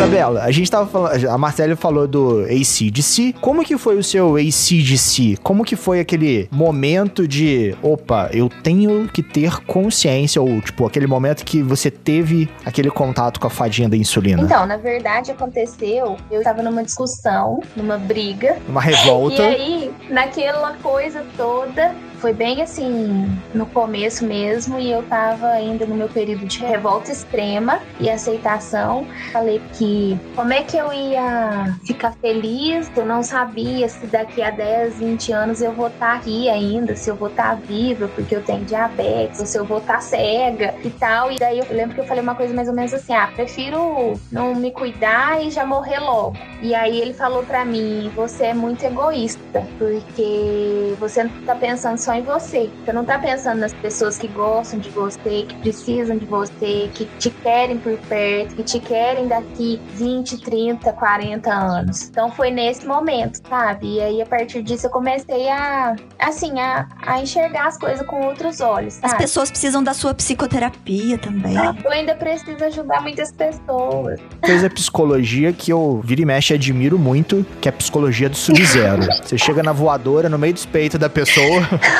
Isabela, 0.00 0.44
a 0.44 0.50
gente 0.50 0.70
tava 0.70 0.86
falando, 0.86 1.28
a 1.28 1.36
Marcela 1.36 1.76
falou 1.76 2.08
do 2.08 2.40
ACDC. 2.44 3.34
Como 3.38 3.62
que 3.62 3.76
foi 3.76 3.98
o 3.98 4.02
seu 4.02 4.36
ACDC? 4.36 5.36
Como 5.42 5.62
que 5.62 5.76
foi 5.76 6.00
aquele 6.00 6.48
momento 6.50 7.28
de, 7.28 7.76
opa, 7.82 8.30
eu 8.32 8.48
tenho 8.62 9.06
que 9.12 9.22
ter 9.22 9.60
consciência, 9.66 10.40
ou 10.40 10.58
tipo, 10.62 10.86
aquele 10.86 11.06
momento 11.06 11.44
que 11.44 11.62
você 11.62 11.90
teve 11.90 12.48
aquele 12.64 12.90
contato 12.90 13.38
com 13.38 13.46
a 13.46 13.50
fadinha 13.50 13.90
da 13.90 13.96
insulina? 13.96 14.42
Então, 14.42 14.64
na 14.64 14.78
verdade, 14.78 15.32
aconteceu. 15.32 16.16
Eu 16.30 16.38
estava 16.38 16.62
numa 16.62 16.82
discussão, 16.82 17.60
numa 17.76 17.98
briga. 17.98 18.56
Uma 18.66 18.80
revolta. 18.80 19.42
E 19.42 19.46
aí, 19.46 19.90
naquela 20.08 20.76
coisa 20.82 21.22
toda, 21.36 21.94
foi 22.20 22.32
bem 22.34 22.62
assim, 22.62 23.26
no 23.54 23.66
começo 23.66 24.24
mesmo, 24.24 24.78
e 24.78 24.90
eu 24.90 25.02
tava 25.02 25.46
ainda 25.48 25.86
no 25.86 25.94
meu 25.94 26.08
período 26.08 26.46
de 26.46 26.60
revolta 26.60 27.10
extrema 27.10 27.80
e 27.98 28.10
aceitação. 28.10 29.06
Falei 29.32 29.60
que 29.74 30.18
como 30.36 30.52
é 30.52 30.62
que 30.62 30.76
eu 30.76 30.92
ia 30.92 31.78
ficar 31.86 32.12
feliz? 32.12 32.90
Eu 32.94 33.06
não 33.06 33.22
sabia 33.22 33.88
se 33.88 34.06
daqui 34.06 34.42
a 34.42 34.50
10, 34.50 34.98
20 34.98 35.32
anos 35.32 35.62
eu 35.62 35.72
vou 35.72 35.88
estar 35.88 36.16
aqui 36.16 36.48
ainda, 36.48 36.94
se 36.94 37.08
eu 37.08 37.16
vou 37.16 37.28
estar 37.28 37.54
viva 37.54 38.08
porque 38.08 38.36
eu 38.36 38.42
tenho 38.42 38.64
diabetes, 38.64 39.40
ou 39.40 39.46
se 39.46 39.58
eu 39.58 39.64
vou 39.64 39.78
estar 39.78 40.00
cega 40.00 40.74
e 40.84 40.90
tal. 40.90 41.32
E 41.32 41.38
daí 41.38 41.58
eu 41.58 41.66
lembro 41.70 41.94
que 41.94 42.00
eu 42.00 42.06
falei 42.06 42.22
uma 42.22 42.34
coisa 42.34 42.52
mais 42.52 42.68
ou 42.68 42.74
menos 42.74 42.92
assim: 42.92 43.14
ah, 43.14 43.28
prefiro 43.34 44.20
não 44.30 44.54
me 44.54 44.70
cuidar 44.70 45.42
e 45.42 45.50
já 45.50 45.64
morrer 45.64 46.00
logo. 46.00 46.36
E 46.60 46.74
aí 46.74 47.00
ele 47.00 47.14
falou 47.14 47.42
pra 47.44 47.64
mim: 47.64 48.10
você 48.14 48.46
é 48.46 48.54
muito 48.54 48.84
egoísta, 48.84 49.66
porque 49.78 50.94
você 50.98 51.24
não 51.24 51.30
tá 51.46 51.54
pensando 51.54 51.96
só 51.96 52.09
em 52.16 52.22
você. 52.22 52.70
Você 52.84 52.92
não 52.92 53.04
tá 53.04 53.18
pensando 53.18 53.60
nas 53.60 53.72
pessoas 53.72 54.18
que 54.18 54.28
gostam 54.28 54.78
de 54.78 54.90
você, 54.90 55.44
que 55.48 55.54
precisam 55.56 56.16
de 56.16 56.24
você, 56.26 56.90
que 56.94 57.04
te 57.18 57.30
querem 57.30 57.78
por 57.78 57.96
perto, 57.98 58.56
que 58.56 58.62
te 58.62 58.80
querem 58.80 59.28
daqui 59.28 59.80
20, 59.94 60.38
30, 60.42 60.92
40 60.92 61.52
anos. 61.52 62.08
Então 62.08 62.30
foi 62.30 62.50
nesse 62.50 62.86
momento, 62.86 63.40
sabe? 63.48 63.96
E 63.96 64.00
aí 64.00 64.22
a 64.22 64.26
partir 64.26 64.62
disso 64.62 64.86
eu 64.86 64.90
comecei 64.90 65.48
a, 65.48 65.96
assim, 66.18 66.58
a, 66.60 66.88
a 67.06 67.20
enxergar 67.20 67.68
as 67.68 67.78
coisas 67.78 68.06
com 68.06 68.24
outros 68.26 68.60
olhos. 68.60 68.98
As 69.02 69.10
sabe? 69.10 69.22
pessoas 69.22 69.50
precisam 69.50 69.82
da 69.82 69.94
sua 69.94 70.14
psicoterapia 70.14 71.18
também. 71.18 71.54
Eu 71.84 71.90
ainda 71.90 72.14
preciso 72.14 72.64
ajudar 72.64 73.02
muitas 73.02 73.32
pessoas. 73.32 74.20
Fez 74.44 74.64
a 74.64 74.70
psicologia 74.70 75.52
que 75.52 75.72
eu 75.72 76.00
vira 76.04 76.22
e 76.22 76.24
mexe 76.24 76.52
e 76.52 76.56
admiro 76.56 76.98
muito, 76.98 77.44
que 77.60 77.68
é 77.68 77.70
a 77.70 77.72
psicologia 77.72 78.28
do 78.28 78.36
sub-zero. 78.36 79.02
Você 79.22 79.36
chega 79.38 79.62
na 79.62 79.72
voadora, 79.72 80.28
no 80.28 80.38
meio 80.38 80.54
dos 80.54 80.66
peitos 80.66 80.98
da 80.98 81.08
pessoa. 81.08 81.60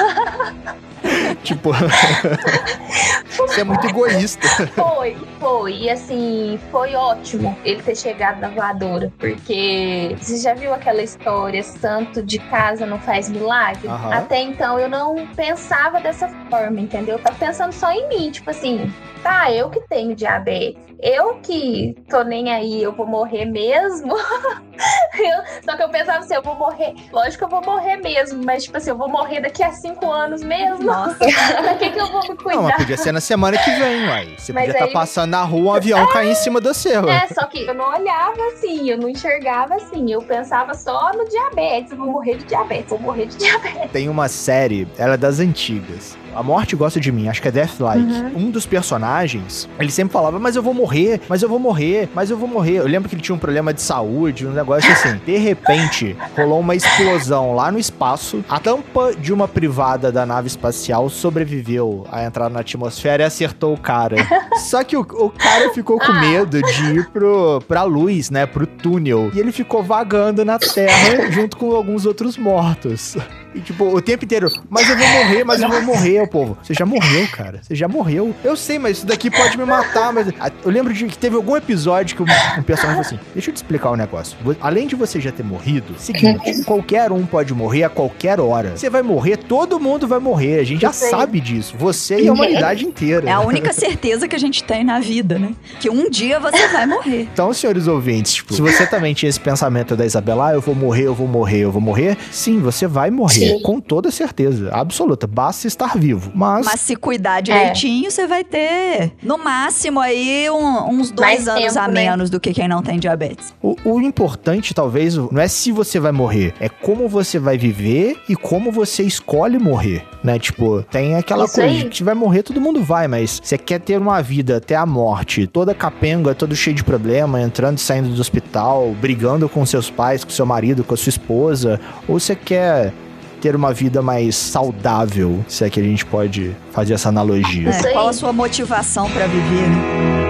tipo. 1.42 1.70
Você 3.36 3.60
é 3.62 3.64
muito 3.64 3.86
egoísta. 3.86 4.48
Foi, 4.68 5.16
foi. 5.40 5.72
E 5.78 5.90
assim, 5.90 6.60
foi 6.70 6.94
ótimo 6.94 7.56
ele 7.64 7.82
ter 7.82 7.96
chegado 7.96 8.38
na 8.40 8.48
voadora. 8.48 9.12
Porque 9.18 10.14
você 10.20 10.36
já 10.38 10.54
viu 10.54 10.72
aquela 10.72 11.02
história, 11.02 11.62
santo 11.62 12.22
de 12.22 12.38
casa 12.38 12.86
não 12.86 12.98
faz 13.00 13.28
milagre? 13.28 13.88
Aham. 13.88 14.12
Até 14.12 14.40
então 14.40 14.78
eu 14.78 14.88
não 14.88 15.26
pensava 15.34 16.00
dessa 16.00 16.28
forma, 16.50 16.78
entendeu? 16.80 17.16
Eu 17.16 17.22
tava 17.22 17.36
pensando 17.36 17.72
só 17.72 17.90
em 17.90 18.08
mim, 18.08 18.30
tipo 18.30 18.50
assim, 18.50 18.92
tá, 19.22 19.50
eu 19.50 19.70
que 19.70 19.80
tenho 19.88 20.14
diabetes. 20.14 20.78
Eu 21.02 21.36
que 21.36 21.96
tô 22.10 22.22
nem 22.22 22.52
aí, 22.52 22.82
eu 22.82 22.92
vou 22.92 23.06
morrer 23.06 23.46
mesmo. 23.46 24.14
Eu- 25.18 25.42
só 25.62 25.76
que 25.76 25.82
eu 25.82 25.90
pensava 25.90 26.20
assim, 26.20 26.34
eu 26.34 26.42
vou 26.42 26.54
morrer. 26.54 26.94
Lógico 27.12 27.38
que 27.38 27.44
eu 27.44 27.48
vou 27.48 27.60
morrer 27.62 27.96
mesmo, 27.98 28.42
mas 28.44 28.64
tipo 28.64 28.78
assim, 28.78 28.88
eu 28.90 28.96
vou 28.96 29.08
morrer 29.08 29.40
daqui 29.40 29.62
a 29.62 29.72
cinco 29.72 30.10
anos 30.10 30.42
mesmo. 30.42 30.84
Nossa. 30.84 31.18
pra 31.62 31.74
que, 31.74 31.90
que 31.90 31.98
eu 32.00 32.06
vou 32.06 32.22
me 32.22 32.28
Não, 32.30 32.36
cuidar? 32.36 32.62
mas 32.62 32.76
podia 32.76 32.96
ser 32.96 33.12
na 33.12 33.20
semana 33.20 33.58
que 33.58 33.70
vem, 33.72 34.08
uai. 34.08 34.34
Você 34.38 34.52
Mas 34.54 34.64
podia 34.64 34.72
estar 34.78 34.84
aí- 34.86 34.92
passando 34.92 35.29
na 35.30 35.42
rua, 35.44 35.72
um 35.72 35.74
avião 35.74 36.06
cair 36.08 36.32
em 36.32 36.34
cima 36.34 36.60
do 36.60 36.74
seu. 36.74 37.08
É, 37.08 37.28
só 37.28 37.46
que 37.46 37.64
eu 37.64 37.72
não 37.72 37.88
olhava 37.88 38.36
assim, 38.52 38.90
eu 38.90 38.98
não 38.98 39.08
enxergava 39.08 39.76
assim. 39.76 40.10
Eu 40.10 40.20
pensava 40.20 40.74
só 40.74 41.12
no 41.12 41.26
diabetes. 41.28 41.92
Eu 41.92 41.98
vou 41.98 42.08
morrer 42.08 42.36
de 42.36 42.44
diabetes, 42.44 42.90
vou 42.90 42.98
morrer 42.98 43.26
de 43.26 43.36
diabetes. 43.36 43.90
Tem 43.92 44.08
uma 44.08 44.28
série, 44.28 44.86
ela 44.98 45.14
é 45.14 45.16
das 45.16 45.38
antigas. 45.38 46.18
A 46.34 46.42
Morte 46.42 46.76
Gosta 46.76 47.00
de 47.00 47.10
Mim, 47.12 47.28
acho 47.28 47.40
que 47.42 47.48
é 47.48 47.50
Deathlike. 47.50 48.04
Uhum. 48.04 48.32
Um 48.46 48.50
dos 48.50 48.66
personagens, 48.66 49.68
ele 49.78 49.90
sempre 49.90 50.12
falava, 50.12 50.38
mas 50.38 50.56
eu 50.56 50.62
vou 50.62 50.72
morrer, 50.74 51.20
mas 51.28 51.42
eu 51.42 51.48
vou 51.48 51.58
morrer, 51.58 52.08
mas 52.14 52.30
eu 52.30 52.36
vou 52.36 52.48
morrer. 52.48 52.76
Eu 52.78 52.86
lembro 52.86 53.08
que 53.08 53.14
ele 53.14 53.22
tinha 53.22 53.34
um 53.34 53.38
problema 53.38 53.72
de 53.74 53.82
saúde, 53.82 54.46
um 54.46 54.52
negócio 54.52 54.90
assim. 54.92 55.20
De 55.24 55.36
repente, 55.36 56.16
rolou 56.36 56.60
uma 56.60 56.74
explosão 56.74 57.54
lá 57.54 57.70
no 57.72 57.78
espaço. 57.78 58.44
A 58.48 58.58
tampa 58.60 59.12
de 59.14 59.32
uma 59.32 59.48
privada 59.48 60.10
da 60.12 60.24
nave 60.26 60.46
espacial 60.48 61.08
sobreviveu 61.08 62.06
a 62.10 62.24
entrar 62.24 62.50
na 62.50 62.60
atmosfera 62.60 63.22
e 63.22 63.26
acertou 63.26 63.74
o 63.74 63.78
cara. 63.78 64.16
Só 64.58 64.82
que 64.84 64.96
o, 64.96 65.00
o 65.00 65.30
cara 65.30 65.72
ficou 65.72 65.98
com 65.98 66.10
Ah. 66.12 66.20
medo 66.20 66.60
de 66.62 66.84
ir 66.96 67.08
pro, 67.10 67.60
pra 67.66 67.82
luz, 67.84 68.30
né? 68.30 68.44
Pro 68.46 68.66
túnel. 68.66 69.30
E 69.34 69.38
ele 69.38 69.52
ficou 69.52 69.82
vagando 69.82 70.44
na 70.44 70.58
Terra 70.58 71.30
junto 71.30 71.56
com 71.56 71.74
alguns 71.74 72.04
outros 72.04 72.36
mortos. 72.36 73.16
E, 73.54 73.60
tipo, 73.60 73.84
o 73.84 74.00
tempo 74.00 74.24
inteiro, 74.24 74.48
mas 74.68 74.88
eu 74.88 74.96
vou 74.96 75.06
morrer, 75.08 75.44
mas 75.44 75.60
eu 75.60 75.68
vou 75.68 75.82
morrer, 75.82 76.19
ô 76.22 76.26
povo. 76.26 76.56
Você 76.62 76.74
já 76.74 76.86
morreu, 76.86 77.26
cara. 77.32 77.60
Você 77.62 77.74
já 77.74 77.88
morreu. 77.88 78.34
Eu 78.44 78.56
sei, 78.56 78.78
mas 78.78 78.98
isso 78.98 79.06
daqui 79.06 79.30
pode 79.30 79.56
me 79.56 79.64
matar, 79.64 80.12
mas. 80.12 80.28
Eu 80.64 80.70
lembro 80.70 80.92
de 80.92 81.06
que 81.06 81.18
teve 81.18 81.36
algum 81.36 81.56
episódio 81.56 82.16
que 82.16 82.22
um, 82.22 82.62
personagem 82.62 82.80
falou 82.80 83.00
assim: 83.00 83.18
deixa 83.34 83.50
eu 83.50 83.54
te 83.54 83.56
explicar 83.56 83.90
um 83.90 83.96
negócio. 83.96 84.36
Além 84.60 84.86
de 84.86 84.94
você 84.94 85.20
já 85.20 85.32
ter 85.32 85.42
morrido, 85.42 85.94
seguinte, 85.98 86.64
qualquer 86.64 87.12
um 87.12 87.26
pode 87.26 87.54
morrer 87.54 87.84
a 87.84 87.88
qualquer 87.88 88.40
hora. 88.40 88.76
Você 88.76 88.90
vai 88.90 89.02
morrer, 89.02 89.36
todo 89.36 89.78
mundo 89.78 90.06
vai 90.06 90.18
morrer. 90.18 90.60
A 90.60 90.64
gente 90.64 90.82
já 90.82 90.88
aí. 90.88 90.94
sabe 90.94 91.40
disso. 91.40 91.74
Você 91.78 92.20
e 92.20 92.28
a 92.28 92.32
humanidade 92.32 92.84
inteira. 92.84 93.28
É 93.28 93.32
a 93.32 93.40
única 93.40 93.72
certeza 93.72 94.28
que 94.28 94.36
a 94.36 94.38
gente 94.38 94.62
tem 94.64 94.84
na 94.84 95.00
vida, 95.00 95.38
né? 95.38 95.54
Que 95.78 95.90
um 95.90 96.08
dia 96.10 96.38
você 96.40 96.68
vai 96.68 96.86
morrer. 96.86 97.28
Então, 97.32 97.52
senhores 97.52 97.86
ouvintes, 97.86 98.34
tipo, 98.34 98.54
se 98.54 98.60
você 98.60 98.86
também 98.86 99.14
tinha 99.14 99.28
esse 99.28 99.40
pensamento 99.40 99.96
da 99.96 100.04
Isabela, 100.04 100.48
ah, 100.48 100.54
eu 100.54 100.60
vou 100.60 100.74
morrer, 100.74 101.04
eu 101.04 101.14
vou 101.14 101.28
morrer, 101.28 101.60
eu 101.60 101.72
vou 101.72 101.80
morrer, 101.80 102.16
sim, 102.30 102.60
você 102.60 102.86
vai 102.86 103.10
morrer. 103.10 103.56
Sim. 103.56 103.62
Com 103.62 103.80
toda 103.80 104.10
certeza, 104.10 104.70
absoluta. 104.72 105.26
Basta 105.26 105.66
estar 105.66 105.96
vivo. 105.96 106.09
Mas, 106.34 106.66
Mas 106.66 106.80
se 106.80 106.96
cuidar 106.96 107.40
direitinho, 107.40 108.10
você 108.10 108.26
vai 108.26 108.42
ter, 108.44 109.12
no 109.22 109.38
máximo, 109.38 110.00
aí 110.00 110.48
um- 110.50 110.88
uns 110.90 111.10
dois 111.10 111.44
Mais 111.44 111.48
anos 111.48 111.62
tempo, 111.74 111.78
a 111.78 111.88
né? 111.88 111.94
menos 112.10 112.30
do 112.30 112.40
que 112.40 112.52
quem 112.52 112.66
não 112.68 112.82
tem 112.82 112.98
diabetes. 112.98 113.54
o, 113.62 113.76
o 113.84 114.00
importante, 114.00 114.72
talvez, 114.74 115.16
não 115.16 115.40
é 115.40 115.48
se 115.48 115.70
você 115.72 115.98
vai 116.00 116.12
morrer, 116.12 116.54
é 116.60 116.68
como 116.68 117.08
você 117.08 117.38
vai 117.38 117.56
viver 117.58 118.18
e 118.28 118.34
como 118.36 118.70
você 118.72 119.02
escolhe 119.02 119.58
morrer, 119.58 120.04
né? 120.22 120.38
Tipo, 120.38 120.82
tem 120.90 121.14
aquela 121.16 121.44
Isso 121.44 121.54
coisa 121.54 121.68
aí. 121.70 121.78
de 121.84 121.88
que 121.88 122.02
vai 122.02 122.14
morrer, 122.14 122.42
todo 122.42 122.60
mundo 122.60 122.82
vai, 122.82 123.06
mas 123.08 123.40
você 123.42 123.56
quer 123.58 123.80
ter 123.80 123.98
uma 123.98 124.20
vida 124.22 124.56
até 124.56 124.74
a 124.76 124.86
morte, 124.86 125.46
toda 125.46 125.74
capenga, 125.74 126.34
todo 126.34 126.54
cheio 126.56 126.74
de 126.76 126.84
problema, 126.84 127.40
entrando 127.40 127.78
e 127.78 127.80
saindo 127.80 128.08
do 128.08 128.20
hospital, 128.20 128.94
brigando 129.00 129.48
com 129.48 129.64
seus 129.66 129.90
pais, 129.90 130.24
com 130.24 130.30
seu 130.30 130.46
marido, 130.46 130.82
com 130.84 130.94
a 130.94 130.96
sua 130.96 131.10
esposa, 131.10 131.80
ou 132.08 132.18
você 132.18 132.34
quer 132.34 132.92
ter 133.40 133.56
uma 133.56 133.72
vida 133.72 134.02
mais 134.02 134.36
saudável, 134.36 135.44
se 135.48 135.64
é 135.64 135.70
que 135.70 135.80
a 135.80 135.82
gente 135.82 136.04
pode 136.04 136.54
fazer 136.72 136.94
essa 136.94 137.08
analogia. 137.08 137.70
É, 137.70 137.92
qual 137.92 138.08
a 138.08 138.12
sua 138.12 138.32
motivação 138.32 139.10
pra 139.10 139.26
viver, 139.26 139.68
né? 139.68 140.20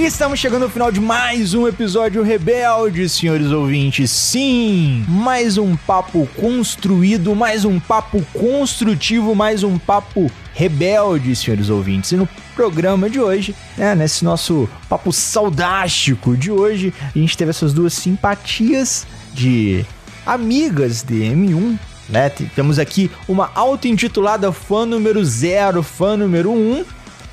E 0.00 0.06
estamos 0.06 0.38
chegando 0.38 0.62
ao 0.62 0.70
final 0.70 0.90
de 0.90 0.98
mais 0.98 1.52
um 1.52 1.68
episódio 1.68 2.22
rebelde, 2.22 3.06
senhores 3.06 3.50
ouvintes. 3.50 4.10
Sim, 4.10 5.04
mais 5.06 5.58
um 5.58 5.76
papo 5.76 6.26
construído, 6.40 7.36
mais 7.36 7.66
um 7.66 7.78
papo 7.78 8.24
construtivo, 8.32 9.34
mais 9.34 9.62
um 9.62 9.76
papo 9.76 10.30
rebelde, 10.60 11.34
senhores 11.34 11.70
ouvintes. 11.70 12.12
E 12.12 12.16
no 12.16 12.28
programa 12.54 13.08
de 13.08 13.18
hoje, 13.18 13.56
né, 13.78 13.94
nesse 13.94 14.22
nosso 14.22 14.68
papo 14.90 15.10
saudástico 15.10 16.36
de 16.36 16.52
hoje, 16.52 16.92
a 17.00 17.18
gente 17.18 17.34
teve 17.34 17.48
essas 17.48 17.72
duas 17.72 17.94
simpatias 17.94 19.06
de 19.32 19.86
amigas 20.26 21.02
de 21.02 21.14
M1 21.14 21.78
né? 22.10 22.28
Temos 22.28 22.78
aqui 22.80 23.08
uma 23.28 23.52
auto-intitulada 23.54 24.50
fã 24.50 24.84
número 24.84 25.24
zero, 25.24 25.80
fã 25.80 26.16
número 26.16 26.50
um, 26.50 26.84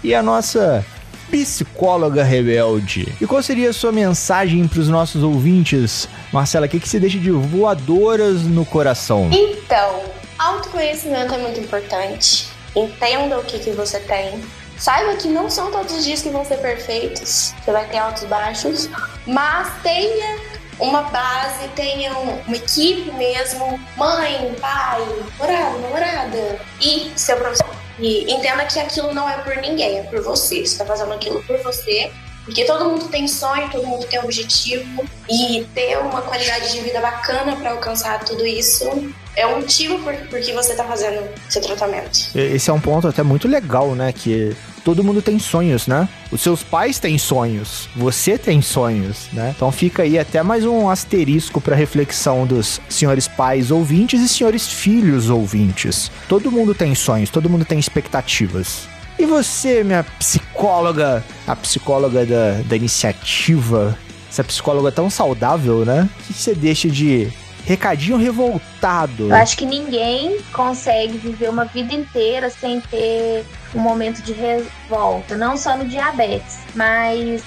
e 0.03 0.13
a 0.13 0.21
nossa 0.21 0.85
psicóloga 1.31 2.23
rebelde. 2.23 3.11
E 3.19 3.25
qual 3.25 3.41
seria 3.41 3.71
a 3.71 3.73
sua 3.73 3.91
mensagem 3.91 4.67
para 4.67 4.79
os 4.79 4.87
nossos 4.87 5.23
ouvintes, 5.23 6.07
Marcela? 6.31 6.67
O 6.67 6.69
que, 6.69 6.79
que 6.79 6.87
você 6.87 6.99
deixa 6.99 7.17
de 7.17 7.31
voadoras 7.31 8.43
no 8.43 8.63
coração? 8.63 9.29
Então, 9.31 10.03
autoconhecimento 10.37 11.33
é 11.33 11.37
muito 11.39 11.59
importante. 11.59 12.55
Entenda 12.77 13.39
o 13.39 13.43
que, 13.43 13.59
que 13.59 13.71
você 13.71 13.99
tem. 13.99 14.43
Saiba 14.77 15.15
que 15.15 15.27
não 15.27 15.49
são 15.49 15.71
todos 15.71 15.93
os 15.93 16.05
dias 16.05 16.21
que 16.21 16.29
vão 16.29 16.45
ser 16.45 16.57
perfeitos. 16.57 17.53
Você 17.63 17.71
vai 17.71 17.87
ter 17.87 17.97
altos 17.97 18.23
e 18.23 18.27
baixos. 18.27 18.89
Mas 19.25 19.81
tenha 19.81 20.39
uma 20.79 21.01
base, 21.03 21.67
tenha 21.69 22.15
uma 22.17 22.55
equipe 22.55 23.11
mesmo. 23.13 23.79
Mãe, 23.95 24.55
pai, 24.61 25.01
namorado, 25.39 25.79
namorada. 25.79 26.59
E 26.79 27.11
seu 27.15 27.37
professor 27.37 27.77
e 27.99 28.31
entenda 28.31 28.63
que 28.65 28.79
aquilo 28.79 29.13
não 29.13 29.27
é 29.27 29.37
por 29.39 29.55
ninguém, 29.57 29.99
é 29.99 30.03
por 30.03 30.21
você. 30.21 30.57
Você 30.57 30.61
está 30.61 30.85
fazendo 30.85 31.13
aquilo 31.13 31.41
por 31.43 31.57
você. 31.63 32.11
Porque 32.47 32.63
todo 32.63 32.85
mundo 32.85 33.09
tem 33.09 33.27
sonho, 33.27 33.69
todo 33.69 33.85
mundo 33.85 34.05
tem 34.07 34.19
objetivo. 34.19 35.05
E 35.29 35.67
ter 35.75 35.97
uma 35.97 36.21
qualidade 36.21 36.71
de 36.71 36.79
vida 36.79 37.01
bacana 37.01 37.57
para 37.57 37.71
alcançar 37.71 38.23
tudo 38.23 38.47
isso 38.47 38.89
é 39.35 39.45
um 39.45 39.57
motivo 39.57 39.99
por, 39.99 40.15
por 40.29 40.39
que 40.39 40.53
você 40.53 40.71
está 40.71 40.85
fazendo 40.85 41.29
seu 41.49 41.61
tratamento. 41.61 42.29
Esse 42.33 42.69
é 42.69 42.73
um 42.73 42.79
ponto 42.79 43.07
até 43.07 43.21
muito 43.21 43.49
legal, 43.49 43.93
né? 43.93 44.13
Que 44.13 44.55
todo 44.85 45.03
mundo 45.03 45.21
tem 45.21 45.37
sonhos, 45.37 45.85
né? 45.85 46.07
Os 46.31 46.41
seus 46.41 46.63
pais 46.63 46.97
têm 46.97 47.17
sonhos, 47.17 47.89
você 47.93 48.37
tem 48.37 48.61
sonhos, 48.61 49.27
né? 49.33 49.53
Então 49.55 49.69
fica 49.69 50.03
aí 50.03 50.17
até 50.17 50.41
mais 50.41 50.65
um 50.65 50.89
asterisco 50.89 51.59
para 51.59 51.75
reflexão 51.75 52.47
dos 52.47 52.79
senhores 52.87 53.27
pais 53.27 53.69
ouvintes 53.69 54.21
e 54.21 54.29
senhores 54.29 54.67
filhos 54.67 55.29
ouvintes. 55.29 56.09
Todo 56.29 56.49
mundo 56.49 56.73
tem 56.73 56.95
sonhos, 56.95 57.29
todo 57.29 57.49
mundo 57.49 57.65
tem 57.65 57.77
expectativas. 57.77 58.87
E 59.19 59.25
você, 59.25 59.83
minha 59.83 60.03
psicóloga, 60.03 61.23
a 61.47 61.55
psicóloga 61.55 62.25
da, 62.25 62.61
da 62.63 62.75
iniciativa, 62.75 63.97
essa 64.29 64.43
psicóloga 64.43 64.91
tão 64.91 65.09
saudável, 65.09 65.83
né? 65.83 66.07
O 66.19 66.23
que 66.25 66.33
você 66.33 66.53
deixa 66.53 66.87
de 66.87 67.31
recadinho 67.65 68.17
revoltado? 68.17 69.29
Eu 69.29 69.35
acho 69.35 69.57
que 69.57 69.65
ninguém 69.65 70.39
consegue 70.53 71.17
viver 71.17 71.49
uma 71.49 71.65
vida 71.65 71.93
inteira 71.93 72.49
sem 72.49 72.79
ter 72.79 73.43
um 73.73 73.79
momento 73.79 74.21
de 74.21 74.33
revolta, 74.33 75.35
não 75.35 75.57
só 75.57 75.75
no 75.75 75.85
diabetes, 75.85 76.59
mas 76.75 77.43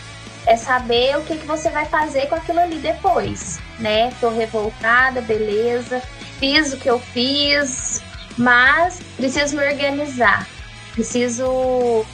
é 0.47 0.57
saber 0.57 1.17
o 1.19 1.23
que, 1.23 1.37
que 1.37 1.47
você 1.47 1.71
vai 1.71 1.85
fazer 1.85 2.27
com 2.27 2.35
aquilo 2.35 2.59
ali 2.59 2.77
depois, 2.77 3.61
né? 3.79 4.13
Tô 4.21 4.29
revoltada, 4.29 5.21
beleza, 5.21 6.03
fiz 6.39 6.73
o 6.73 6.77
que 6.77 6.91
eu 6.91 6.99
fiz, 6.99 8.03
mas 8.37 8.99
preciso 9.17 9.57
me 9.57 9.65
organizar, 9.65 10.47
preciso 10.93 12.05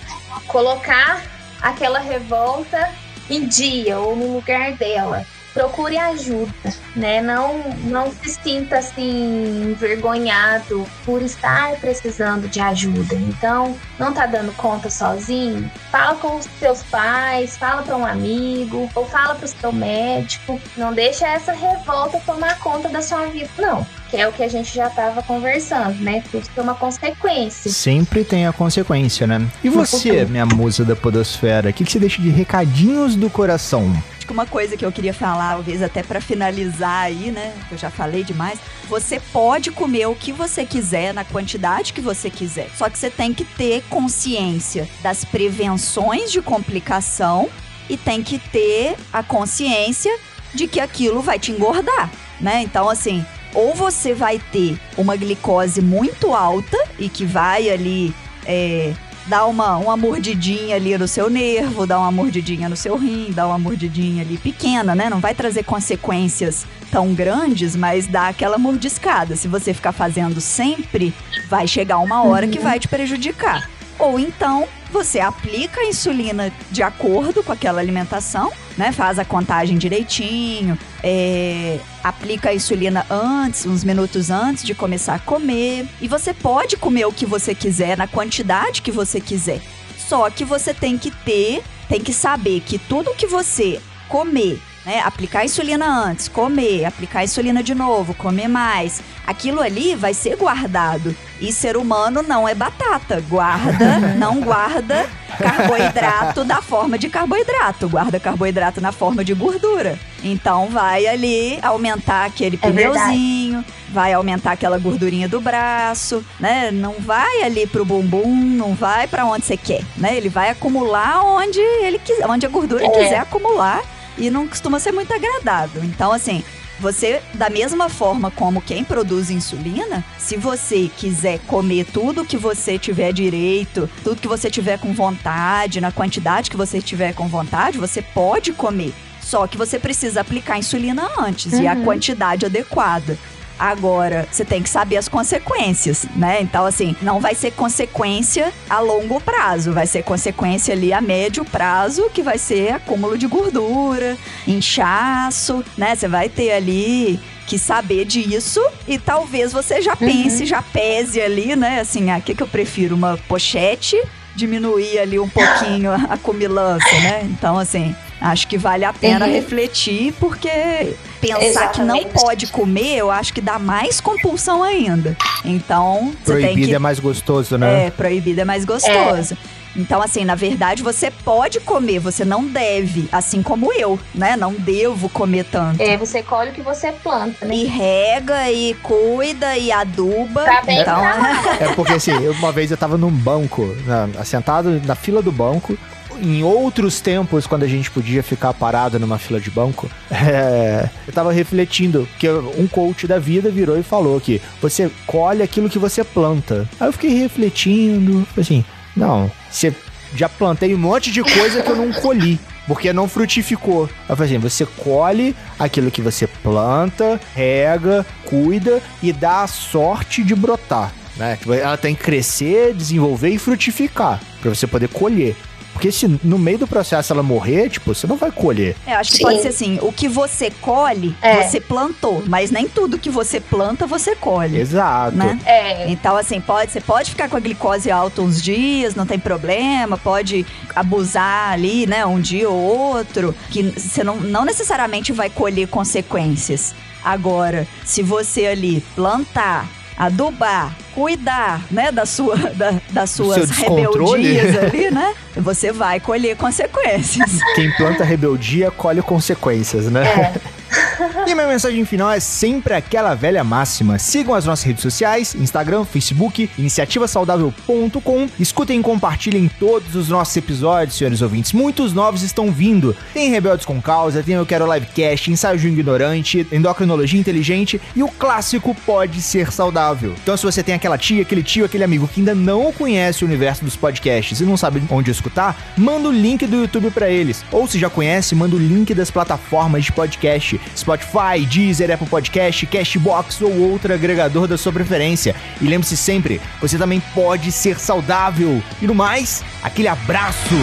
colocar 0.46 1.22
aquela 1.60 1.98
revolta 1.98 2.90
em 3.28 3.46
dia 3.46 3.98
ou 3.98 4.14
no 4.14 4.34
lugar 4.34 4.72
dela 4.72 5.26
procure 5.56 5.96
ajuda, 5.96 6.52
né? 6.94 7.22
Não, 7.22 7.70
não 7.84 8.12
se 8.12 8.28
sinta 8.28 8.76
assim 8.76 9.70
envergonhado 9.70 10.86
por 11.02 11.22
estar 11.22 11.76
precisando 11.80 12.46
de 12.46 12.60
ajuda. 12.60 13.14
Então, 13.14 13.74
não 13.98 14.12
tá 14.12 14.26
dando 14.26 14.54
conta 14.56 14.90
sozinho? 14.90 15.70
Fala 15.90 16.16
com 16.16 16.36
os 16.36 16.44
seus 16.58 16.82
pais, 16.82 17.56
fala 17.56 17.82
para 17.82 17.96
um 17.96 18.04
amigo 18.04 18.86
ou 18.94 19.06
fala 19.06 19.34
para 19.34 19.46
o 19.46 19.48
seu 19.48 19.72
médico. 19.72 20.60
Não 20.76 20.92
deixa 20.92 21.26
essa 21.26 21.52
revolta 21.52 22.20
tomar 22.26 22.58
conta 22.58 22.90
da 22.90 23.00
sua 23.00 23.24
vida, 23.28 23.48
não 23.56 23.86
que 24.16 24.22
é 24.22 24.26
o 24.26 24.32
que 24.32 24.42
a 24.42 24.48
gente 24.48 24.74
já 24.74 24.86
estava 24.86 25.22
conversando, 25.22 26.02
né? 26.02 26.24
Tudo 26.30 26.48
tem 26.48 26.64
uma 26.64 26.74
consequência. 26.74 27.70
Sempre 27.70 28.24
tem 28.24 28.46
a 28.46 28.52
consequência, 28.52 29.26
né? 29.26 29.46
E 29.62 29.68
você, 29.68 30.24
minha 30.24 30.46
musa 30.46 30.86
da 30.86 30.96
podosfera, 30.96 31.68
o 31.68 31.72
que, 31.72 31.84
que 31.84 31.92
você 31.92 31.98
deixa 31.98 32.22
de 32.22 32.30
recadinhos 32.30 33.14
do 33.14 33.28
coração? 33.28 33.92
Acho 34.16 34.26
que 34.26 34.32
uma 34.32 34.46
coisa 34.46 34.74
que 34.74 34.86
eu 34.86 34.90
queria 34.90 35.12
falar, 35.12 35.52
talvez 35.52 35.82
até 35.82 36.02
para 36.02 36.18
finalizar 36.18 37.02
aí, 37.02 37.30
né? 37.30 37.52
Eu 37.70 37.76
já 37.76 37.90
falei 37.90 38.24
demais. 38.24 38.58
Você 38.88 39.20
pode 39.20 39.70
comer 39.70 40.06
o 40.06 40.14
que 40.14 40.32
você 40.32 40.64
quiser, 40.64 41.12
na 41.12 41.22
quantidade 41.22 41.92
que 41.92 42.00
você 42.00 42.30
quiser. 42.30 42.70
Só 42.74 42.88
que 42.88 42.98
você 42.98 43.10
tem 43.10 43.34
que 43.34 43.44
ter 43.44 43.82
consciência 43.90 44.88
das 45.02 45.26
prevenções 45.26 46.32
de 46.32 46.40
complicação 46.40 47.50
e 47.86 47.98
tem 47.98 48.22
que 48.22 48.38
ter 48.38 48.96
a 49.12 49.22
consciência 49.22 50.18
de 50.54 50.66
que 50.66 50.80
aquilo 50.80 51.20
vai 51.20 51.38
te 51.38 51.52
engordar, 51.52 52.10
né? 52.40 52.62
Então, 52.62 52.88
assim, 52.88 53.26
ou 53.56 53.74
você 53.74 54.12
vai 54.12 54.38
ter 54.52 54.78
uma 54.98 55.16
glicose 55.16 55.80
muito 55.80 56.34
alta 56.34 56.76
e 56.98 57.08
que 57.08 57.24
vai 57.24 57.70
ali 57.70 58.14
é, 58.44 58.92
dá 59.26 59.46
uma, 59.46 59.78
uma 59.78 59.96
mordidinha 59.96 60.76
ali 60.76 60.96
no 60.96 61.08
seu 61.08 61.28
nervo, 61.28 61.86
dá 61.86 61.98
uma 61.98 62.12
mordidinha 62.12 62.68
no 62.68 62.76
seu 62.76 62.96
rim, 62.96 63.32
dá 63.32 63.46
uma 63.46 63.58
mordidinha 63.58 64.22
ali 64.22 64.36
pequena, 64.36 64.94
né? 64.94 65.10
Não 65.10 65.20
vai 65.20 65.34
trazer 65.34 65.64
consequências 65.64 66.66
tão 66.90 67.14
grandes, 67.14 67.74
mas 67.74 68.06
dá 68.06 68.28
aquela 68.28 68.58
mordiscada. 68.58 69.34
Se 69.34 69.48
você 69.48 69.74
ficar 69.74 69.92
fazendo 69.92 70.40
sempre, 70.40 71.12
vai 71.48 71.66
chegar 71.66 71.98
uma 71.98 72.22
hora 72.24 72.46
que 72.46 72.58
vai 72.58 72.78
te 72.78 72.86
prejudicar. 72.88 73.68
Ou 73.98 74.20
então 74.20 74.68
você 74.90 75.20
aplica 75.20 75.80
a 75.80 75.84
insulina 75.84 76.52
de 76.70 76.82
acordo 76.82 77.42
com 77.42 77.52
aquela 77.52 77.80
alimentação, 77.80 78.52
né? 78.76 78.92
Faz 78.92 79.18
a 79.18 79.24
contagem 79.24 79.76
direitinho, 79.76 80.78
é, 81.02 81.78
aplica 82.02 82.50
a 82.50 82.54
insulina 82.54 83.06
antes, 83.10 83.66
uns 83.66 83.84
minutos 83.84 84.30
antes 84.30 84.64
de 84.64 84.74
começar 84.74 85.14
a 85.14 85.18
comer. 85.18 85.86
E 86.00 86.08
você 86.08 86.32
pode 86.32 86.76
comer 86.76 87.06
o 87.06 87.12
que 87.12 87.26
você 87.26 87.54
quiser, 87.54 87.96
na 87.96 88.06
quantidade 88.06 88.82
que 88.82 88.92
você 88.92 89.20
quiser. 89.20 89.60
Só 89.96 90.30
que 90.30 90.44
você 90.44 90.72
tem 90.72 90.96
que 90.96 91.10
ter, 91.10 91.62
tem 91.88 92.00
que 92.00 92.12
saber 92.12 92.60
que 92.60 92.78
tudo 92.78 93.14
que 93.14 93.26
você 93.26 93.80
comer 94.08 94.60
né? 94.86 95.00
Aplicar 95.00 95.44
insulina 95.44 95.84
antes, 95.84 96.28
comer, 96.28 96.84
aplicar 96.84 97.24
insulina 97.24 97.62
de 97.62 97.74
novo, 97.74 98.14
comer 98.14 98.46
mais. 98.46 99.02
Aquilo 99.26 99.60
ali 99.60 99.96
vai 99.96 100.14
ser 100.14 100.36
guardado. 100.36 101.14
E 101.40 101.52
ser 101.52 101.76
humano 101.76 102.22
não 102.22 102.48
é 102.48 102.54
batata. 102.54 103.20
Guarda, 103.28 103.98
não 104.16 104.40
guarda 104.40 105.06
carboidrato 105.36 106.44
da 106.44 106.62
forma 106.62 106.96
de 106.96 107.10
carboidrato. 107.10 107.88
Guarda 107.88 108.20
carboidrato 108.20 108.80
na 108.80 108.92
forma 108.92 109.24
de 109.24 109.34
gordura. 109.34 109.98
Então 110.22 110.68
vai 110.68 111.06
ali 111.06 111.58
aumentar 111.60 112.24
aquele 112.24 112.58
é 112.62 112.70
pneuzinho, 112.70 113.64
vai 113.90 114.12
aumentar 114.12 114.52
aquela 114.52 114.78
gordurinha 114.78 115.28
do 115.28 115.40
braço, 115.40 116.24
né? 116.40 116.70
Não 116.70 116.94
vai 117.00 117.42
ali 117.42 117.66
pro 117.66 117.84
bumbum, 117.84 118.34
não 118.34 118.74
vai 118.74 119.06
para 119.06 119.26
onde 119.26 119.44
você 119.44 119.56
quer, 119.56 119.82
né? 119.96 120.16
Ele 120.16 120.28
vai 120.28 120.48
acumular 120.48 121.22
onde 121.22 121.60
ele 121.60 121.98
quiser, 121.98 122.26
onde 122.26 122.46
a 122.46 122.48
gordura 122.48 122.84
é. 122.86 122.88
quiser 122.88 123.18
acumular 123.18 123.82
e 124.16 124.30
não 124.30 124.46
costuma 124.48 124.78
ser 124.78 124.92
muito 124.92 125.12
agradável. 125.12 125.84
Então, 125.84 126.12
assim, 126.12 126.42
você, 126.78 127.22
da 127.34 127.48
mesma 127.48 127.88
forma 127.88 128.30
como 128.30 128.60
quem 128.60 128.84
produz 128.84 129.30
insulina, 129.30 130.04
se 130.18 130.36
você 130.36 130.90
quiser 130.94 131.38
comer 131.40 131.86
tudo 131.86 132.24
que 132.24 132.36
você 132.36 132.78
tiver 132.78 133.12
direito, 133.12 133.88
tudo 134.04 134.20
que 134.20 134.28
você 134.28 134.50
tiver 134.50 134.78
com 134.78 134.92
vontade, 134.92 135.80
na 135.80 135.90
quantidade 135.90 136.50
que 136.50 136.56
você 136.56 136.80
tiver 136.80 137.14
com 137.14 137.28
vontade, 137.28 137.78
você 137.78 138.02
pode 138.02 138.52
comer. 138.52 138.92
Só 139.20 139.46
que 139.46 139.56
você 139.56 139.78
precisa 139.78 140.20
aplicar 140.20 140.58
insulina 140.58 141.08
antes 141.18 141.54
uhum. 141.54 141.62
e 141.62 141.66
a 141.66 141.72
uhum. 141.72 141.84
quantidade 141.84 142.46
adequada. 142.46 143.18
Agora, 143.58 144.28
você 144.30 144.44
tem 144.44 144.62
que 144.62 144.68
saber 144.68 144.96
as 144.96 145.08
consequências, 145.08 146.06
né? 146.14 146.42
Então, 146.42 146.66
assim, 146.66 146.94
não 147.00 147.20
vai 147.20 147.34
ser 147.34 147.52
consequência 147.52 148.52
a 148.68 148.80
longo 148.80 149.20
prazo, 149.20 149.72
vai 149.72 149.86
ser 149.86 150.02
consequência 150.02 150.74
ali 150.74 150.92
a 150.92 151.00
médio 151.00 151.44
prazo, 151.44 152.10
que 152.12 152.22
vai 152.22 152.38
ser 152.38 152.74
acúmulo 152.74 153.16
de 153.16 153.26
gordura, 153.26 154.16
inchaço, 154.46 155.64
né? 155.76 155.94
Você 155.94 156.06
vai 156.06 156.28
ter 156.28 156.52
ali 156.52 157.18
que 157.46 157.58
saber 157.58 158.04
disso 158.04 158.60
e 158.86 158.98
talvez 158.98 159.52
você 159.52 159.80
já 159.80 159.94
pense, 159.96 160.40
uhum. 160.40 160.46
já 160.46 160.60
pese 160.60 161.20
ali, 161.20 161.56
né? 161.56 161.80
Assim, 161.80 162.10
ah, 162.10 162.18
o 162.18 162.22
que, 162.22 162.34
que 162.34 162.42
eu 162.42 162.48
prefiro? 162.48 162.94
Uma 162.94 163.16
pochete? 163.28 163.96
Diminuir 164.34 164.98
ali 164.98 165.18
um 165.18 165.28
pouquinho 165.28 165.92
a 165.92 166.18
comilança, 166.18 166.92
né? 167.00 167.22
Então, 167.24 167.58
assim, 167.58 167.94
Acho 168.20 168.48
que 168.48 168.56
vale 168.56 168.84
a 168.84 168.92
pena 168.92 169.26
uhum. 169.26 169.32
refletir, 169.32 170.14
porque 170.18 170.96
pensar 171.34 171.46
Exatamente. 171.72 172.06
que 172.06 172.12
não 172.14 172.22
pode 172.22 172.46
comer, 172.48 172.96
eu 172.96 173.10
acho 173.10 173.32
que 173.32 173.40
dá 173.40 173.58
mais 173.58 174.00
compulsão 174.00 174.62
ainda. 174.62 175.16
Então, 175.44 176.12
proibido 176.24 176.68
que, 176.68 176.74
é 176.74 176.78
mais 176.78 176.98
gostoso, 176.98 177.56
né? 177.58 177.86
É, 177.86 177.90
proibido 177.90 178.40
é 178.40 178.44
mais 178.44 178.64
gostoso. 178.64 179.34
É. 179.34 179.56
Então, 179.78 180.00
assim, 180.00 180.24
na 180.24 180.34
verdade, 180.34 180.82
você 180.82 181.10
pode 181.10 181.60
comer, 181.60 181.98
você 181.98 182.24
não 182.24 182.46
deve, 182.46 183.08
assim 183.12 183.42
como 183.42 183.70
eu, 183.74 183.98
né? 184.14 184.34
Não 184.34 184.54
devo 184.54 185.06
comer 185.10 185.44
tanto. 185.44 185.82
É, 185.82 185.98
você 185.98 186.22
colhe 186.22 186.50
o 186.50 186.52
que 186.54 186.62
você 186.62 186.92
planta, 186.92 187.44
né? 187.44 187.54
E 187.54 187.64
rega, 187.64 188.50
e 188.50 188.72
cuida, 188.82 189.56
e 189.58 189.70
aduba. 189.70 190.44
Tá 190.44 190.62
bem 190.62 190.80
então, 190.80 190.98
lá. 190.98 191.42
É 191.60 191.74
porque 191.74 191.92
assim, 191.92 192.12
eu- 192.12 192.32
uma 192.32 192.50
vez 192.52 192.70
eu 192.70 192.76
tava 192.78 192.96
num 192.96 193.10
banco, 193.10 193.76
na, 193.84 194.24
sentado 194.24 194.80
na 194.86 194.94
fila 194.94 195.20
do 195.20 195.30
banco. 195.30 195.76
Em 196.22 196.42
outros 196.42 197.00
tempos, 197.00 197.46
quando 197.46 197.62
a 197.62 197.68
gente 197.68 197.90
podia 197.90 198.22
ficar 198.22 198.54
parado 198.54 198.98
numa 198.98 199.18
fila 199.18 199.40
de 199.40 199.50
banco, 199.50 199.90
é, 200.10 200.88
eu 201.06 201.12
tava 201.12 201.32
refletindo 201.32 202.08
que 202.18 202.28
um 202.28 202.66
coach 202.66 203.06
da 203.06 203.18
vida 203.18 203.50
virou 203.50 203.78
e 203.78 203.82
falou 203.82 204.20
que 204.20 204.40
você 204.60 204.90
colhe 205.06 205.42
aquilo 205.42 205.70
que 205.70 205.78
você 205.78 206.02
planta. 206.02 206.68
Aí 206.80 206.88
eu 206.88 206.92
fiquei 206.92 207.10
refletindo, 207.10 208.26
assim, 208.36 208.64
não, 208.96 209.30
você 209.50 209.74
já 210.14 210.28
plantei 210.28 210.74
um 210.74 210.78
monte 210.78 211.10
de 211.10 211.22
coisa 211.22 211.62
que 211.62 211.70
eu 211.70 211.76
não 211.76 211.92
colhi. 211.92 212.38
Porque 212.66 212.92
não 212.92 213.08
frutificou. 213.08 213.88
Eu 214.08 214.16
falei 214.16 214.32
assim, 214.32 214.40
você 214.40 214.66
colhe 214.66 215.36
aquilo 215.56 215.88
que 215.88 216.02
você 216.02 216.26
planta, 216.26 217.20
rega, 217.32 218.04
cuida 218.24 218.82
e 219.00 219.12
dá 219.12 219.44
a 219.44 219.46
sorte 219.46 220.24
de 220.24 220.34
brotar. 220.34 220.92
Né? 221.16 221.38
Ela 221.46 221.76
tem 221.76 221.94
que 221.94 222.02
crescer, 222.02 222.74
desenvolver 222.74 223.30
e 223.30 223.38
frutificar 223.38 224.20
pra 224.40 224.52
você 224.52 224.66
poder 224.66 224.88
colher. 224.88 225.36
Porque 225.76 225.92
se 225.92 226.08
no 226.24 226.38
meio 226.38 226.56
do 226.56 226.66
processo 226.66 227.12
ela 227.12 227.22
morrer, 227.22 227.68
tipo, 227.68 227.94
você 227.94 228.06
não 228.06 228.16
vai 228.16 228.30
colher. 228.32 228.74
É, 228.86 228.94
acho 228.94 229.10
que 229.10 229.18
Sim. 229.18 229.24
pode 229.24 229.42
ser 229.42 229.48
assim: 229.48 229.78
o 229.82 229.92
que 229.92 230.08
você 230.08 230.50
colhe, 230.50 231.14
É. 231.20 231.42
você 231.42 231.60
plantou, 231.60 232.22
mas 232.26 232.50
nem 232.50 232.66
tudo 232.66 232.98
que 232.98 233.10
você 233.10 233.40
planta, 233.40 233.86
você 233.86 234.16
colhe. 234.16 234.58
Exato. 234.58 235.14
Né? 235.14 235.38
É, 235.44 235.90
Então, 235.90 236.16
assim, 236.16 236.40
pode, 236.40 236.72
você 236.72 236.80
pode 236.80 237.10
ficar 237.10 237.28
com 237.28 237.36
a 237.36 237.40
glicose 237.40 237.90
alta 237.90 238.22
uns 238.22 238.42
dias, 238.42 238.94
não 238.94 239.04
tem 239.04 239.18
problema, 239.18 239.98
pode 239.98 240.46
abusar 240.74 241.52
ali, 241.52 241.86
né, 241.86 242.06
um 242.06 242.20
dia 242.20 242.48
ou 242.48 242.56
outro, 242.56 243.34
que 243.50 243.62
você 243.64 244.02
não, 244.02 244.16
não 244.16 244.46
necessariamente 244.46 245.12
vai 245.12 245.28
colher 245.28 245.68
consequências. 245.68 246.74
Agora, 247.04 247.68
se 247.84 248.02
você 248.02 248.46
ali 248.46 248.82
plantar, 248.94 249.68
adubar, 249.96 250.74
cuidar, 250.94 251.62
né, 251.70 251.90
da 251.90 252.04
sua, 252.04 252.36
da, 252.36 252.80
das 252.90 253.10
suas 253.10 253.50
rebeldias 253.50 254.56
ali, 254.56 254.90
né, 254.92 255.14
você 255.36 255.72
vai 255.72 256.00
colher 256.00 256.36
consequências. 256.36 257.38
Quem 257.54 257.70
planta 257.76 258.04
rebeldia 258.04 258.70
colhe 258.70 259.02
consequências, 259.02 259.90
né? 259.90 260.02
é. 260.04 260.55
E 261.26 261.34
minha 261.34 261.48
mensagem 261.48 261.84
final 261.84 262.10
é 262.10 262.20
sempre 262.20 262.74
aquela 262.74 263.14
velha 263.14 263.42
máxima. 263.42 263.98
Sigam 263.98 264.34
as 264.34 264.44
nossas 264.44 264.64
redes 264.64 264.82
sociais, 264.82 265.34
Instagram, 265.34 265.84
Facebook, 265.84 266.48
iniciativasaudável.com. 266.56 268.28
Escutem 268.38 268.80
e 268.80 268.82
compartilhem 268.82 269.50
todos 269.58 269.94
os 269.94 270.08
nossos 270.08 270.36
episódios, 270.36 270.96
senhores 270.96 271.22
ouvintes. 271.22 271.52
Muitos 271.52 271.92
novos 271.92 272.22
estão 272.22 272.52
vindo. 272.52 272.96
Tem 273.12 273.30
Rebeldes 273.30 273.66
com 273.66 273.80
Causa, 273.82 274.22
tem 274.22 274.34
Eu 274.34 274.46
Quero 274.46 274.72
Livecast, 274.72 275.30
Ensaio 275.30 275.58
de 275.58 275.66
um 275.66 275.70
Ignorante, 275.70 276.46
Endocrinologia 276.52 277.18
Inteligente 277.18 277.80
e 277.94 278.02
o 278.02 278.08
clássico 278.08 278.74
Pode 278.86 279.20
Ser 279.20 279.52
Saudável. 279.52 280.14
Então 280.22 280.36
se 280.36 280.44
você 280.44 280.62
tem 280.62 280.74
aquela 280.74 280.96
tia, 280.96 281.22
aquele 281.22 281.42
tio, 281.42 281.64
aquele 281.64 281.84
amigo 281.84 282.08
que 282.08 282.20
ainda 282.20 282.34
não 282.34 282.72
conhece 282.72 283.24
o 283.24 283.26
universo 283.26 283.64
dos 283.64 283.76
podcasts 283.76 284.40
e 284.40 284.44
não 284.44 284.56
sabe 284.56 284.82
onde 284.90 285.10
escutar, 285.10 285.56
manda 285.76 286.08
o 286.08 286.12
link 286.12 286.46
do 286.46 286.56
YouTube 286.56 286.90
pra 286.90 287.08
eles. 287.08 287.44
Ou 287.50 287.66
se 287.66 287.78
já 287.78 287.90
conhece, 287.90 288.34
manda 288.34 288.54
o 288.54 288.58
link 288.58 288.94
das 288.94 289.10
plataformas 289.10 289.84
de 289.84 289.92
podcast, 289.92 290.60
Spotify, 290.74 291.44
Deezer, 291.48 291.90
Apple 291.90 292.08
Podcast, 292.08 292.66
Cashbox 292.66 293.42
ou 293.42 293.70
outro 293.70 293.92
agregador 293.92 294.46
da 294.46 294.56
sua 294.56 294.72
preferência. 294.72 295.34
E 295.60 295.66
lembre-se 295.66 295.96
sempre, 295.96 296.40
você 296.60 296.78
também 296.78 297.00
pode 297.14 297.52
ser 297.52 297.78
saudável. 297.78 298.62
E 298.80 298.86
no 298.86 298.94
mais, 298.94 299.44
aquele 299.62 299.88
abraço! 299.88 300.54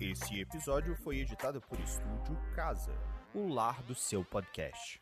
Esse 0.00 0.40
episódio 0.40 0.94
foi 1.02 1.18
editado 1.18 1.60
por 1.60 1.80
Estúdio 1.80 2.36
Casa, 2.54 2.92
o 3.34 3.48
lar 3.48 3.82
do 3.82 3.94
seu 3.94 4.24
podcast. 4.24 5.01